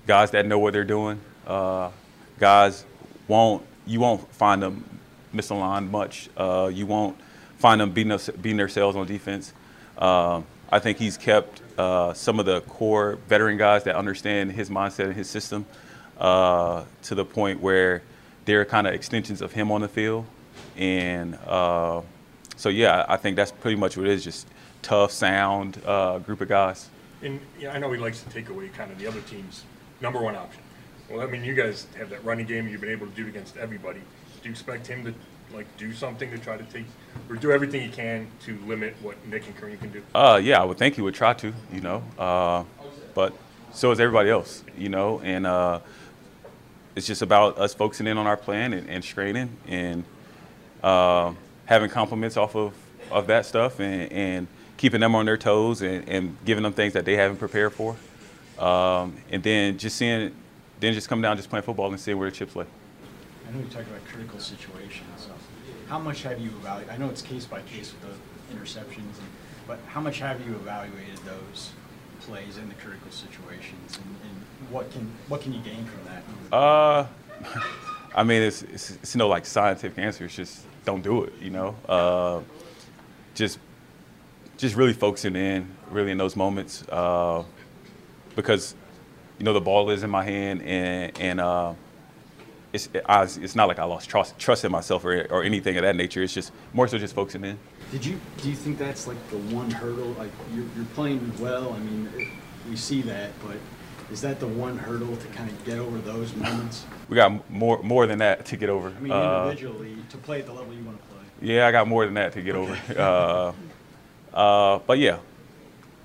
[0.07, 1.21] guys that know what they're doing.
[1.47, 1.91] Uh,
[2.39, 2.85] guys
[3.29, 4.85] won't you won't find them
[5.35, 6.29] misaligned much.
[6.37, 7.17] Uh, you won't
[7.59, 9.53] find them beating, us, beating themselves on defense.
[9.99, 14.69] Um I think he's kept uh, some of the core veteran guys that understand his
[14.69, 15.65] mindset and his system
[16.19, 18.03] uh, to the point where
[18.47, 20.27] they're kind of extensions of him on the field.
[20.77, 22.03] And uh,
[22.57, 24.49] so, yeah, I think that's pretty much what it is just
[24.83, 26.89] tough, sound uh, group of guys.
[27.23, 27.41] And
[27.71, 29.65] I know he likes to take away kind of the other team's
[30.01, 30.63] number one option.
[31.11, 33.57] Well, I mean, you guys have that running game you've been able to do against
[33.57, 34.01] everybody.
[34.01, 35.15] Do you expect him to
[35.55, 36.87] like do something to try to take
[37.31, 40.03] or do everything he can to limit what Nick and Kareem can do?
[40.15, 42.65] Uh, yeah, I would think he would try to, you know, uh,
[43.15, 43.33] but
[43.73, 45.79] so is everybody else, you know, and uh,
[46.97, 50.03] it's just about us focusing in on our plan and, and straining and
[50.83, 51.33] uh,
[51.67, 52.75] having compliments off of,
[53.13, 54.47] of that stuff and, and
[54.77, 57.97] keeping them on their toes and, and giving them things that they haven't prepared for.
[58.59, 60.35] Um, and then just seeing,
[60.81, 62.67] then just come down, just playing football and seeing where the chips lay.
[63.47, 65.29] I know you talked about critical situations.
[65.89, 66.93] How much have you evaluated?
[66.93, 69.21] I know it's case by case with the interceptions,
[69.67, 71.71] but how much have you evaluated those
[72.21, 76.57] plays in the critical situations, and, and what can what can you gain from that?
[76.57, 77.07] Uh,
[78.15, 80.25] I mean, it's, it's it's no like scientific answer.
[80.25, 81.35] It's just don't do it.
[81.41, 82.41] You know, uh,
[83.35, 83.59] just
[84.57, 87.45] just really focusing in, really in those moments, uh,
[88.35, 88.75] because
[89.39, 91.75] you know the ball is in my hand, and and uh,
[92.73, 95.83] it's I, it's not like I lost trust trust in myself or or anything of
[95.83, 96.23] that nature.
[96.23, 97.59] It's just more so just focusing in.
[97.93, 100.09] Did you do you think that's like the one hurdle?
[100.19, 101.73] Like you're, you're playing well.
[101.73, 102.29] I mean, it,
[102.69, 103.57] we see that, but
[104.11, 106.85] is that the one hurdle to kind of get over those moments?
[107.09, 108.89] We got more more than that to get over.
[108.89, 111.25] I mean, Uh, individually, to play at the level you want to play.
[111.43, 112.77] Yeah, I got more than that to get over.
[112.99, 113.53] Uh,
[114.35, 115.19] uh, but yeah,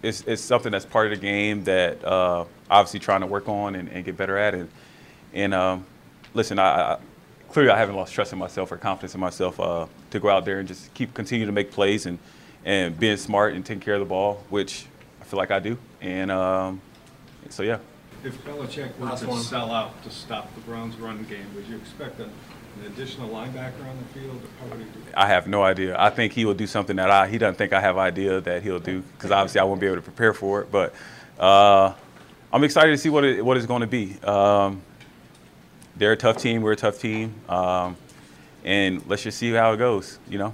[0.03, 3.75] it's it's something that's part of the game that uh, obviously trying to work on
[3.75, 4.53] and, and get better at.
[4.53, 4.69] And
[5.33, 5.85] and um,
[6.33, 6.97] listen, I, I
[7.49, 10.45] clearly I haven't lost trust in myself or confidence in myself uh, to go out
[10.45, 12.17] there and just keep continue to make plays and
[12.65, 14.85] and being smart and taking care of the ball, which
[15.19, 15.77] I feel like I do.
[16.01, 16.81] And um,
[17.49, 17.79] so yeah.
[18.23, 19.41] If Belichick were Last to one.
[19.41, 22.31] sell out to stop the Browns' run game, would you expect an
[22.79, 24.41] an additional linebacker on the field?
[24.41, 25.17] Or how would he do that?
[25.17, 25.95] I have no idea.
[25.99, 28.63] I think he will do something that I he doesn't think I have idea that
[28.63, 30.71] he'll do because obviously I won't be able to prepare for it.
[30.71, 30.93] But
[31.39, 31.93] uh,
[32.53, 34.17] I'm excited to see what it, what it's going to be.
[34.23, 34.81] Um,
[35.95, 36.61] they're a tough team.
[36.61, 37.97] We're a tough team, um,
[38.63, 40.19] and let's just see how it goes.
[40.29, 40.53] You know.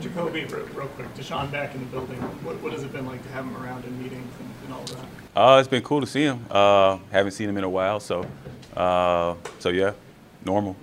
[0.00, 2.16] Jacoby, real, real quick, Deshaun back in the building.
[2.42, 4.78] What, what has it been like to have him around in meetings and, and and
[4.78, 5.04] all that?
[5.36, 6.44] Uh, it's been cool to see him.
[6.50, 8.26] Uh, haven't seen him in a while, so
[8.76, 9.92] uh, so yeah,
[10.44, 10.76] normal.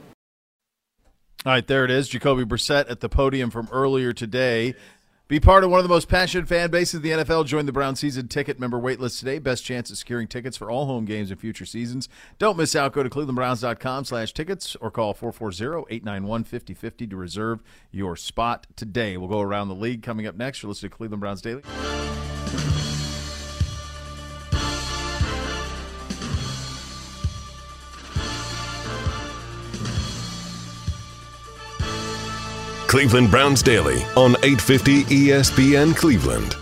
[1.45, 2.09] All right, there it is.
[2.09, 4.75] Jacoby Brissett at the podium from earlier today.
[5.27, 7.45] Be part of one of the most passionate fan bases of the NFL.
[7.45, 9.39] Join the Brown season ticket member waitlist today.
[9.39, 12.07] Best chance at securing tickets for all home games in future seasons.
[12.39, 12.93] Don't miss out.
[12.93, 17.61] Go to clevelandbrowns.com slash tickets or call 440-891-5050 to reserve
[17.91, 19.17] your spot today.
[19.17, 20.63] We'll go around the league coming up next.
[20.63, 21.63] You're listening to Cleveland Browns Daily.
[32.87, 36.55] Cleveland Browns Daily on 850 ESPN Cleveland.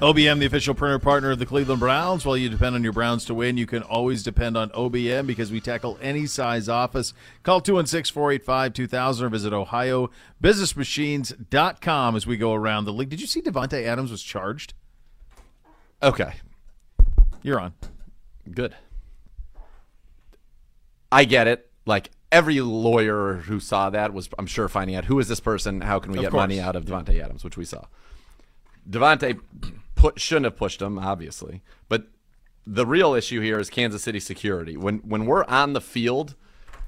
[0.00, 2.26] OBM, the official printer partner of the Cleveland Browns.
[2.26, 5.52] While you depend on your Browns to win, you can always depend on OBM because
[5.52, 7.14] we tackle any size office.
[7.44, 13.08] Call 216 485 2000 or visit OhioBusinessMachines.com as we go around the league.
[13.08, 14.74] Did you see Davante Adams was charged?
[16.02, 16.32] Okay.
[17.42, 17.74] You're on.
[18.50, 18.74] Good.
[21.12, 21.70] I get it.
[21.86, 25.80] Like every lawyer who saw that was, I'm sure, finding out who is this person?
[25.82, 26.40] How can we Of get course.
[26.42, 27.84] money out of Davante Adams, which we saw.
[28.88, 29.40] Davante
[29.94, 32.06] put, shouldn't have pushed him, obviously, but
[32.66, 34.76] the real issue here is Kansas City security.
[34.76, 36.34] When when we're on the field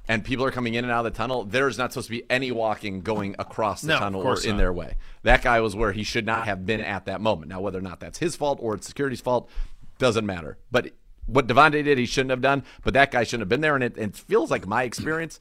[0.09, 2.25] and people are coming in and out of the tunnel, there's not supposed to be
[2.31, 4.57] any walking going across the No, tunnel or in not.
[4.59, 4.97] their way.
[5.23, 7.49] That guy was where he should not have been at that moment.
[7.49, 9.49] Now, whether or not that's his fault or it's security's fault
[9.99, 10.59] doesn't matter.
[10.71, 10.93] But
[11.27, 12.65] what Davante did, he shouldn't have done.
[12.83, 13.75] But that guy shouldn't have been there.
[13.75, 15.41] And it, it feels like my experience.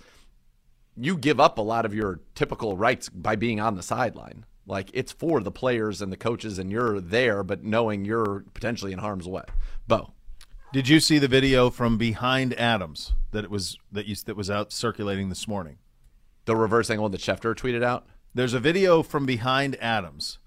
[0.95, 4.45] You give up a lot of your typical rights by being on the sideline.
[4.65, 8.91] Like it's for the players and the coaches, and you're there, but knowing you're potentially
[8.91, 9.43] in harm's way.
[9.87, 10.13] Beau,
[10.73, 14.51] Did you see the video from behind Adams that it was that you that was
[14.51, 15.77] out circulating this morning?
[16.49, 18.07] the reverse angle that Schefter tweeted out.
[18.33, 20.39] There's a video from behind Adams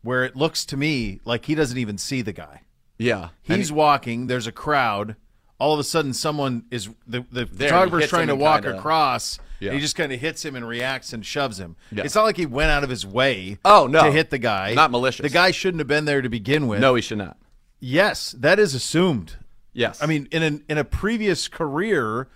[0.00, 2.62] where it looks to me like he doesn't even see the guy.
[2.98, 4.26] Yeah, He's he- walking.
[4.26, 5.16] There's a crowd.
[5.58, 9.38] All of a sudden, someone is the the There, photographer's trying to walk kinda- across.
[9.58, 9.72] Yeah.
[9.72, 11.76] He just kind of hits him and reacts and shoves him.
[11.90, 12.04] Yeah.
[12.04, 13.56] It's not like he went out of his way.
[13.64, 14.02] Oh, no.
[14.04, 14.74] to hit the guy.
[14.74, 15.22] Not malicious.
[15.24, 16.80] The guy shouldn't have been there to begin with.
[16.80, 17.38] No, he should not.
[17.80, 19.36] Yes, that is assumed.
[19.72, 20.02] Yes.
[20.02, 22.28] I mean, in an, in a previous career,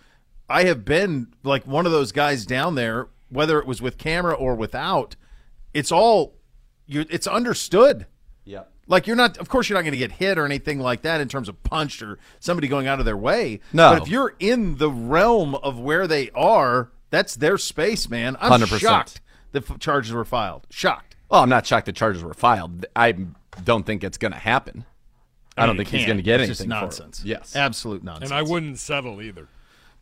[0.49, 4.33] I have been like one of those guys down there, whether it was with camera
[4.33, 5.17] or without.
[5.75, 6.37] It's all
[6.87, 7.05] you.
[7.11, 8.07] It's understood.
[8.47, 8.63] Yeah.
[8.91, 11.21] Like you're not, of course, you're not going to get hit or anything like that
[11.21, 13.61] in terms of punched or somebody going out of their way.
[13.73, 13.95] No.
[13.95, 18.37] but if you're in the realm of where they are, that's their space, man.
[18.41, 18.79] I'm 100%.
[18.81, 19.21] shocked
[19.53, 20.67] the f- charges were filed.
[20.71, 21.17] Shocked.
[21.31, 22.85] Well, I'm not shocked the charges were filed.
[22.97, 23.15] I
[23.65, 24.85] don't think it's going to happen.
[25.57, 26.09] I, don't think he's can't.
[26.09, 26.51] going to get It's anything.
[26.51, 26.69] just for it.
[26.81, 27.23] nonsense.
[27.25, 27.55] Yes.
[27.55, 28.31] Absolute nonsense.
[28.31, 29.49] And I wouldn't settle either.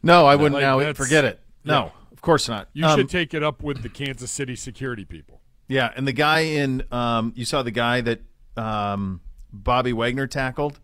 [0.02, 0.55] No, I wouldn't.
[0.55, 1.40] Like, now forget it.
[1.65, 1.90] No, yeah.
[2.12, 2.69] of course not.
[2.73, 5.40] You Um, should take it up with the Kansas City security people.
[5.66, 8.20] Yeah, and the guy in um, you saw the guy that
[8.59, 9.20] um,
[9.52, 10.80] Bobby Wagner tackled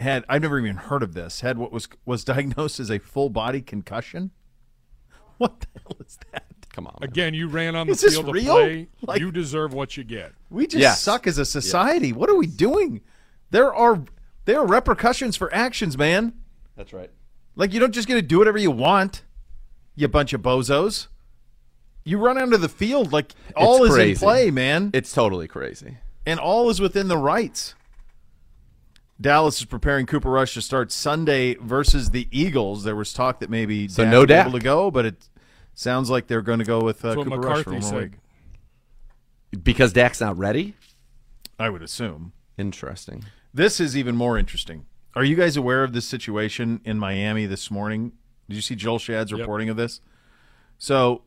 [0.00, 3.28] had I've never even heard of this had what was was diagnosed as a full
[3.30, 4.30] body concussion.
[5.38, 6.44] What the hell is that?
[6.72, 6.98] Come on.
[7.02, 8.44] Again, you ran on the Is this field real?
[8.44, 8.88] to play.
[9.06, 10.32] Like- you deserve what you get.
[10.50, 11.00] We just Yes.
[11.02, 12.12] suck as a society.
[12.12, 13.00] What are we doing?
[13.50, 14.02] There are
[14.44, 16.32] there are repercussions for actions, man.
[16.76, 17.10] That's right.
[17.56, 19.22] Like you don't just get to do whatever you want.
[19.96, 21.08] You bunch of bozos.
[22.04, 24.10] You run onto the field like all It's is crazy.
[24.12, 24.90] in play, man.
[24.94, 25.98] It's totally crazy.
[26.28, 27.74] And all is within the rights.
[29.18, 32.84] Dallas is preparing Cooper Rush to start Sunday versus the Eagles.
[32.84, 34.46] There was talk that maybe So Dak no would Dak.
[34.46, 35.26] able to go, but it
[35.72, 38.02] sounds like they're going to go with uh, That's what Cooper Rush for McCarthy one
[38.02, 38.12] week.
[39.64, 40.74] Because Dak's not ready?
[41.58, 42.34] I would assume.
[42.58, 43.24] Interesting.
[43.54, 44.84] This is even more interesting.
[45.16, 48.12] Are you guys aware of this situation in Miami this morning?
[48.50, 49.40] Did you see Joe Schad's Yep.
[49.40, 50.02] reporting of this?
[50.76, 51.22] So,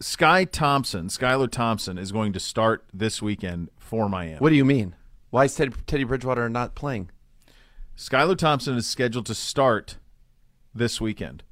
[0.00, 4.36] Sky Thompson, Skylar Thompson, is going to start this weekend for Miami.
[4.36, 4.94] What do you mean?
[5.30, 7.10] Why is Teddy, Teddy Bridgewater not playing?
[7.96, 9.96] Skylar Thompson is scheduled to start
[10.74, 11.44] this weekend.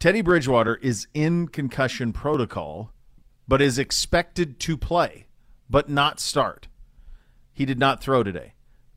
[0.00, 2.90] Teddy Bridgewater is in concussion protocol,
[3.46, 5.26] but is expected to play,
[5.70, 6.66] but not start.
[7.52, 8.54] He did not throw today.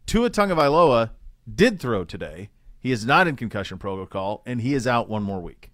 [0.07, 1.11] Tua Tagovailoa
[1.53, 2.49] did throw today.
[2.79, 5.69] He is not in concussion protocol, and he is out one more week.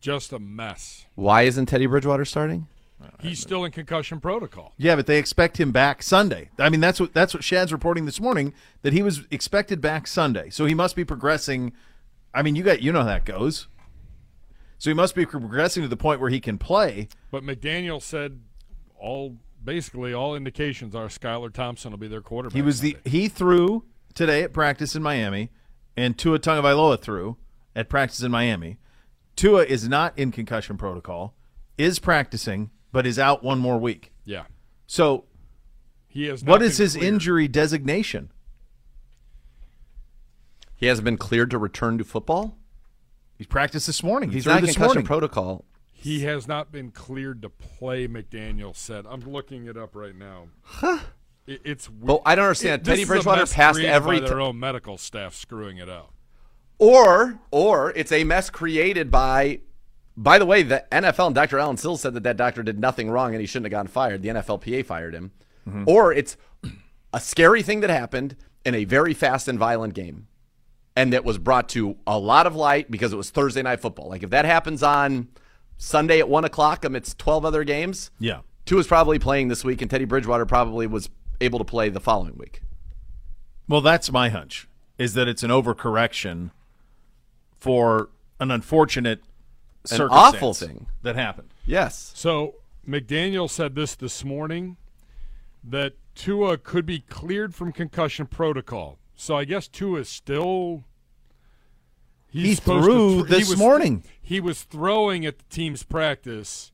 [0.00, 1.06] Just a mess.
[1.14, 2.68] Why isn't Teddy Bridgewater starting?
[3.20, 4.72] He's still in concussion protocol.
[4.76, 6.50] Yeah, but they expect him back Sunday.
[6.58, 10.06] I mean, that's what that's what Schad's reporting this morning that he was expected back
[10.06, 10.50] Sunday.
[10.50, 11.72] So he must be progressing.
[12.34, 13.68] I mean, you got you know how that goes.
[14.78, 17.08] So he must be progressing to the point where he can play.
[17.30, 18.40] But McDaniel said
[18.98, 22.56] all basically all indications are Skylar Thompson will be their quarterback.
[22.56, 23.84] He was the he threw
[24.14, 25.50] today at practice in Miami,
[25.96, 27.36] and Tua Tagovailoa threw
[27.76, 28.78] at practice in Miami.
[29.38, 31.32] Tua is not in concussion protocol,
[31.78, 34.10] is practicing, but is out one more week.
[34.24, 34.46] Yeah.
[34.88, 35.26] So
[36.08, 36.42] He has.
[36.42, 37.14] What is been his cleared.
[37.14, 38.32] injury designation?
[40.74, 42.56] He hasn't been cleared to return to football.
[43.36, 44.30] He's practiced this morning.
[44.30, 45.06] He He's not in this concussion morning.
[45.06, 45.64] protocol.
[45.92, 48.08] He has not been cleared to play.
[48.08, 49.06] McDaniel said.
[49.08, 50.48] I'm looking it up right now.
[50.62, 50.98] Huh?
[51.46, 51.88] It, it's.
[51.88, 52.22] well.
[52.26, 52.82] I don't understand.
[52.82, 55.34] It, Teddy this is a Bridgewater mess passed every by t- their own medical staff
[55.34, 56.12] screwing it up.
[56.78, 59.60] Or or it's a mess created by
[60.16, 61.58] by the way, the NFL and Dr.
[61.60, 64.20] Allen Sills said that that doctor did nothing wrong and he shouldn't have gotten fired.
[64.22, 65.30] The NFLPA fired him.
[65.68, 65.84] Mm-hmm.
[65.86, 66.36] Or it's
[67.12, 68.34] a scary thing that happened
[68.64, 70.26] in a very fast and violent game
[70.96, 74.08] and that was brought to a lot of light because it was Thursday night football.
[74.08, 75.28] Like if that happens on
[75.76, 78.40] Sunday at one o'clock amidst twelve other games, Yeah.
[78.66, 81.08] Tua is probably playing this week and Teddy Bridgewater probably was
[81.40, 82.60] able to play the following week.
[83.68, 84.68] Well, that's my hunch.
[84.98, 86.50] Is that it's an overcorrection
[87.58, 88.08] for
[88.40, 89.20] an unfortunate,
[89.90, 90.86] An circumstance awful thing.
[91.02, 91.48] that happened.
[91.66, 92.12] Yes.
[92.14, 92.54] So
[92.86, 94.76] McDaniel said this this morning
[95.64, 98.98] that Tua could be cleared from concussion protocol.
[99.14, 100.84] So I guess Tua is still.
[102.30, 104.04] He supposed threw to thr- he this was- morning.
[104.20, 106.72] He was throwing at the team's practice,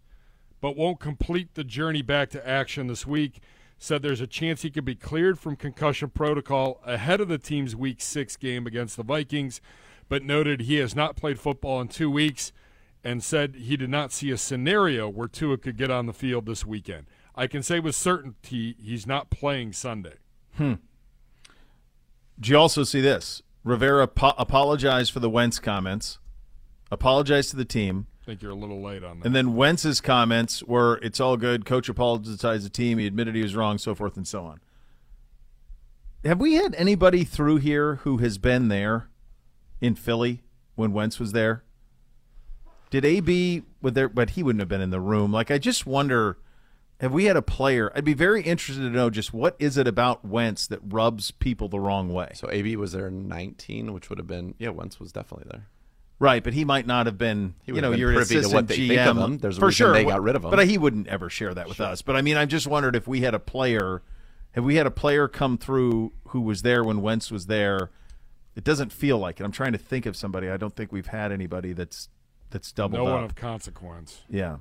[0.60, 3.40] but won't complete the journey back to action this week.
[3.78, 7.76] Said there's a chance he could be cleared from concussion protocol ahead of the team's
[7.76, 9.60] Week Six game against the Vikings,
[10.08, 12.52] but noted he has not played football in two weeks,
[13.02, 16.46] and said he did not see a scenario where Tua could get on the field
[16.46, 17.06] this weekend.
[17.34, 20.14] I can say with certainty he's not playing Sunday.
[20.56, 20.74] Hmm.
[22.38, 23.42] Do you also see this?
[23.64, 26.18] Rivera po- apologized for the Wentz comments,
[26.90, 29.26] apologized to the team, I think you're a little late on that.
[29.26, 32.98] and then Wentz's comments were, "It's all good." Coach apologized to the team.
[32.98, 34.60] He admitted he was wrong, so forth and so on.
[36.24, 39.08] Have we had anybody through here who has been there
[39.84, 40.42] in Philly
[40.74, 41.62] when Wentz was there?
[42.90, 44.08] Did AB with there?
[44.08, 45.32] But he wouldn't have been in the room.
[45.32, 46.38] Like I just wonder,
[47.00, 47.92] have we had a player?
[47.94, 51.68] I'd be very interested to know just what is it about Wentz that rubs people
[51.68, 52.30] the wrong way.
[52.34, 54.70] So AB was there in 19, which would have been yeah.
[54.70, 55.66] Wentz was definitely there.
[56.20, 57.54] Right, but he might not have been.
[57.64, 58.88] He you know, have been you're privy to assistant what they GM.
[58.88, 59.38] think of him.
[59.38, 59.92] There's a for reason sure.
[59.92, 60.50] they got rid of him.
[60.50, 62.00] But he wouldn't ever share that with us.
[62.00, 64.02] But I mean, I just wondered if we had a player,
[64.52, 67.90] have we had a player come through who was there when Wentz was there?
[68.56, 69.44] It doesn't feel like it.
[69.44, 70.48] I'm trying to think of somebody.
[70.48, 72.08] I don't think we've had anybody that's
[72.50, 73.14] that's doubled no up.
[73.14, 74.22] one of consequence.
[74.28, 74.58] Yeah.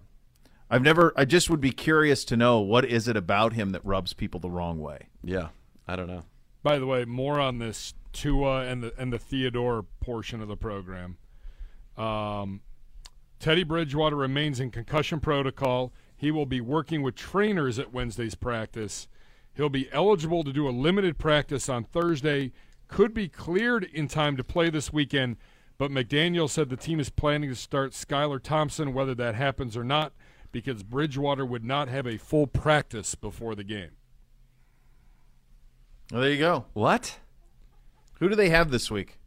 [0.70, 3.86] I've never I just would be curious to know what is it about him that
[3.86, 5.10] rubs people the wrong way.
[5.24, 5.50] Yeah.
[5.88, 6.24] I don't know.
[6.64, 10.56] By the way, more on this Tua and the and the Theodore portion of the
[10.56, 11.18] program.
[11.98, 12.62] Um,
[13.40, 15.92] Teddy Bridgewater remains in concussion protocol.
[16.16, 19.08] He will be working with trainers at Wednesday's practice.
[19.54, 22.54] He'll be eligible to do a limited practice on Thursday.
[22.94, 25.38] Could be cleared in time to play this weekend,
[25.80, 29.84] but McDaniel said the team is planning to start Skylar Thompson, whether that happens or
[29.84, 30.14] not,
[30.52, 33.94] because Bridgewater would not have a full practice before the game.
[36.12, 36.66] Well, there you go.
[36.74, 37.18] What?
[38.20, 39.18] Who do they have this week?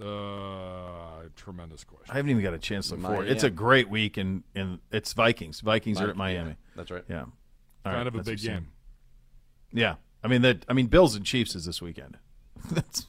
[0.00, 2.10] Uh, tremendous question.
[2.10, 3.30] I haven't even got a chance to look for it.
[3.30, 5.60] It's a great week, and and it's Vikings.
[5.60, 6.50] Vikings are at Miami, Miami.
[6.50, 7.04] yeah, that's right.
[7.06, 7.24] Yeah,
[7.84, 8.72] Kind of a that's big what I'm game.
[9.72, 10.64] Yeah, I mean that.
[10.68, 12.18] I mean Bills and Chiefs is this weekend.
[12.70, 13.06] that's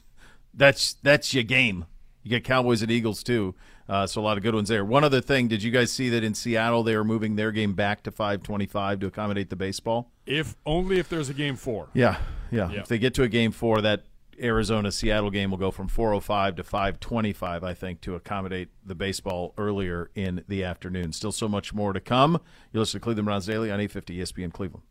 [0.54, 1.86] that's that's your game.
[2.22, 3.54] You get Cowboys and Eagles too.
[3.88, 4.84] Uh, so a lot of good ones there.
[4.84, 7.72] One other thing, did you guys see that in Seattle they are moving their game
[7.74, 10.12] back to 525 to accommodate the baseball?
[10.26, 11.88] If only if there's a game four.
[11.92, 12.18] Yeah,
[12.52, 12.70] yeah.
[12.70, 12.80] Yeah.
[12.80, 14.04] If they get to a game four, that
[14.40, 19.54] Arizona Seattle game will go from 405 to 525, I think, to accommodate the baseball
[19.58, 21.12] earlier in the afternoon.
[21.12, 22.40] Still so much more to come.
[22.72, 24.84] You listen to Cleveland Browns Daily on 850 ESPN Cleveland.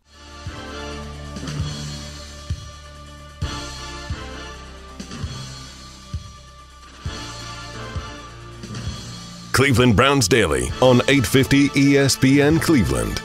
[9.60, 13.22] Cleveland Browns Daily on 850 ESPN Cleveland.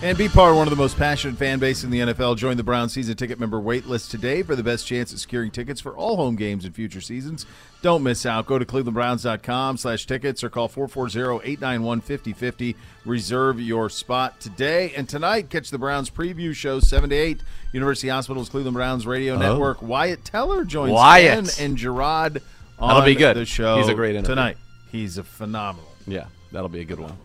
[0.00, 2.36] And be part of one of the most passionate fan base in the NFL.
[2.36, 5.80] Join the Brown season ticket member waitlist today for the best chance at securing tickets
[5.80, 7.46] for all home games in future seasons.
[7.82, 8.46] Don't miss out.
[8.46, 12.76] Go to clevelandbrowns.com slash tickets or call 440-891-5050.
[13.06, 14.92] Reserve your spot today.
[14.96, 17.40] And tonight, catch the Browns preview show 7 to 8.
[17.72, 19.38] University Hospital's Cleveland Browns radio Oh.
[19.38, 19.82] network.
[19.82, 21.50] Wyatt Teller joins Wyatt.
[21.56, 22.40] Ken and Gerard
[22.78, 23.36] on That'll be good.
[23.36, 24.28] the show He's a great interview.
[24.36, 24.58] tonight.
[24.92, 25.90] He's a phenomenal.
[26.06, 27.18] Yeah, that'll be a good one.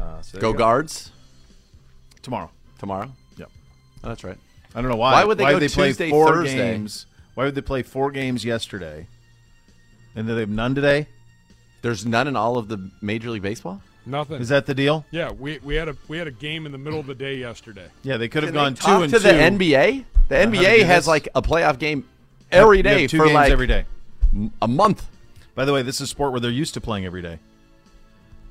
[0.00, 1.10] Uh, so Go guards
[2.24, 2.50] tomorrow.
[2.78, 3.10] tomorrow.
[3.36, 3.50] Yep.
[4.02, 4.38] Oh, that's right.
[4.74, 5.12] I don't know why.
[5.12, 6.56] Why would they go play Tuesday, four Thursday?
[6.56, 7.06] games?
[7.34, 9.06] Why would they play four games yesterday,
[10.16, 11.06] and then they have none today?
[11.82, 13.80] There's none in all of the Major League Baseball.
[14.06, 14.40] Nothing.
[14.40, 15.04] Is that the deal?
[15.10, 17.36] Yeah, we, we had a we had a game in the middle of the day
[17.36, 17.86] yesterday.
[18.02, 19.22] Yeah, they could have Can they gone talk two and to two.
[19.22, 20.04] the NBA.
[20.28, 21.06] The how to NBA has this?
[21.08, 22.08] like a playoff game
[22.50, 23.84] every day You have two for games like every day,
[24.60, 25.06] a month.
[25.54, 27.38] By the way, this is a sport where they're used to playing every day.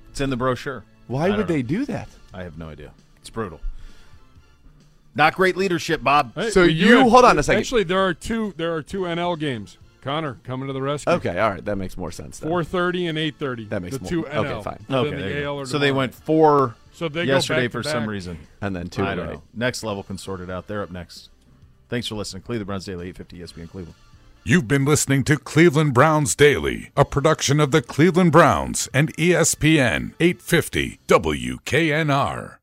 [0.09, 0.83] It's in the brochure.
[1.07, 1.43] Why would know.
[1.43, 2.07] they do that?
[2.33, 2.91] I have no idea.
[3.23, 3.61] It's brutal.
[5.15, 6.33] Not great leadership, Bob.
[6.35, 7.61] Hey, So you- have- hold on a second.
[7.61, 8.53] Actually, there are two.
[8.57, 9.77] There are two NL games.
[10.01, 11.13] Connor coming to the rescue.
[11.13, 12.37] Okay, all right, that makes more sense.
[12.37, 13.63] Four thirty and eight thirty.
[13.63, 14.61] That makes the more- two okay, NL.
[14.61, 14.85] fine.
[14.89, 15.59] Then Okay, the there you AL go.
[15.61, 18.89] are so they went four So they go yesterday back for some reason, And then
[18.89, 19.41] two I don't know.
[19.53, 20.67] Next level can sort it out.
[20.67, 21.29] They're up next.
[21.87, 22.43] Thanks for listening.
[22.43, 23.95] Cleveland Browns Daily, eight fifty ESPN Cleveland.
[24.43, 30.15] You've been listening to Cleveland Browns Daily, a production of the Cleveland Browns and ESPN
[30.19, 32.57] 850 WKNR.